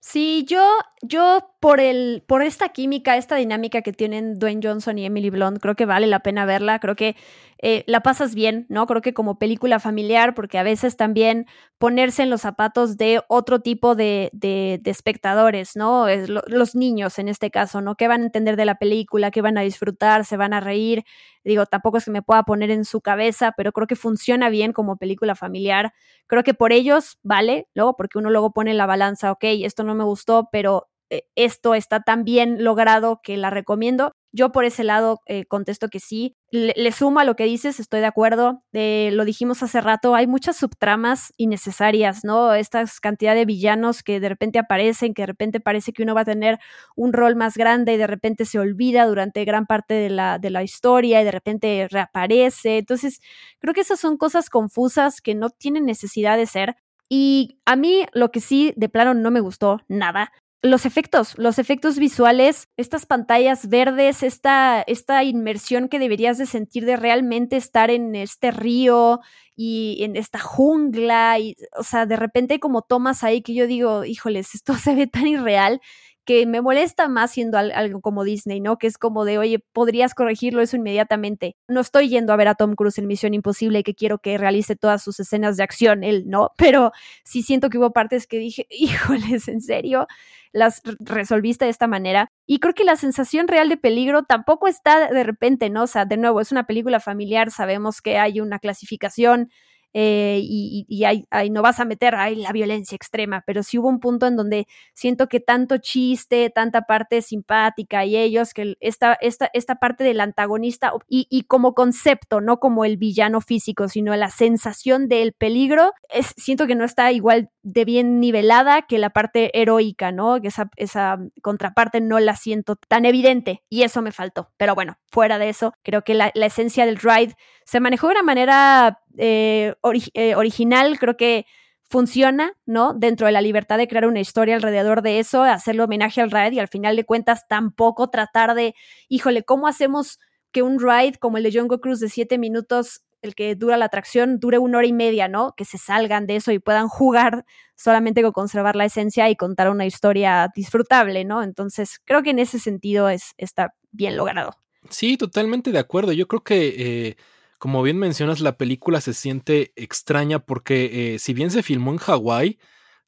Sí, 0.00 0.46
yo, 0.48 0.64
yo 1.02 1.50
por 1.60 1.80
el, 1.80 2.22
por 2.26 2.42
esta 2.42 2.68
química, 2.68 3.16
esta 3.16 3.34
dinámica 3.34 3.82
que 3.82 3.92
tienen 3.92 4.38
Dwayne 4.38 4.60
Johnson 4.62 4.96
y 4.96 5.04
Emily 5.04 5.28
Blunt, 5.28 5.58
creo 5.58 5.74
que 5.74 5.86
vale 5.86 6.06
la 6.06 6.20
pena 6.20 6.46
verla. 6.46 6.78
Creo 6.78 6.94
que 6.94 7.16
eh, 7.58 7.82
la 7.88 8.00
pasas 8.00 8.34
bien, 8.34 8.64
¿no? 8.68 8.86
Creo 8.86 9.02
que 9.02 9.12
como 9.12 9.40
película 9.40 9.80
familiar, 9.80 10.34
porque 10.34 10.56
a 10.58 10.62
veces 10.62 10.96
también 10.96 11.46
ponerse 11.78 12.22
en 12.22 12.30
los 12.30 12.42
zapatos 12.42 12.96
de 12.96 13.22
otro 13.28 13.60
tipo 13.60 13.96
de, 13.96 14.30
de, 14.32 14.80
espectadores, 14.84 15.74
¿no? 15.74 16.06
Es 16.06 16.28
los 16.28 16.74
niños 16.76 17.18
en 17.18 17.28
este 17.28 17.50
caso, 17.50 17.80
¿no? 17.80 17.96
¿Qué 17.96 18.06
van 18.06 18.22
a 18.22 18.26
entender 18.26 18.56
de 18.56 18.66
la 18.66 18.76
película? 18.78 19.32
¿Qué 19.32 19.42
van 19.42 19.58
a 19.58 19.62
disfrutar? 19.62 20.24
¿Se 20.24 20.36
van 20.36 20.52
a 20.54 20.60
reír? 20.60 21.04
Digo, 21.48 21.64
tampoco 21.66 21.96
es 21.96 22.04
que 22.04 22.10
me 22.10 22.20
pueda 22.22 22.42
poner 22.42 22.70
en 22.70 22.84
su 22.84 23.00
cabeza, 23.00 23.52
pero 23.56 23.72
creo 23.72 23.86
que 23.86 23.96
funciona 23.96 24.50
bien 24.50 24.72
como 24.74 24.98
película 24.98 25.34
familiar. 25.34 25.94
Creo 26.26 26.42
que 26.42 26.52
por 26.52 26.72
ellos 26.72 27.18
vale, 27.22 27.68
luego, 27.74 27.96
porque 27.96 28.18
uno 28.18 28.28
luego 28.30 28.52
pone 28.52 28.74
la 28.74 28.84
balanza, 28.84 29.32
ok, 29.32 29.44
esto 29.44 29.82
no 29.82 29.94
me 29.94 30.04
gustó, 30.04 30.48
pero 30.52 30.88
eh, 31.08 31.22
esto 31.36 31.74
está 31.74 32.00
tan 32.02 32.24
bien 32.24 32.62
logrado 32.64 33.20
que 33.22 33.38
la 33.38 33.48
recomiendo. 33.48 34.12
Yo 34.32 34.52
por 34.52 34.64
ese 34.64 34.84
lado 34.84 35.20
eh, 35.26 35.46
contesto 35.46 35.88
que 35.88 36.00
sí. 36.00 36.36
Le, 36.50 36.92
sumo 36.92 37.20
a 37.20 37.24
lo 37.24 37.34
que 37.36 37.44
dices, 37.44 37.80
estoy 37.80 38.00
de 38.00 38.06
acuerdo. 38.06 38.62
Eh, 38.72 39.10
lo 39.12 39.24
dijimos 39.24 39.62
hace 39.62 39.80
rato, 39.80 40.14
hay 40.14 40.26
muchas 40.26 40.56
subtramas 40.56 41.32
innecesarias, 41.36 42.24
¿no? 42.24 42.52
Esta 42.54 42.84
cantidad 43.00 43.34
de 43.34 43.46
villanos 43.46 44.02
que 44.02 44.20
de 44.20 44.28
repente 44.28 44.58
aparecen, 44.58 45.14
que 45.14 45.22
de 45.22 45.26
repente 45.26 45.60
parece 45.60 45.92
que 45.92 46.02
uno 46.02 46.14
va 46.14 46.22
a 46.22 46.24
tener 46.26 46.58
un 46.94 47.12
rol 47.12 47.36
más 47.36 47.56
grande 47.56 47.94
y 47.94 47.96
de 47.96 48.06
repente 48.06 48.44
se 48.44 48.58
olvida 48.58 49.06
durante 49.06 49.44
gran 49.44 49.66
parte 49.66 49.94
de 49.94 50.10
la, 50.10 50.38
de 50.38 50.50
la 50.50 50.62
historia 50.62 51.20
y 51.22 51.24
de 51.24 51.30
repente 51.30 51.88
reaparece. 51.90 52.78
Entonces, 52.78 53.20
creo 53.60 53.74
que 53.74 53.80
esas 53.80 54.00
son 54.00 54.16
cosas 54.18 54.50
confusas 54.50 55.20
que 55.20 55.34
no 55.34 55.50
tienen 55.50 55.86
necesidad 55.86 56.36
de 56.36 56.46
ser. 56.46 56.76
Y 57.08 57.58
a 57.64 57.76
mí 57.76 58.04
lo 58.12 58.30
que 58.30 58.40
sí 58.40 58.74
de 58.76 58.88
plano 58.90 59.14
no 59.14 59.30
me 59.30 59.40
gustó 59.40 59.80
nada 59.88 60.30
los 60.62 60.86
efectos, 60.86 61.38
los 61.38 61.58
efectos 61.58 61.98
visuales, 61.98 62.68
estas 62.76 63.06
pantallas 63.06 63.68
verdes, 63.68 64.22
esta, 64.22 64.82
esta 64.86 65.22
inmersión 65.22 65.88
que 65.88 65.98
deberías 66.00 66.36
de 66.38 66.46
sentir 66.46 66.84
de 66.84 66.96
realmente 66.96 67.56
estar 67.56 67.90
en 67.90 68.16
este 68.16 68.50
río 68.50 69.20
y 69.54 70.02
en 70.02 70.16
esta 70.16 70.38
jungla, 70.40 71.38
y, 71.38 71.56
o 71.76 71.82
sea, 71.82 72.06
de 72.06 72.16
repente 72.16 72.60
como 72.60 72.82
tomas 72.82 73.24
ahí 73.24 73.42
que 73.42 73.54
yo 73.54 73.66
digo, 73.66 74.04
híjoles, 74.04 74.54
esto 74.54 74.74
se 74.78 74.94
ve 74.94 75.06
tan 75.06 75.26
irreal 75.26 75.80
que 76.28 76.44
me 76.44 76.60
molesta 76.60 77.08
más 77.08 77.30
siendo 77.30 77.56
algo 77.56 78.02
como 78.02 78.22
Disney, 78.22 78.60
¿no? 78.60 78.76
Que 78.76 78.86
es 78.86 78.98
como 78.98 79.24
de, 79.24 79.38
oye, 79.38 79.60
podrías 79.72 80.12
corregirlo 80.12 80.60
eso 80.60 80.76
inmediatamente. 80.76 81.56
No 81.68 81.80
estoy 81.80 82.10
yendo 82.10 82.34
a 82.34 82.36
ver 82.36 82.48
a 82.48 82.54
Tom 82.54 82.74
Cruise 82.74 82.98
en 82.98 83.06
Misión 83.06 83.32
Imposible 83.32 83.82
que 83.82 83.94
quiero 83.94 84.18
que 84.18 84.36
realice 84.36 84.76
todas 84.76 85.02
sus 85.02 85.18
escenas 85.20 85.56
de 85.56 85.62
acción, 85.62 86.04
él, 86.04 86.24
¿no? 86.26 86.50
Pero 86.58 86.92
sí 87.24 87.40
siento 87.40 87.70
que 87.70 87.78
hubo 87.78 87.94
partes 87.94 88.26
que 88.26 88.38
dije, 88.38 88.66
híjoles, 88.70 89.48
¿en 89.48 89.62
serio? 89.62 90.06
Las 90.52 90.82
resolviste 91.00 91.64
de 91.64 91.70
esta 91.70 91.86
manera. 91.86 92.30
Y 92.44 92.58
creo 92.60 92.74
que 92.74 92.84
la 92.84 92.96
sensación 92.96 93.48
real 93.48 93.70
de 93.70 93.78
peligro 93.78 94.24
tampoco 94.24 94.68
está 94.68 95.08
de 95.10 95.24
repente, 95.24 95.70
¿no? 95.70 95.84
O 95.84 95.86
sea, 95.86 96.04
de 96.04 96.18
nuevo, 96.18 96.42
es 96.42 96.52
una 96.52 96.66
película 96.66 97.00
familiar, 97.00 97.50
sabemos 97.50 98.02
que 98.02 98.18
hay 98.18 98.40
una 98.40 98.58
clasificación 98.58 99.48
eh, 99.94 100.40
y, 100.42 101.04
ahí, 101.04 101.50
no 101.50 101.62
vas 101.62 101.80
a 101.80 101.84
meter 101.84 102.14
ahí 102.14 102.36
la 102.36 102.52
violencia 102.52 102.96
extrema, 102.96 103.42
pero 103.46 103.62
sí 103.62 103.78
hubo 103.78 103.88
un 103.88 104.00
punto 104.00 104.26
en 104.26 104.36
donde 104.36 104.66
siento 104.94 105.28
que 105.28 105.40
tanto 105.40 105.78
chiste, 105.78 106.50
tanta 106.50 106.82
parte 106.82 107.22
simpática 107.22 108.04
y 108.04 108.16
ellos, 108.16 108.54
que 108.54 108.76
esta, 108.80 109.14
esta, 109.14 109.50
esta 109.52 109.76
parte 109.76 110.04
del 110.04 110.20
antagonista 110.20 110.92
y, 111.08 111.26
y 111.30 111.42
como 111.42 111.74
concepto, 111.74 112.40
no 112.40 112.58
como 112.58 112.84
el 112.84 112.96
villano 112.96 113.40
físico, 113.40 113.88
sino 113.88 114.14
la 114.16 114.30
sensación 114.30 115.08
del 115.08 115.32
peligro, 115.32 115.92
es, 116.10 116.34
siento 116.36 116.66
que 116.66 116.74
no 116.74 116.84
está 116.84 117.12
igual 117.12 117.50
de 117.62 117.84
bien 117.84 118.20
nivelada 118.20 118.82
que 118.82 118.98
la 118.98 119.10
parte 119.10 119.50
heroica, 119.58 120.12
¿no? 120.12 120.40
Que 120.40 120.48
esa, 120.48 120.70
esa 120.76 121.18
contraparte 121.42 122.00
no 122.00 122.18
la 122.18 122.36
siento 122.36 122.76
tan 122.76 123.04
evidente 123.04 123.62
y 123.68 123.82
eso 123.82 124.02
me 124.02 124.12
faltó. 124.12 124.50
Pero 124.56 124.74
bueno, 124.74 124.96
fuera 125.10 125.38
de 125.38 125.48
eso, 125.48 125.74
creo 125.82 126.02
que 126.02 126.14
la, 126.14 126.30
la 126.34 126.46
esencia 126.46 126.86
del 126.86 126.96
ride 126.96 127.34
se 127.64 127.80
manejó 127.80 128.08
de 128.08 128.12
una 128.12 128.22
manera 128.22 129.00
eh, 129.16 129.74
eh, 130.14 130.34
original, 130.34 130.98
creo 130.98 131.16
que 131.16 131.46
funciona, 131.90 132.52
¿no? 132.66 132.94
Dentro 132.94 133.26
de 133.26 133.32
la 133.32 133.40
libertad 133.40 133.78
de 133.78 133.88
crear 133.88 134.06
una 134.06 134.20
historia 134.20 134.54
alrededor 134.56 135.02
de 135.02 135.18
eso, 135.18 135.42
hacerle 135.42 135.82
homenaje 135.82 136.20
al 136.20 136.30
ride 136.30 136.54
y 136.54 136.58
al 136.58 136.68
final 136.68 136.96
de 136.96 137.04
cuentas 137.04 137.46
tampoco 137.48 138.10
tratar 138.10 138.54
de, 138.54 138.74
híjole, 139.08 139.42
¿cómo 139.42 139.66
hacemos 139.66 140.18
que 140.52 140.62
un 140.62 140.78
ride 140.78 141.18
como 141.18 141.38
el 141.38 141.44
de 141.44 141.52
Jungle 141.52 141.80
Cruise 141.80 142.00
de 142.00 142.08
siete 142.08 142.38
minutos, 142.38 143.02
el 143.22 143.34
que 143.34 143.54
dura 143.54 143.76
la 143.76 143.86
atracción, 143.86 144.38
dure 144.38 144.58
una 144.58 144.78
hora 144.78 144.86
y 144.86 144.92
media, 144.92 145.28
¿no? 145.28 145.54
Que 145.56 145.64
se 145.64 145.78
salgan 145.78 146.26
de 146.26 146.36
eso 146.36 146.52
y 146.52 146.58
puedan 146.58 146.88
jugar 146.88 147.44
solamente 147.74 148.22
con 148.22 148.32
conservar 148.32 148.76
la 148.76 148.84
esencia 148.84 149.28
y 149.28 149.36
contar 149.36 149.70
una 149.70 149.86
historia 149.86 150.48
disfrutable, 150.54 151.24
¿no? 151.24 151.42
Entonces, 151.42 152.00
creo 152.04 152.22
que 152.22 152.30
en 152.30 152.38
ese 152.38 152.58
sentido 152.58 153.08
es, 153.08 153.34
está 153.38 153.74
bien 153.90 154.16
logrado. 154.16 154.52
Sí, 154.90 155.16
totalmente 155.16 155.72
de 155.72 155.78
acuerdo. 155.78 156.12
Yo 156.12 156.28
creo 156.28 156.42
que... 156.42 157.08
Eh 157.08 157.16
como 157.58 157.82
bien 157.82 157.98
mencionas, 157.98 158.38
la 158.40 158.56
película 158.56 159.00
se 159.00 159.12
siente 159.14 159.72
extraña 159.74 160.38
porque 160.38 161.14
eh, 161.14 161.18
si 161.18 161.34
bien 161.34 161.50
se 161.50 161.64
filmó 161.64 161.90
en 161.90 161.96
Hawái, 161.98 162.58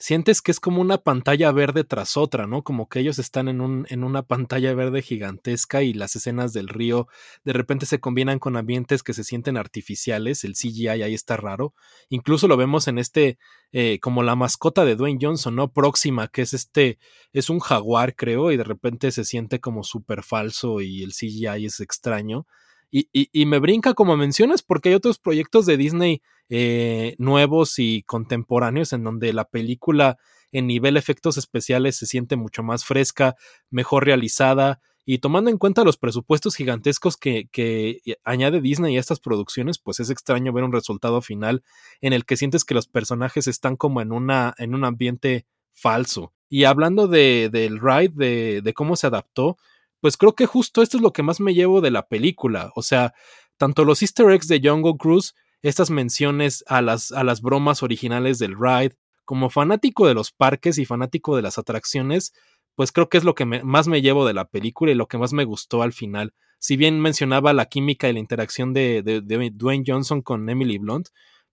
sientes 0.00 0.40
que 0.40 0.50
es 0.50 0.60
como 0.60 0.80
una 0.80 0.96
pantalla 0.96 1.52
verde 1.52 1.84
tras 1.84 2.16
otra, 2.16 2.46
¿no? 2.46 2.64
Como 2.64 2.88
que 2.88 3.00
ellos 3.00 3.18
están 3.18 3.48
en, 3.48 3.60
un, 3.60 3.86
en 3.90 4.02
una 4.02 4.22
pantalla 4.22 4.72
verde 4.72 5.02
gigantesca 5.02 5.82
y 5.82 5.92
las 5.92 6.16
escenas 6.16 6.54
del 6.54 6.68
río 6.68 7.06
de 7.44 7.52
repente 7.52 7.84
se 7.84 8.00
combinan 8.00 8.38
con 8.38 8.56
ambientes 8.56 9.02
que 9.02 9.12
se 9.12 9.24
sienten 9.24 9.58
artificiales, 9.58 10.42
el 10.44 10.54
CGI 10.54 10.88
ahí 10.88 11.14
está 11.14 11.36
raro. 11.36 11.74
Incluso 12.08 12.48
lo 12.48 12.56
vemos 12.56 12.88
en 12.88 12.98
este, 12.98 13.38
eh, 13.72 14.00
como 14.00 14.22
la 14.22 14.36
mascota 14.36 14.86
de 14.86 14.96
Dwayne 14.96 15.18
Johnson, 15.20 15.54
¿no? 15.54 15.70
Próxima, 15.70 16.28
que 16.28 16.42
es 16.42 16.54
este, 16.54 16.98
es 17.34 17.50
un 17.50 17.60
jaguar, 17.60 18.16
creo, 18.16 18.50
y 18.52 18.56
de 18.56 18.64
repente 18.64 19.12
se 19.12 19.26
siente 19.26 19.60
como 19.60 19.84
súper 19.84 20.22
falso 20.22 20.80
y 20.80 21.02
el 21.02 21.12
CGI 21.12 21.66
es 21.66 21.78
extraño. 21.80 22.46
Y, 22.90 23.08
y, 23.12 23.46
me 23.46 23.60
brinca 23.60 23.94
como 23.94 24.16
mencionas 24.16 24.62
porque 24.62 24.88
hay 24.88 24.96
otros 24.96 25.20
proyectos 25.20 25.64
de 25.64 25.76
Disney 25.76 26.22
eh, 26.48 27.14
nuevos 27.18 27.78
y 27.78 28.02
contemporáneos 28.02 28.92
en 28.92 29.04
donde 29.04 29.32
la 29.32 29.44
película 29.44 30.18
en 30.50 30.66
nivel 30.66 30.96
efectos 30.96 31.36
especiales 31.36 31.96
se 31.96 32.06
siente 32.06 32.34
mucho 32.34 32.64
más 32.64 32.84
fresca, 32.84 33.36
mejor 33.70 34.06
realizada, 34.06 34.80
y 35.04 35.18
tomando 35.18 35.50
en 35.50 35.58
cuenta 35.58 35.84
los 35.84 35.96
presupuestos 35.96 36.54
gigantescos 36.54 37.16
que, 37.16 37.48
que, 37.50 38.00
añade 38.24 38.60
Disney 38.60 38.96
a 38.96 39.00
estas 39.00 39.18
producciones, 39.18 39.78
pues 39.78 39.98
es 40.00 40.10
extraño 40.10 40.52
ver 40.52 40.64
un 40.64 40.72
resultado 40.72 41.22
final 41.22 41.62
en 42.00 42.12
el 42.12 42.24
que 42.24 42.36
sientes 42.36 42.64
que 42.64 42.74
los 42.74 42.86
personajes 42.86 43.46
están 43.46 43.76
como 43.76 44.00
en, 44.00 44.12
una, 44.12 44.54
en 44.58 44.74
un 44.74 44.84
ambiente 44.84 45.46
falso. 45.72 46.32
Y 46.48 46.64
hablando 46.64 47.08
de, 47.08 47.48
del 47.50 47.80
ride, 47.80 48.12
de, 48.14 48.60
de 48.62 48.74
cómo 48.74 48.94
se 48.96 49.06
adaptó, 49.06 49.56
pues 50.00 50.16
creo 50.16 50.34
que 50.34 50.46
justo 50.46 50.82
esto 50.82 50.96
es 50.96 51.02
lo 51.02 51.12
que 51.12 51.22
más 51.22 51.40
me 51.40 51.54
llevo 51.54 51.80
de 51.80 51.90
la 51.90 52.06
película. 52.06 52.72
O 52.74 52.82
sea, 52.82 53.14
tanto 53.56 53.84
los 53.84 54.02
easter 54.02 54.30
eggs 54.30 54.48
de 54.48 54.60
Jungle 54.62 54.94
Cruise, 54.98 55.34
estas 55.62 55.90
menciones 55.90 56.64
a 56.66 56.80
las, 56.80 57.12
a 57.12 57.24
las 57.24 57.42
bromas 57.42 57.82
originales 57.82 58.38
del 58.38 58.56
ride, 58.58 58.96
como 59.24 59.50
fanático 59.50 60.06
de 60.06 60.14
los 60.14 60.32
parques 60.32 60.78
y 60.78 60.84
fanático 60.86 61.36
de 61.36 61.42
las 61.42 61.58
atracciones, 61.58 62.32
pues 62.74 62.92
creo 62.92 63.08
que 63.08 63.18
es 63.18 63.24
lo 63.24 63.34
que 63.34 63.44
más 63.44 63.88
me 63.88 64.00
llevo 64.00 64.26
de 64.26 64.34
la 64.34 64.46
película 64.46 64.90
y 64.90 64.94
lo 64.94 65.06
que 65.06 65.18
más 65.18 65.32
me 65.32 65.44
gustó 65.44 65.82
al 65.82 65.92
final. 65.92 66.32
Si 66.58 66.76
bien 66.76 67.00
mencionaba 67.00 67.52
la 67.52 67.66
química 67.66 68.08
y 68.08 68.12
la 68.12 68.18
interacción 68.18 68.72
de, 68.72 69.02
de, 69.02 69.20
de 69.20 69.50
Dwayne 69.52 69.84
Johnson 69.86 70.22
con 70.22 70.48
Emily 70.48 70.78
Blunt, 70.78 71.08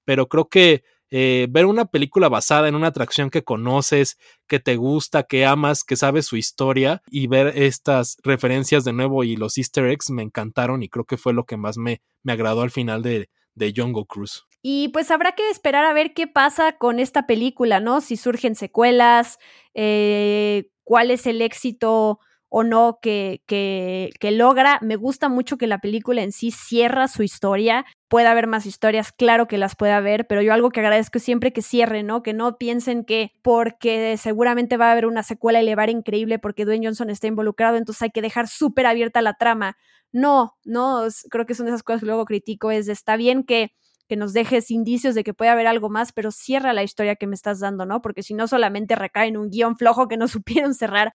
pero 0.06 0.28
creo 0.28 0.48
que 0.48 0.84
eh, 1.12 1.48
ver 1.50 1.66
una 1.66 1.86
película 1.86 2.30
basada 2.30 2.68
en 2.68 2.76
una 2.76 2.88
atracción 2.88 3.30
que 3.30 3.44
conoces, 3.44 4.18
que 4.48 4.60
te 4.60 4.76
gusta, 4.76 5.24
que 5.24 5.46
amas, 5.46 5.84
que 5.84 5.96
sabes 5.96 6.26
su 6.26 6.38
historia 6.38 7.02
y 7.08 7.28
ver 7.28 7.54
estas 7.56 8.18
referencias 8.24 8.84
de 8.84 8.94
nuevo 8.94 9.24
y 9.24 9.36
los 9.36 9.58
easter 9.58 9.86
eggs 9.86 10.10
me 10.10 10.24
encantaron 10.24 10.84
y 10.84 10.90
creo 10.90 11.06
que 11.06 11.18
fue 11.18 11.34
lo 11.34 11.46
que 11.46 11.58
más 11.58 11.78
me, 11.78 12.02
me 12.24 12.34
agradó 12.34 12.62
al 12.62 12.72
final 12.72 13.02
de, 13.02 13.30
de 13.56 13.74
Jungle 13.76 14.06
Cruise. 14.08 14.44
Y 14.62 14.90
pues 14.90 15.12
habrá 15.12 15.34
que 15.34 15.50
esperar 15.50 15.86
a 15.86 15.94
ver 15.94 16.14
qué 16.14 16.28
pasa 16.28 16.78
con 16.78 17.00
esta 17.00 17.28
película, 17.28 17.80
¿no? 17.80 18.02
Si 18.02 18.18
surgen 18.18 18.56
secuelas, 18.56 19.38
eh, 19.74 20.70
cuál 20.84 21.12
es 21.12 21.28
el 21.28 21.42
éxito 21.42 22.20
o 22.50 22.64
no 22.64 23.00
que, 23.02 23.42
que, 23.46 24.10
que, 24.20 24.32
logra. 24.32 24.80
Me 24.82 24.96
gusta 24.96 25.30
mucho 25.30 25.58
que 25.58 25.68
la 25.68 25.80
película 25.80 26.22
en 26.24 26.32
sí 26.32 26.52
cierra 26.52 27.08
su 27.08 27.24
historia. 27.24 27.86
Puede 28.10 28.28
haber 28.28 28.48
más 28.48 28.66
historias, 28.66 29.12
claro 29.12 29.48
que 29.48 29.58
las 29.58 29.76
puede 29.76 29.92
haber, 29.92 30.28
pero 30.28 30.42
yo 30.42 30.54
algo 30.54 30.70
que 30.70 30.80
agradezco 30.80 31.20
siempre 31.20 31.52
que 31.52 31.62
cierre, 31.62 32.04
¿no? 32.04 32.24
Que 32.24 32.34
no 32.34 32.58
piensen 32.58 33.04
que 33.04 33.34
porque 33.44 34.16
seguramente 34.18 34.78
va 34.78 34.90
a 34.90 34.92
haber 34.94 35.06
una 35.06 35.24
secuela 35.24 35.62
y 35.62 35.66
le 35.66 35.92
increíble 35.92 36.40
porque 36.40 36.64
Dwayne 36.64 36.88
Johnson 36.88 37.10
está 37.10 37.28
involucrado, 37.28 37.76
entonces 37.76 38.04
hay 38.04 38.12
que 38.12 38.22
dejar 38.22 38.48
súper 38.48 38.86
abierta 38.86 39.22
la 39.22 39.34
trama. 39.34 39.78
No, 40.14 40.58
no, 40.64 41.04
creo 41.30 41.46
que 41.46 41.54
son 41.54 41.66
de 41.66 41.72
esas 41.72 41.84
cosas 41.84 42.00
que 42.02 42.06
luego 42.08 42.26
critico, 42.26 42.72
es 42.72 42.88
está 42.88 43.18
bien 43.18 43.44
que 43.44 43.72
que 44.08 44.16
nos 44.16 44.34
dejes 44.34 44.72
indicios 44.72 45.16
de 45.16 45.24
que 45.24 45.34
puede 45.34 45.52
haber 45.52 45.68
algo 45.68 45.90
más, 45.90 46.14
pero 46.14 46.32
cierra 46.32 46.74
la 46.74 46.84
historia 46.84 47.16
que 47.16 47.28
me 47.28 47.36
estás 47.36 47.60
dando, 47.60 47.86
¿no? 47.86 48.02
Porque 48.02 48.24
si 48.24 48.34
no 48.34 48.48
solamente 48.48 48.96
recae 48.96 49.28
en 49.28 49.38
un 49.38 49.50
guion 49.50 49.78
flojo 49.78 50.08
que 50.08 50.18
no 50.18 50.28
supieron 50.28 50.74
cerrar, 50.74 51.14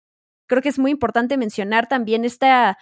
creo 0.48 0.62
que 0.62 0.70
es 0.70 0.80
muy 0.80 0.92
importante 0.92 1.38
mencionar 1.38 1.88
también 1.88 2.26
esta 2.26 2.78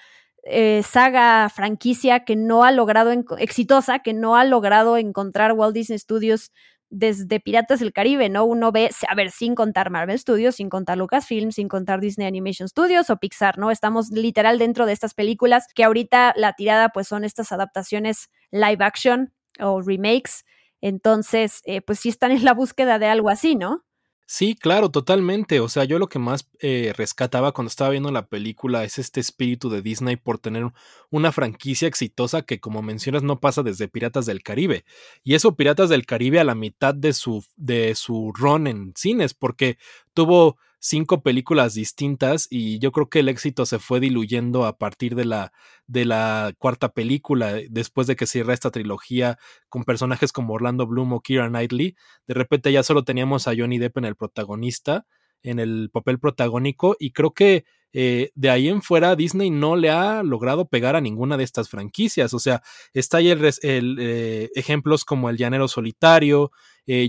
eh, 0.50 0.82
saga 0.84 1.50
franquicia 1.50 2.22
que 2.26 2.36
no 2.36 2.64
ha 2.64 2.72
logrado, 2.72 3.12
exitosa, 3.38 4.00
que 4.00 4.14
no 4.14 4.36
ha 4.36 4.45
logrado 4.45 4.98
encontrar 4.98 5.54
Walt 5.54 5.74
Disney 5.74 6.00
Studios 6.00 6.52
desde 6.89 7.39
Piratas 7.39 7.80
del 7.80 7.91
Caribe, 7.91 8.30
¿no? 8.30 8.45
Uno 8.45 8.72
ve, 8.72 8.89
a 9.10 9.16
ver, 9.16 9.32
sin 9.32 9.56
contar 9.56 9.89
Marvel 9.89 10.18
Studios, 10.18 10.56
sin 10.56 10.70
contar 10.70 10.98
Lucasfilm, 10.98 11.52
sin 11.52 11.68
contar 11.68 12.00
Disney 12.00 12.28
Animation 12.28 12.70
Studios 12.70 13.10
o 13.10 13.18
Pixar, 13.18 13.58
¿no? 13.58 13.72
Estamos 13.72 14.10
literal 14.12 14.58
dentro 14.58 14.86
de 14.86 14.93
estas 14.93 15.14
películas 15.14 15.66
que 15.76 15.84
ahorita 15.84 16.34
la 16.38 16.54
tirada 16.54 16.89
pues 16.89 17.08
son 17.08 17.24
estas 17.24 17.52
adaptaciones 17.52 18.30
live 18.52 18.84
action 18.84 19.34
o 19.60 19.82
remakes. 19.82 20.45
Entonces, 20.82 21.62
eh, 21.66 21.82
pues 21.82 22.00
sí 22.00 22.10
están 22.10 22.32
en 22.32 22.45
la 22.45 22.54
búsqueda 22.54 23.00
de 23.00 23.08
algo 23.08 23.30
así, 23.30 23.56
¿no? 23.56 23.84
Sí, 24.30 24.56
claro, 24.56 24.92
totalmente. 24.92 25.62
O 25.62 25.70
sea, 25.70 25.86
yo 25.86 26.00
lo 26.00 26.10
que 26.10 26.20
más 26.20 26.50
eh, 26.60 26.94
rescataba 26.98 27.54
cuando 27.54 27.70
estaba 27.70 27.92
viendo 27.92 28.12
la 28.12 28.28
película 28.28 28.84
es 28.84 29.00
este 29.00 29.22
espíritu 29.22 29.70
de 29.70 29.82
Disney 29.82 30.18
por 30.18 30.38
tener 30.38 30.70
una 31.10 31.32
franquicia 31.32 31.88
exitosa 31.88 32.42
que, 32.42 32.60
como 32.60 32.82
mencionas, 32.82 33.24
no 33.24 33.40
pasa 33.40 33.64
desde 33.64 33.88
Piratas 33.88 34.26
del 34.26 34.44
Caribe. 34.44 34.84
Y 35.24 35.36
eso 35.36 35.56
Piratas 35.56 35.88
del 35.88 36.06
Caribe 36.06 36.42
a 36.42 36.44
la 36.44 36.56
mitad 36.56 36.94
de 36.94 37.14
su, 37.14 37.46
de 37.56 37.96
su 37.96 38.34
run 38.36 38.68
en 38.68 38.94
cines, 38.98 39.34
porque 39.34 39.78
tuvo 40.14 40.58
cinco 40.88 41.22
películas 41.22 41.74
distintas 41.74 42.48
y 42.50 42.80
yo 42.80 42.92
creo 42.92 43.10
que 43.10 43.20
el 43.20 43.30
éxito 43.30 43.66
se 43.66 43.78
fue 43.78 44.00
diluyendo 44.00 44.66
a 44.66 44.78
partir 44.78 45.16
de 45.16 45.26
la, 45.26 45.52
de 45.86 46.06
la 46.06 46.54
cuarta 46.58 46.94
película, 46.94 47.58
eh, 47.58 47.68
después 47.70 48.08
de 48.08 48.16
que 48.16 48.26
cierra 48.26 48.54
esta 48.54 48.72
trilogía 48.72 49.38
con 49.70 49.84
personajes 49.84 50.32
como 50.32 50.54
Orlando 50.54 50.88
Bloom 50.88 51.14
o 51.14 51.22
Kira 51.22 51.50
Knightley, 51.50 51.96
de 52.28 52.34
repente 52.34 52.72
ya 52.72 52.84
solo 52.84 53.04
teníamos 53.04 53.48
a 53.48 53.54
Johnny 53.58 53.78
Depp 53.78 53.98
en 53.98 54.06
el 54.06 54.16
protagonista, 54.16 55.06
en 55.44 55.60
el 55.60 55.90
papel 55.92 56.20
protagónico 56.20 56.96
y 57.00 57.12
creo 57.12 57.34
que 57.34 57.66
eh, 57.94 58.32
de 58.36 58.50
ahí 58.50 58.70
en 58.70 58.82
fuera 58.82 59.16
Disney 59.16 59.50
no 59.50 59.76
le 59.76 59.90
ha 59.90 60.24
logrado 60.24 60.68
pegar 60.68 60.96
a 60.96 61.02
ninguna 61.02 61.38
de 61.38 61.44
estas 61.44 61.70
franquicias. 61.70 62.34
O 62.34 62.40
sea, 62.40 62.62
está 62.94 63.18
ahí 63.18 63.30
el, 63.30 63.98
eh, 64.00 64.50
ejemplos 64.56 65.04
como 65.04 65.30
El 65.30 65.38
Llanero 65.38 65.68
Solitario, 65.68 66.52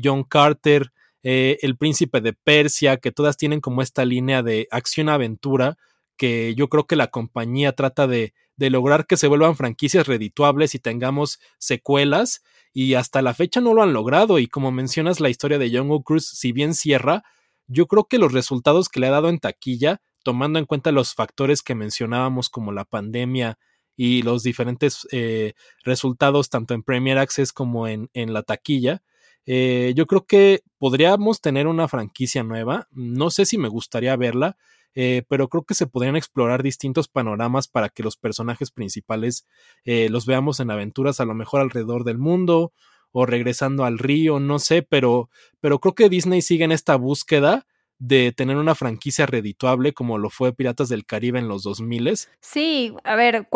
John 0.03 0.25
Carter, 0.25 0.91
eh, 1.23 1.59
el 1.63 1.77
Príncipe 1.77 2.21
de 2.21 2.33
Persia, 2.33 2.99
que 2.99 3.13
todas 3.13 3.37
tienen 3.37 3.61
como 3.61 3.83
esta 3.83 4.05
línea 4.05 4.43
de 4.43 4.69
acción-aventura, 4.71 5.77
que 6.17 6.55
yo 6.55 6.69
creo 6.69 6.87
que 6.87 6.97
la 6.97 7.09
compañía 7.09 7.73
trata 7.73 8.07
de, 8.07 8.35
de 8.57 8.71
lograr 8.71 9.07
que 9.07 9.17
se 9.17 9.29
vuelvan 9.29 9.57
franquicias 9.57 10.07
redituables 10.07 10.75
y 10.75 10.79
tengamos 10.79 11.39
secuelas, 11.59 12.43
y 12.73 12.95
hasta 12.95 13.23
la 13.23 13.35
fecha 13.35 13.61
no 13.61 13.75
lo 13.75 13.83
han 13.83 13.93
logrado, 13.93 14.39
y 14.39 14.47
como 14.47 14.71
mencionas 14.71 15.21
la 15.21 15.31
historia 15.31 15.59
de 15.59 15.71
Young 15.71 16.03
Cruz, 16.03 16.27
si 16.27 16.53
bien 16.53 16.75
cierra, 16.75 17.23
yo 17.67 17.87
creo 17.87 18.05
que 18.05 18.19
los 18.19 18.33
resultados 18.33 18.89
que 18.89 19.01
le 19.01 19.07
ha 19.07 19.13
dado 19.13 19.29
en 19.29 19.39
taquilla, 19.39 20.01
tomando 20.23 20.59
en 20.59 20.65
cuenta 20.65 20.93
los 20.93 21.15
factores 21.15 21.63
que 21.63 21.75
mencionábamos 21.75 22.51
como 22.51 22.73
la 22.73 22.85
pandemia 22.85 23.59
y 23.97 24.23
los 24.23 24.43
diferentes 24.43 25.07
eh, 25.13 25.55
resultados 25.85 26.51
tanto 26.51 26.75
en 26.75 26.83
Premier 26.83 27.19
Access 27.19 27.53
como 27.53 27.89
en, 27.89 28.11
en 28.15 28.33
la 28.33 28.43
taquilla, 28.43 29.03
eh, 29.51 29.95
yo 29.97 30.07
creo 30.07 30.27
que 30.27 30.63
podríamos 30.77 31.41
tener 31.41 31.69
una 31.69 31.89
franquicia 31.89 32.43
nueva. 32.43 32.87
No 32.93 33.31
sé 33.31 33.47
si 33.47 33.57
me 33.57 33.69
gustaría 33.69 34.15
verla, 34.15 34.59
eh, 34.95 35.23
pero 35.27 35.49
creo 35.49 35.63
que 35.63 35.73
se 35.73 35.87
podrían 35.87 36.17
explorar 36.17 36.63
distintos 36.63 37.09
panoramas 37.09 37.67
para 37.67 37.89
que 37.89 38.03
los 38.03 38.19
personajes 38.19 38.71
principales 38.71 39.47
eh, 39.87 40.11
los 40.11 40.27
veamos 40.27 40.61
en 40.61 40.71
aventuras 40.71 41.21
a 41.21 41.25
lo 41.25 41.33
mejor 41.33 41.63
alrededor 41.63 42.05
del 42.05 42.19
mundo 42.19 42.75
o 43.11 43.25
regresando 43.25 43.87
al 43.87 43.99
río, 43.99 44.39
no 44.39 44.59
sé, 44.59 44.83
pero, 44.83 45.31
pero 45.61 45.79
creo 45.79 45.95
que 45.95 46.11
Disney 46.11 46.43
sigue 46.43 46.65
en 46.65 46.73
esta 46.73 46.97
búsqueda 46.97 47.67
de 47.99 48.33
tener 48.33 48.59
una 48.59 48.75
franquicia 48.75 49.25
redituable 49.25 49.95
como 49.95 50.19
lo 50.19 50.29
fue 50.29 50.53
Piratas 50.53 50.91
del 50.91 51.07
Caribe 51.07 51.39
en 51.39 51.49
los 51.49 51.63
2000. 51.63 52.19
Sí, 52.43 52.95
a 53.03 53.17
ver, 53.17 53.49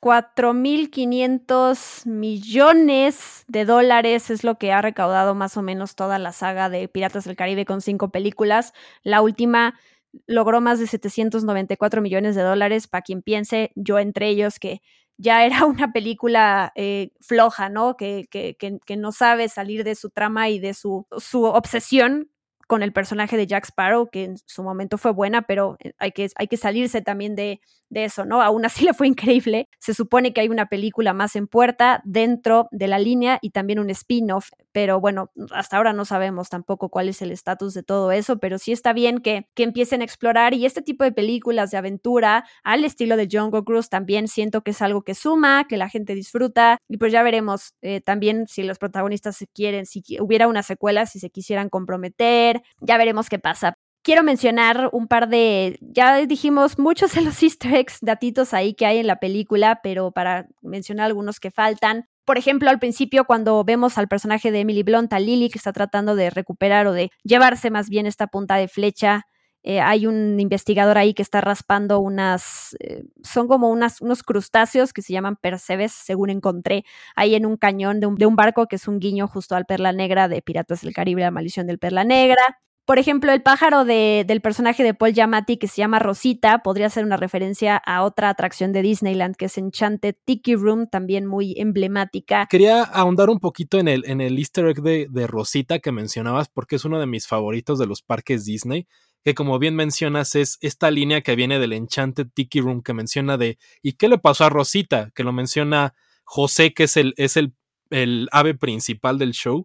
4.500 0.00 2.06
millones 2.06 3.44
de 3.48 3.66
dólares 3.66 4.30
es 4.30 4.44
lo 4.44 4.56
que 4.56 4.72
ha 4.72 4.80
recaudado 4.80 5.34
más 5.34 5.58
o 5.58 5.62
menos 5.62 5.94
toda 5.94 6.18
la 6.18 6.32
saga 6.32 6.70
de 6.70 6.88
Piratas 6.88 7.24
del 7.24 7.36
Caribe 7.36 7.66
con 7.66 7.82
cinco 7.82 8.10
películas. 8.10 8.72
La 9.02 9.20
última 9.20 9.78
logró 10.26 10.60
más 10.60 10.78
de 10.78 10.86
794 10.86 12.02
millones 12.02 12.34
de 12.34 12.42
dólares, 12.42 12.88
para 12.88 13.02
quien 13.02 13.22
piense, 13.22 13.72
yo 13.74 13.98
entre 13.98 14.28
ellos, 14.28 14.58
que 14.58 14.80
ya 15.18 15.44
era 15.44 15.60
una 15.66 15.92
película 15.92 16.72
eh, 16.76 17.10
floja, 17.20 17.68
¿no? 17.68 17.96
Que, 17.96 18.26
que, 18.30 18.56
que, 18.58 18.96
no 18.96 19.12
sabe 19.12 19.48
salir 19.48 19.84
de 19.84 19.94
su 19.94 20.10
trama 20.10 20.48
y 20.48 20.58
de 20.58 20.74
su, 20.74 21.06
su 21.18 21.44
obsesión 21.44 22.29
con 22.70 22.84
el 22.84 22.92
personaje 22.92 23.36
de 23.36 23.48
Jack 23.48 23.64
Sparrow, 23.64 24.10
que 24.12 24.22
en 24.22 24.36
su 24.46 24.62
momento 24.62 24.96
fue 24.96 25.10
buena, 25.10 25.42
pero 25.42 25.76
eh, 25.80 25.92
hay 25.98 26.12
que, 26.12 26.28
hay 26.36 26.46
que 26.46 26.56
salirse 26.56 27.02
también 27.02 27.34
de, 27.34 27.60
de 27.88 28.04
eso, 28.04 28.24
¿no? 28.24 28.42
Aún 28.42 28.64
así 28.64 28.84
le 28.86 28.94
fue 28.94 29.08
increíble. 29.08 29.68
Se 29.80 29.92
supone 29.92 30.32
que 30.32 30.40
hay 30.40 30.48
una 30.48 30.66
película 30.66 31.12
más 31.12 31.34
en 31.34 31.48
puerta 31.48 32.00
dentro 32.04 32.68
de 32.70 32.86
la 32.86 33.00
línea 33.00 33.40
y 33.42 33.50
también 33.50 33.80
un 33.80 33.90
spin-off, 33.90 34.50
pero 34.72 35.00
bueno, 35.00 35.30
hasta 35.52 35.76
ahora 35.76 35.92
no 35.92 36.04
sabemos 36.04 36.48
tampoco 36.48 36.88
cuál 36.88 37.08
es 37.08 37.22
el 37.22 37.30
estatus 37.30 37.74
de 37.74 37.82
todo 37.82 38.12
eso, 38.12 38.38
pero 38.38 38.58
sí 38.58 38.72
está 38.72 38.92
bien 38.92 39.18
que, 39.18 39.48
que 39.54 39.62
empiecen 39.62 40.00
a 40.00 40.04
explorar 40.04 40.54
y 40.54 40.66
este 40.66 40.82
tipo 40.82 41.04
de 41.04 41.12
películas 41.12 41.70
de 41.70 41.78
aventura 41.78 42.44
al 42.62 42.84
estilo 42.84 43.16
de 43.16 43.28
Jungle 43.30 43.64
Cruise 43.64 43.88
también 43.88 44.28
siento 44.28 44.62
que 44.62 44.72
es 44.72 44.82
algo 44.82 45.02
que 45.02 45.14
suma, 45.14 45.66
que 45.68 45.76
la 45.76 45.88
gente 45.88 46.14
disfruta 46.14 46.78
y 46.88 46.96
pues 46.98 47.12
ya 47.12 47.22
veremos 47.22 47.74
eh, 47.82 48.00
también 48.00 48.46
si 48.46 48.62
los 48.62 48.78
protagonistas 48.78 49.36
se 49.36 49.46
quieren, 49.46 49.86
si 49.86 50.02
hubiera 50.20 50.48
una 50.48 50.62
secuela, 50.62 51.06
si 51.06 51.18
se 51.20 51.30
quisieran 51.30 51.68
comprometer, 51.68 52.62
ya 52.80 52.96
veremos 52.96 53.28
qué 53.28 53.38
pasa 53.38 53.76
quiero 54.02 54.22
mencionar 54.22 54.90
un 54.92 55.08
par 55.08 55.28
de, 55.28 55.78
ya 55.80 56.24
dijimos 56.26 56.78
muchos 56.78 57.14
de 57.14 57.22
los 57.22 57.42
easter 57.42 57.74
eggs, 57.74 57.98
datitos 58.00 58.54
ahí 58.54 58.74
que 58.74 58.86
hay 58.86 58.98
en 58.98 59.06
la 59.06 59.20
película, 59.20 59.80
pero 59.82 60.10
para 60.12 60.48
mencionar 60.62 61.06
algunos 61.06 61.40
que 61.40 61.50
faltan. 61.50 62.06
Por 62.24 62.38
ejemplo, 62.38 62.70
al 62.70 62.78
principio 62.78 63.24
cuando 63.24 63.62
vemos 63.64 63.98
al 63.98 64.08
personaje 64.08 64.50
de 64.52 64.60
Emily 64.60 64.82
Blunt, 64.82 65.12
a 65.12 65.18
Lily, 65.18 65.48
que 65.50 65.58
está 65.58 65.72
tratando 65.72 66.14
de 66.14 66.30
recuperar 66.30 66.86
o 66.86 66.92
de 66.92 67.10
llevarse 67.24 67.70
más 67.70 67.88
bien 67.88 68.06
esta 68.06 68.26
punta 68.28 68.56
de 68.56 68.68
flecha 68.68 69.26
eh, 69.62 69.80
hay 69.80 70.06
un 70.06 70.40
investigador 70.40 70.96
ahí 70.96 71.12
que 71.12 71.22
está 71.22 71.40
raspando 71.42 72.00
unas, 72.00 72.76
eh, 72.80 73.04
son 73.22 73.46
como 73.46 73.68
unas, 73.68 74.00
unos 74.00 74.22
crustáceos 74.22 74.92
que 74.94 75.02
se 75.02 75.12
llaman 75.12 75.36
percebes, 75.36 75.92
según 75.92 76.30
encontré, 76.30 76.84
ahí 77.14 77.34
en 77.34 77.44
un 77.44 77.56
cañón 77.56 78.00
de 78.00 78.06
un, 78.06 78.14
de 78.14 78.24
un 78.26 78.36
barco 78.36 78.66
que 78.66 78.76
es 78.76 78.88
un 78.88 78.98
guiño 79.00 79.28
justo 79.28 79.56
al 79.56 79.66
Perla 79.66 79.92
Negra 79.92 80.28
de 80.28 80.40
Piratas 80.40 80.80
del 80.80 80.94
Caribe, 80.94 81.22
la 81.22 81.30
maldición 81.30 81.66
del 81.66 81.78
Perla 81.78 82.04
Negra. 82.04 82.42
Por 82.90 82.98
ejemplo, 82.98 83.30
el 83.30 83.40
pájaro 83.40 83.84
de, 83.84 84.24
del 84.26 84.40
personaje 84.40 84.82
de 84.82 84.94
Paul 84.94 85.12
Giamatti 85.12 85.58
que 85.58 85.68
se 85.68 85.76
llama 85.76 86.00
Rosita 86.00 86.64
podría 86.64 86.90
ser 86.90 87.04
una 87.04 87.16
referencia 87.16 87.76
a 87.76 88.02
otra 88.02 88.30
atracción 88.30 88.72
de 88.72 88.82
Disneyland 88.82 89.36
que 89.36 89.44
es 89.44 89.56
Enchanted 89.58 90.16
Tiki 90.24 90.56
Room, 90.56 90.88
también 90.90 91.24
muy 91.24 91.54
emblemática. 91.56 92.48
Quería 92.50 92.82
ahondar 92.82 93.30
un 93.30 93.38
poquito 93.38 93.78
en 93.78 93.86
el, 93.86 94.02
en 94.06 94.20
el 94.20 94.36
easter 94.38 94.66
egg 94.66 94.82
de, 94.82 95.26
Rosita 95.28 95.78
que 95.78 95.92
mencionabas 95.92 96.48
porque 96.48 96.74
es 96.74 96.84
uno 96.84 96.98
de 96.98 97.06
mis 97.06 97.28
favoritos 97.28 97.78
de 97.78 97.86
los 97.86 98.02
parques 98.02 98.44
Disney 98.44 98.88
que 99.22 99.36
como 99.36 99.60
bien 99.60 99.76
mencionas 99.76 100.34
es 100.34 100.58
esta 100.60 100.90
línea 100.90 101.20
que 101.20 101.36
viene 101.36 101.60
del 101.60 101.74
Enchanted 101.74 102.26
Tiki 102.34 102.60
Room 102.60 102.82
que 102.82 102.92
menciona 102.92 103.36
de 103.36 103.58
¿y 103.82 103.92
qué 103.92 104.08
le 104.08 104.18
pasó 104.18 104.46
a 104.46 104.48
Rosita? 104.48 105.12
que 105.14 105.22
lo 105.22 105.32
menciona 105.32 105.94
José, 106.24 106.74
que 106.74 106.82
es 106.82 106.96
el, 106.96 107.14
es 107.16 107.36
el, 107.36 107.54
el 107.90 108.28
ave 108.32 108.54
principal 108.54 109.16
del 109.16 109.30
show, 109.30 109.64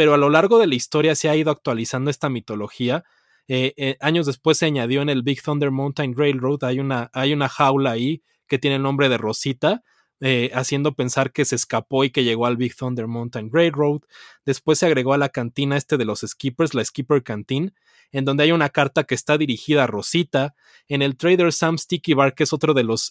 pero 0.00 0.14
a 0.14 0.16
lo 0.16 0.30
largo 0.30 0.58
de 0.58 0.66
la 0.66 0.76
historia 0.76 1.14
se 1.14 1.28
ha 1.28 1.36
ido 1.36 1.50
actualizando 1.50 2.10
esta 2.10 2.30
mitología. 2.30 3.04
Eh, 3.48 3.74
eh, 3.76 3.98
años 4.00 4.24
después 4.24 4.56
se 4.56 4.64
añadió 4.64 5.02
en 5.02 5.10
el 5.10 5.22
Big 5.22 5.42
Thunder 5.42 5.70
Mountain 5.70 6.16
Railroad, 6.16 6.64
hay 6.64 6.80
una, 6.80 7.10
hay 7.12 7.34
una 7.34 7.50
jaula 7.50 7.90
ahí 7.90 8.22
que 8.48 8.58
tiene 8.58 8.76
el 8.76 8.82
nombre 8.82 9.10
de 9.10 9.18
Rosita, 9.18 9.82
eh, 10.20 10.52
haciendo 10.54 10.94
pensar 10.94 11.32
que 11.32 11.44
se 11.44 11.54
escapó 11.54 12.02
y 12.02 12.08
que 12.12 12.24
llegó 12.24 12.46
al 12.46 12.56
Big 12.56 12.74
Thunder 12.74 13.08
Mountain 13.08 13.50
Railroad. 13.52 14.00
Después 14.46 14.78
se 14.78 14.86
agregó 14.86 15.12
a 15.12 15.18
la 15.18 15.28
cantina 15.28 15.76
este 15.76 15.98
de 15.98 16.06
los 16.06 16.20
skippers, 16.20 16.72
la 16.72 16.82
Skipper 16.82 17.22
Canteen, 17.22 17.74
en 18.10 18.24
donde 18.24 18.44
hay 18.44 18.52
una 18.52 18.70
carta 18.70 19.04
que 19.04 19.14
está 19.14 19.36
dirigida 19.36 19.84
a 19.84 19.86
Rosita. 19.86 20.54
En 20.88 21.02
el 21.02 21.18
Trader 21.18 21.52
Sam 21.52 21.76
Sticky 21.76 22.14
Bar, 22.14 22.34
que 22.34 22.44
es 22.44 22.54
otro 22.54 22.72
de 22.72 22.84
los 22.84 23.10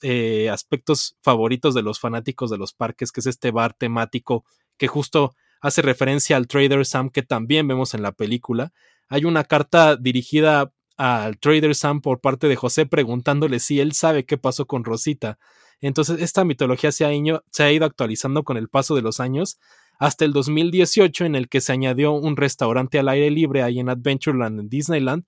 aspectos 0.51 1.17
favoritos 1.21 1.75
de 1.75 1.83
los 1.83 1.99
fanáticos 1.99 2.49
de 2.49 2.57
los 2.57 2.73
parques, 2.73 3.11
que 3.11 3.19
es 3.19 3.27
este 3.27 3.51
bar 3.51 3.75
temático 3.75 4.43
que 4.75 4.87
justo 4.87 5.35
hace 5.61 5.81
referencia 5.81 6.37
al 6.37 6.47
Trader 6.47 6.85
Sam 6.85 7.09
que 7.09 7.23
también 7.23 7.67
vemos 7.67 7.93
en 7.93 8.01
la 8.01 8.11
película. 8.11 8.71
Hay 9.07 9.25
una 9.25 9.43
carta 9.43 9.95
dirigida 9.95 10.71
al 10.97 11.39
Trader 11.39 11.75
Sam 11.75 12.01
por 12.01 12.21
parte 12.21 12.47
de 12.47 12.55
José 12.55 12.85
preguntándole 12.85 13.59
si 13.59 13.79
él 13.79 13.93
sabe 13.93 14.25
qué 14.25 14.37
pasó 14.37 14.67
con 14.67 14.83
Rosita. 14.83 15.39
Entonces, 15.81 16.21
esta 16.21 16.43
mitología 16.43 16.91
se 16.91 17.05
ha, 17.05 17.13
ido 17.13 17.43
actualizando 17.85 18.43
con 18.43 18.57
el 18.57 18.67
paso 18.67 18.95
de 18.95 19.01
los 19.01 19.19
años 19.19 19.59
hasta 19.97 20.25
el 20.25 20.33
2018 20.33 21.25
en 21.25 21.35
el 21.35 21.49
que 21.49 21.61
se 21.61 21.71
añadió 21.71 22.11
un 22.11 22.37
restaurante 22.37 22.99
al 22.99 23.09
aire 23.09 23.31
libre 23.31 23.63
ahí 23.63 23.79
en 23.79 23.89
Adventureland 23.89 24.59
en 24.59 24.69
Disneyland 24.69 25.23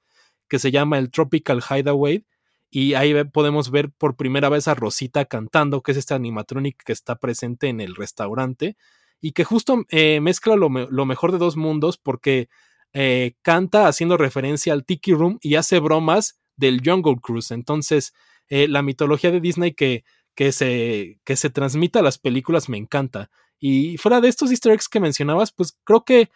que 0.48 0.60
se 0.60 0.72
llama 0.72 0.98
el 0.98 1.12
Tropical 1.12 1.62
Hideaway 1.62 2.26
y 2.70 2.94
ahí 2.94 3.24
podemos 3.26 3.72
ver 3.72 3.92
por 3.92 4.16
primera 4.16 4.50
vez 4.50 4.68
a 4.68 4.76
Rosita 4.76 5.26
cantando, 5.26 5.82
que 5.82 5.92
es 5.92 5.98
este 5.98 6.14
animatronic 6.14 6.82
que 6.84 6.94
está 6.94 7.16
presente 7.16 7.68
en 7.68 7.82
el 7.82 7.96
restaurante 7.96 8.78
y 9.22 9.32
que 9.34 9.44
justo 9.44 9.86
eh, 9.90 10.20
mezcla 10.20 10.56
lo, 10.56 10.68
lo, 10.70 11.06
mejor 11.06 11.32
de 11.32 11.38
dos 11.38 11.56
mundos 11.56 11.98
porque 11.98 12.50
eh, 12.92 13.36
canta 13.44 13.88
haciendo 13.88 14.18
referencia 14.18 14.74
al 14.74 14.84
Tiki 14.84 15.14
Room 15.14 15.38
y 15.42 15.56
hace 15.56 15.80
bromas 15.80 16.42
del 16.58 16.82
Jungle 16.84 17.18
Cruise. 17.22 17.52
Entonces, 17.52 18.14
eh, 18.50 18.68
la 18.68 18.82
mitología 18.82 19.32
de 19.32 19.40
Disney 19.40 19.74
que, 19.74 20.04
que, 20.36 20.52
se, 20.52 21.20
que 21.24 21.36
se 21.36 21.52
transmite 21.52 22.00
a 22.00 22.02
las 22.02 22.18
películas 22.18 22.68
me 22.68 22.78
encanta. 22.78 23.30
Y 23.60 23.98
fuera 23.98 24.22
de 24.22 24.28
estos 24.28 24.50
easter 24.50 24.74
eggs 24.74 24.90
que 24.90 25.00
mencionabas, 25.00 25.52
pues 25.52 25.78
creo 25.84 26.04
que 26.04 26.30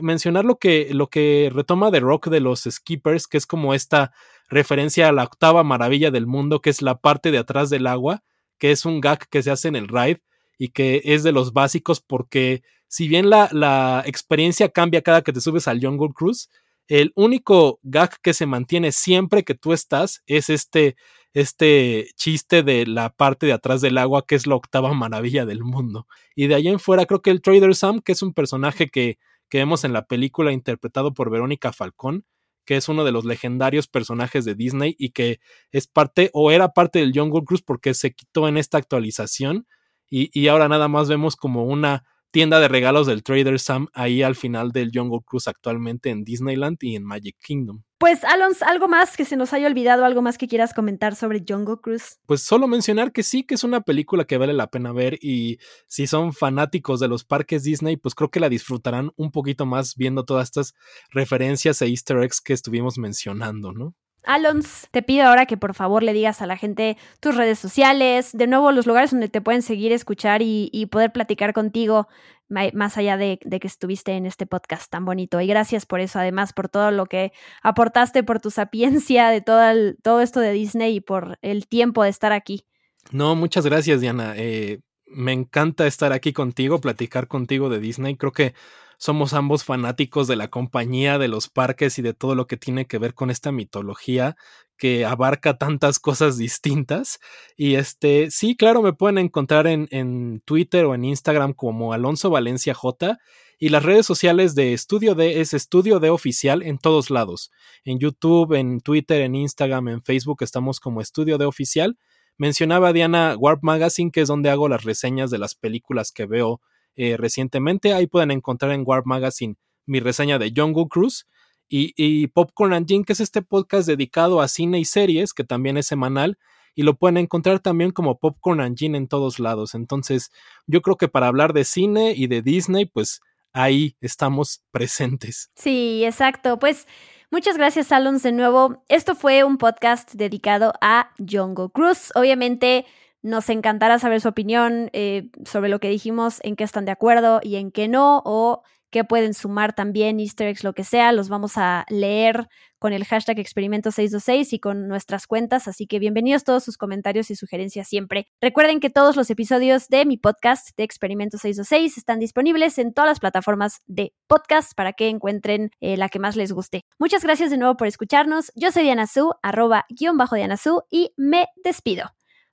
mencionar 0.00 0.46
lo 0.46 0.58
que, 0.58 0.94
lo 0.94 1.10
que 1.10 1.50
retoma 1.52 1.90
The 1.90 2.00
Rock 2.00 2.28
de 2.28 2.40
los 2.40 2.62
Skippers, 2.62 3.26
que 3.26 3.36
es 3.36 3.46
como 3.46 3.74
esta 3.74 4.12
referencia 4.48 5.08
a 5.08 5.12
la 5.12 5.24
octava 5.24 5.62
maravilla 5.62 6.10
del 6.10 6.26
mundo, 6.26 6.60
que 6.60 6.70
es 6.70 6.80
la 6.80 7.00
parte 7.00 7.30
de 7.30 7.38
atrás 7.38 7.68
del 7.68 7.86
agua, 7.86 8.22
que 8.58 8.70
es 8.70 8.86
un 8.86 9.02
gag 9.02 9.28
que 9.28 9.42
se 9.42 9.50
hace 9.50 9.68
en 9.68 9.76
el 9.76 9.88
ride 9.88 10.22
y 10.62 10.68
que 10.68 11.02
es 11.04 11.24
de 11.24 11.32
los 11.32 11.52
básicos 11.52 12.00
porque 12.00 12.62
si 12.86 13.08
bien 13.08 13.30
la, 13.30 13.48
la 13.50 14.04
experiencia 14.06 14.68
cambia 14.68 15.02
cada 15.02 15.22
que 15.22 15.32
te 15.32 15.40
subes 15.40 15.66
al 15.66 15.84
Jungle 15.84 16.12
Cruise, 16.14 16.50
el 16.86 17.10
único 17.16 17.80
gag 17.82 18.20
que 18.22 18.32
se 18.32 18.46
mantiene 18.46 18.92
siempre 18.92 19.42
que 19.42 19.56
tú 19.56 19.72
estás 19.72 20.22
es 20.26 20.50
este 20.50 20.94
este 21.34 22.10
chiste 22.14 22.62
de 22.62 22.86
la 22.86 23.10
parte 23.10 23.46
de 23.46 23.54
atrás 23.54 23.80
del 23.80 23.98
agua 23.98 24.24
que 24.24 24.36
es 24.36 24.46
la 24.46 24.54
octava 24.54 24.94
maravilla 24.94 25.46
del 25.46 25.64
mundo. 25.64 26.06
Y 26.36 26.46
de 26.46 26.54
ahí 26.54 26.68
en 26.68 26.78
fuera 26.78 27.06
creo 27.06 27.22
que 27.22 27.30
el 27.30 27.42
Trader 27.42 27.74
Sam, 27.74 28.00
que 28.00 28.12
es 28.12 28.22
un 28.22 28.32
personaje 28.32 28.88
que, 28.88 29.18
que 29.48 29.58
vemos 29.58 29.82
en 29.82 29.92
la 29.92 30.06
película 30.06 30.52
interpretado 30.52 31.12
por 31.12 31.28
Verónica 31.28 31.72
Falcón, 31.72 32.24
que 32.64 32.76
es 32.76 32.88
uno 32.88 33.02
de 33.02 33.10
los 33.10 33.24
legendarios 33.24 33.88
personajes 33.88 34.44
de 34.44 34.54
Disney 34.54 34.94
y 34.96 35.10
que 35.10 35.40
es 35.72 35.88
parte 35.88 36.30
o 36.32 36.52
era 36.52 36.68
parte 36.68 37.00
del 37.00 37.12
Jungle 37.12 37.42
Cruise 37.44 37.64
porque 37.64 37.94
se 37.94 38.14
quitó 38.14 38.46
en 38.46 38.58
esta 38.58 38.78
actualización 38.78 39.66
y, 40.12 40.30
y 40.38 40.48
ahora 40.48 40.68
nada 40.68 40.88
más 40.88 41.08
vemos 41.08 41.36
como 41.36 41.64
una 41.64 42.04
tienda 42.30 42.60
de 42.60 42.68
regalos 42.68 43.06
del 43.06 43.22
Trader 43.22 43.58
Sam 43.58 43.88
ahí 43.94 44.22
al 44.22 44.34
final 44.34 44.72
del 44.72 44.90
Jungle 44.92 45.20
Cruise 45.24 45.48
actualmente 45.48 46.10
en 46.10 46.22
Disneyland 46.22 46.76
y 46.80 46.96
en 46.96 47.04
Magic 47.04 47.36
Kingdom. 47.40 47.82
Pues, 47.98 48.24
Alons, 48.24 48.62
algo 48.62 48.88
más 48.88 49.16
que 49.16 49.24
se 49.24 49.36
nos 49.36 49.52
haya 49.52 49.68
olvidado, 49.68 50.04
algo 50.04 50.22
más 50.22 50.36
que 50.36 50.48
quieras 50.48 50.74
comentar 50.74 51.14
sobre 51.14 51.44
Jungle 51.46 51.76
Cruise. 51.80 52.18
Pues 52.26 52.42
solo 52.42 52.66
mencionar 52.66 53.12
que 53.12 53.22
sí, 53.22 53.44
que 53.44 53.54
es 53.54 53.64
una 53.64 53.80
película 53.80 54.24
que 54.24 54.38
vale 54.38 54.52
la 54.54 54.66
pena 54.66 54.92
ver 54.92 55.18
y 55.22 55.58
si 55.86 56.06
son 56.06 56.32
fanáticos 56.32 57.00
de 57.00 57.08
los 57.08 57.24
parques 57.24 57.62
Disney, 57.62 57.96
pues 57.96 58.14
creo 58.14 58.30
que 58.30 58.40
la 58.40 58.48
disfrutarán 58.48 59.12
un 59.16 59.30
poquito 59.30 59.64
más 59.64 59.94
viendo 59.94 60.24
todas 60.24 60.44
estas 60.48 60.74
referencias 61.10 61.80
e 61.80 61.86
easter 61.88 62.18
eggs 62.18 62.40
que 62.40 62.52
estuvimos 62.52 62.98
mencionando, 62.98 63.72
¿no? 63.72 63.94
Alons, 64.24 64.88
te 64.90 65.02
pido 65.02 65.26
ahora 65.26 65.46
que 65.46 65.56
por 65.56 65.74
favor 65.74 66.02
le 66.02 66.12
digas 66.12 66.42
a 66.42 66.46
la 66.46 66.56
gente 66.56 66.96
tus 67.20 67.36
redes 67.36 67.58
sociales, 67.58 68.30
de 68.32 68.46
nuevo 68.46 68.70
los 68.72 68.86
lugares 68.86 69.10
donde 69.10 69.28
te 69.28 69.40
pueden 69.40 69.62
seguir, 69.62 69.92
escuchar 69.92 70.42
y, 70.42 70.86
poder 70.90 71.12
platicar 71.12 71.52
contigo 71.52 72.08
más 72.48 72.98
allá 72.98 73.16
de, 73.16 73.38
que 73.38 73.66
estuviste 73.66 74.12
en 74.12 74.26
este 74.26 74.46
podcast 74.46 74.90
tan 74.90 75.04
bonito. 75.04 75.40
Y 75.40 75.46
gracias 75.46 75.86
por 75.86 76.00
eso, 76.00 76.18
además, 76.18 76.52
por 76.52 76.68
todo 76.68 76.90
lo 76.90 77.06
que 77.06 77.32
aportaste, 77.62 78.22
por 78.22 78.40
tu 78.40 78.50
sapiencia 78.50 79.28
de 79.28 79.40
todo 79.40 80.20
esto 80.20 80.40
de 80.40 80.52
Disney 80.52 80.96
y 80.96 81.00
por 81.00 81.38
el 81.42 81.66
tiempo 81.66 82.04
de 82.04 82.10
estar 82.10 82.32
aquí. 82.32 82.64
No, 83.10 83.34
muchas 83.34 83.66
gracias, 83.66 84.00
Diana. 84.00 84.34
Eh, 84.36 84.80
me 85.06 85.32
encanta 85.32 85.86
estar 85.86 86.12
aquí 86.12 86.32
contigo, 86.32 86.80
platicar 86.80 87.26
contigo 87.26 87.68
de 87.68 87.80
Disney. 87.80 88.16
Creo 88.16 88.32
que 88.32 88.54
somos 89.02 89.32
ambos 89.32 89.64
fanáticos 89.64 90.28
de 90.28 90.36
la 90.36 90.46
compañía, 90.46 91.18
de 91.18 91.26
los 91.26 91.48
parques 91.48 91.98
y 91.98 92.02
de 92.02 92.14
todo 92.14 92.36
lo 92.36 92.46
que 92.46 92.56
tiene 92.56 92.86
que 92.86 92.98
ver 92.98 93.14
con 93.14 93.30
esta 93.30 93.50
mitología 93.50 94.36
que 94.78 95.04
abarca 95.04 95.58
tantas 95.58 95.98
cosas 95.98 96.38
distintas. 96.38 97.18
Y 97.56 97.74
este, 97.74 98.30
sí, 98.30 98.54
claro, 98.56 98.80
me 98.80 98.92
pueden 98.92 99.18
encontrar 99.18 99.66
en, 99.66 99.88
en 99.90 100.40
Twitter 100.44 100.84
o 100.84 100.94
en 100.94 101.04
Instagram 101.04 101.52
como 101.52 101.92
Alonso 101.92 102.30
Valencia 102.30 102.74
J. 102.74 103.18
Y 103.58 103.70
las 103.70 103.82
redes 103.82 104.06
sociales 104.06 104.54
de 104.54 104.72
Estudio 104.72 105.16
D 105.16 105.40
es 105.40 105.52
Estudio 105.52 105.98
D 105.98 106.08
Oficial 106.08 106.62
en 106.62 106.78
todos 106.78 107.10
lados. 107.10 107.50
En 107.82 107.98
YouTube, 107.98 108.52
en 108.52 108.80
Twitter, 108.82 109.22
en 109.22 109.34
Instagram, 109.34 109.88
en 109.88 110.02
Facebook 110.02 110.44
estamos 110.44 110.78
como 110.78 111.00
Estudio 111.00 111.38
D 111.38 111.44
Oficial. 111.44 111.98
Mencionaba 112.36 112.92
Diana 112.92 113.34
Warp 113.36 113.64
Magazine, 113.64 114.12
que 114.12 114.20
es 114.20 114.28
donde 114.28 114.50
hago 114.50 114.68
las 114.68 114.84
reseñas 114.84 115.32
de 115.32 115.38
las 115.38 115.56
películas 115.56 116.12
que 116.12 116.24
veo 116.26 116.60
eh, 116.96 117.16
recientemente. 117.16 117.94
Ahí 117.94 118.06
pueden 118.06 118.30
encontrar 118.30 118.72
en 118.72 118.82
Warp 118.84 119.06
Magazine 119.06 119.56
mi 119.86 120.00
reseña 120.00 120.38
de 120.38 120.52
Jungle 120.54 120.86
Cruise 120.88 121.26
y, 121.68 121.92
y, 121.96 122.26
Popcorn 122.28 122.74
and 122.74 122.86
Gin, 122.86 123.04
que 123.04 123.14
es 123.14 123.20
este 123.20 123.42
podcast 123.42 123.88
dedicado 123.88 124.40
a 124.40 124.48
cine 124.48 124.78
y 124.78 124.84
series, 124.84 125.32
que 125.32 125.44
también 125.44 125.76
es 125.76 125.86
semanal. 125.86 126.38
Y 126.74 126.82
lo 126.82 126.94
pueden 126.94 127.18
encontrar 127.18 127.60
también 127.60 127.90
como 127.90 128.18
Popcorn 128.18 128.60
and 128.60 128.76
Gin 128.76 128.94
en 128.94 129.08
todos 129.08 129.38
lados. 129.38 129.74
Entonces, 129.74 130.30
yo 130.66 130.80
creo 130.82 130.96
que 130.96 131.08
para 131.08 131.26
hablar 131.26 131.52
de 131.52 131.64
cine 131.64 132.14
y 132.16 132.26
de 132.26 132.42
Disney, 132.42 132.86
pues 132.86 133.20
ahí 133.52 133.96
estamos 134.00 134.62
presentes. 134.70 135.50
Sí, 135.56 136.04
exacto. 136.04 136.58
Pues 136.58 136.86
muchas 137.30 137.56
gracias, 137.56 137.92
Alons, 137.92 138.22
de 138.22 138.32
nuevo. 138.32 138.84
Esto 138.88 139.14
fue 139.14 139.44
un 139.44 139.58
podcast 139.58 140.12
dedicado 140.14 140.72
a 140.80 141.10
Jungle 141.18 141.68
Cruise. 141.72 142.12
Obviamente 142.14 142.86
nos 143.22 143.48
encantará 143.48 143.98
saber 143.98 144.20
su 144.20 144.28
opinión 144.28 144.90
eh, 144.92 145.28
sobre 145.44 145.68
lo 145.68 145.80
que 145.80 145.88
dijimos, 145.88 146.40
en 146.42 146.56
qué 146.56 146.64
están 146.64 146.84
de 146.84 146.92
acuerdo 146.92 147.40
y 147.42 147.56
en 147.56 147.70
qué 147.70 147.88
no, 147.88 148.22
o 148.24 148.62
qué 148.92 149.04
pueden 149.04 149.32
sumar 149.32 149.72
también, 149.72 150.20
easter 150.20 150.48
eggs, 150.48 150.62
lo 150.62 150.74
que 150.74 150.84
sea. 150.84 151.12
Los 151.12 151.28
vamos 151.28 151.56
a 151.56 151.86
leer 151.88 152.48
con 152.78 152.92
el 152.92 153.04
hashtag 153.04 153.38
experimento626 153.38 154.52
y 154.52 154.58
con 154.58 154.86
nuestras 154.86 155.26
cuentas, 155.26 155.66
así 155.66 155.86
que 155.86 155.98
bienvenidos 155.98 156.44
todos 156.44 156.64
sus 156.64 156.76
comentarios 156.76 157.30
y 157.30 157.36
sugerencias 157.36 157.88
siempre. 157.88 158.26
Recuerden 158.40 158.80
que 158.80 158.90
todos 158.90 159.16
los 159.16 159.30
episodios 159.30 159.88
de 159.88 160.04
mi 160.04 160.16
podcast 160.16 160.76
de 160.76 160.82
Experimento 160.82 161.38
626 161.38 161.96
están 161.96 162.18
disponibles 162.18 162.78
en 162.78 162.92
todas 162.92 163.08
las 163.08 163.20
plataformas 163.20 163.82
de 163.86 164.12
podcast 164.26 164.74
para 164.74 164.92
que 164.92 165.08
encuentren 165.08 165.70
eh, 165.80 165.96
la 165.96 166.08
que 166.08 166.18
más 166.18 166.36
les 166.36 166.52
guste. 166.52 166.84
Muchas 166.98 167.22
gracias 167.22 167.50
de 167.50 167.56
nuevo 167.56 167.76
por 167.76 167.86
escucharnos. 167.86 168.52
Yo 168.56 168.72
soy 168.72 168.82
Diana 168.82 169.06
Su, 169.06 169.32
arroba 169.42 169.86
guion 169.88 170.18
bajo 170.18 170.34
Diana 170.34 170.56
Su, 170.56 170.82
y 170.90 171.14
me 171.16 171.46
despido. 171.64 172.10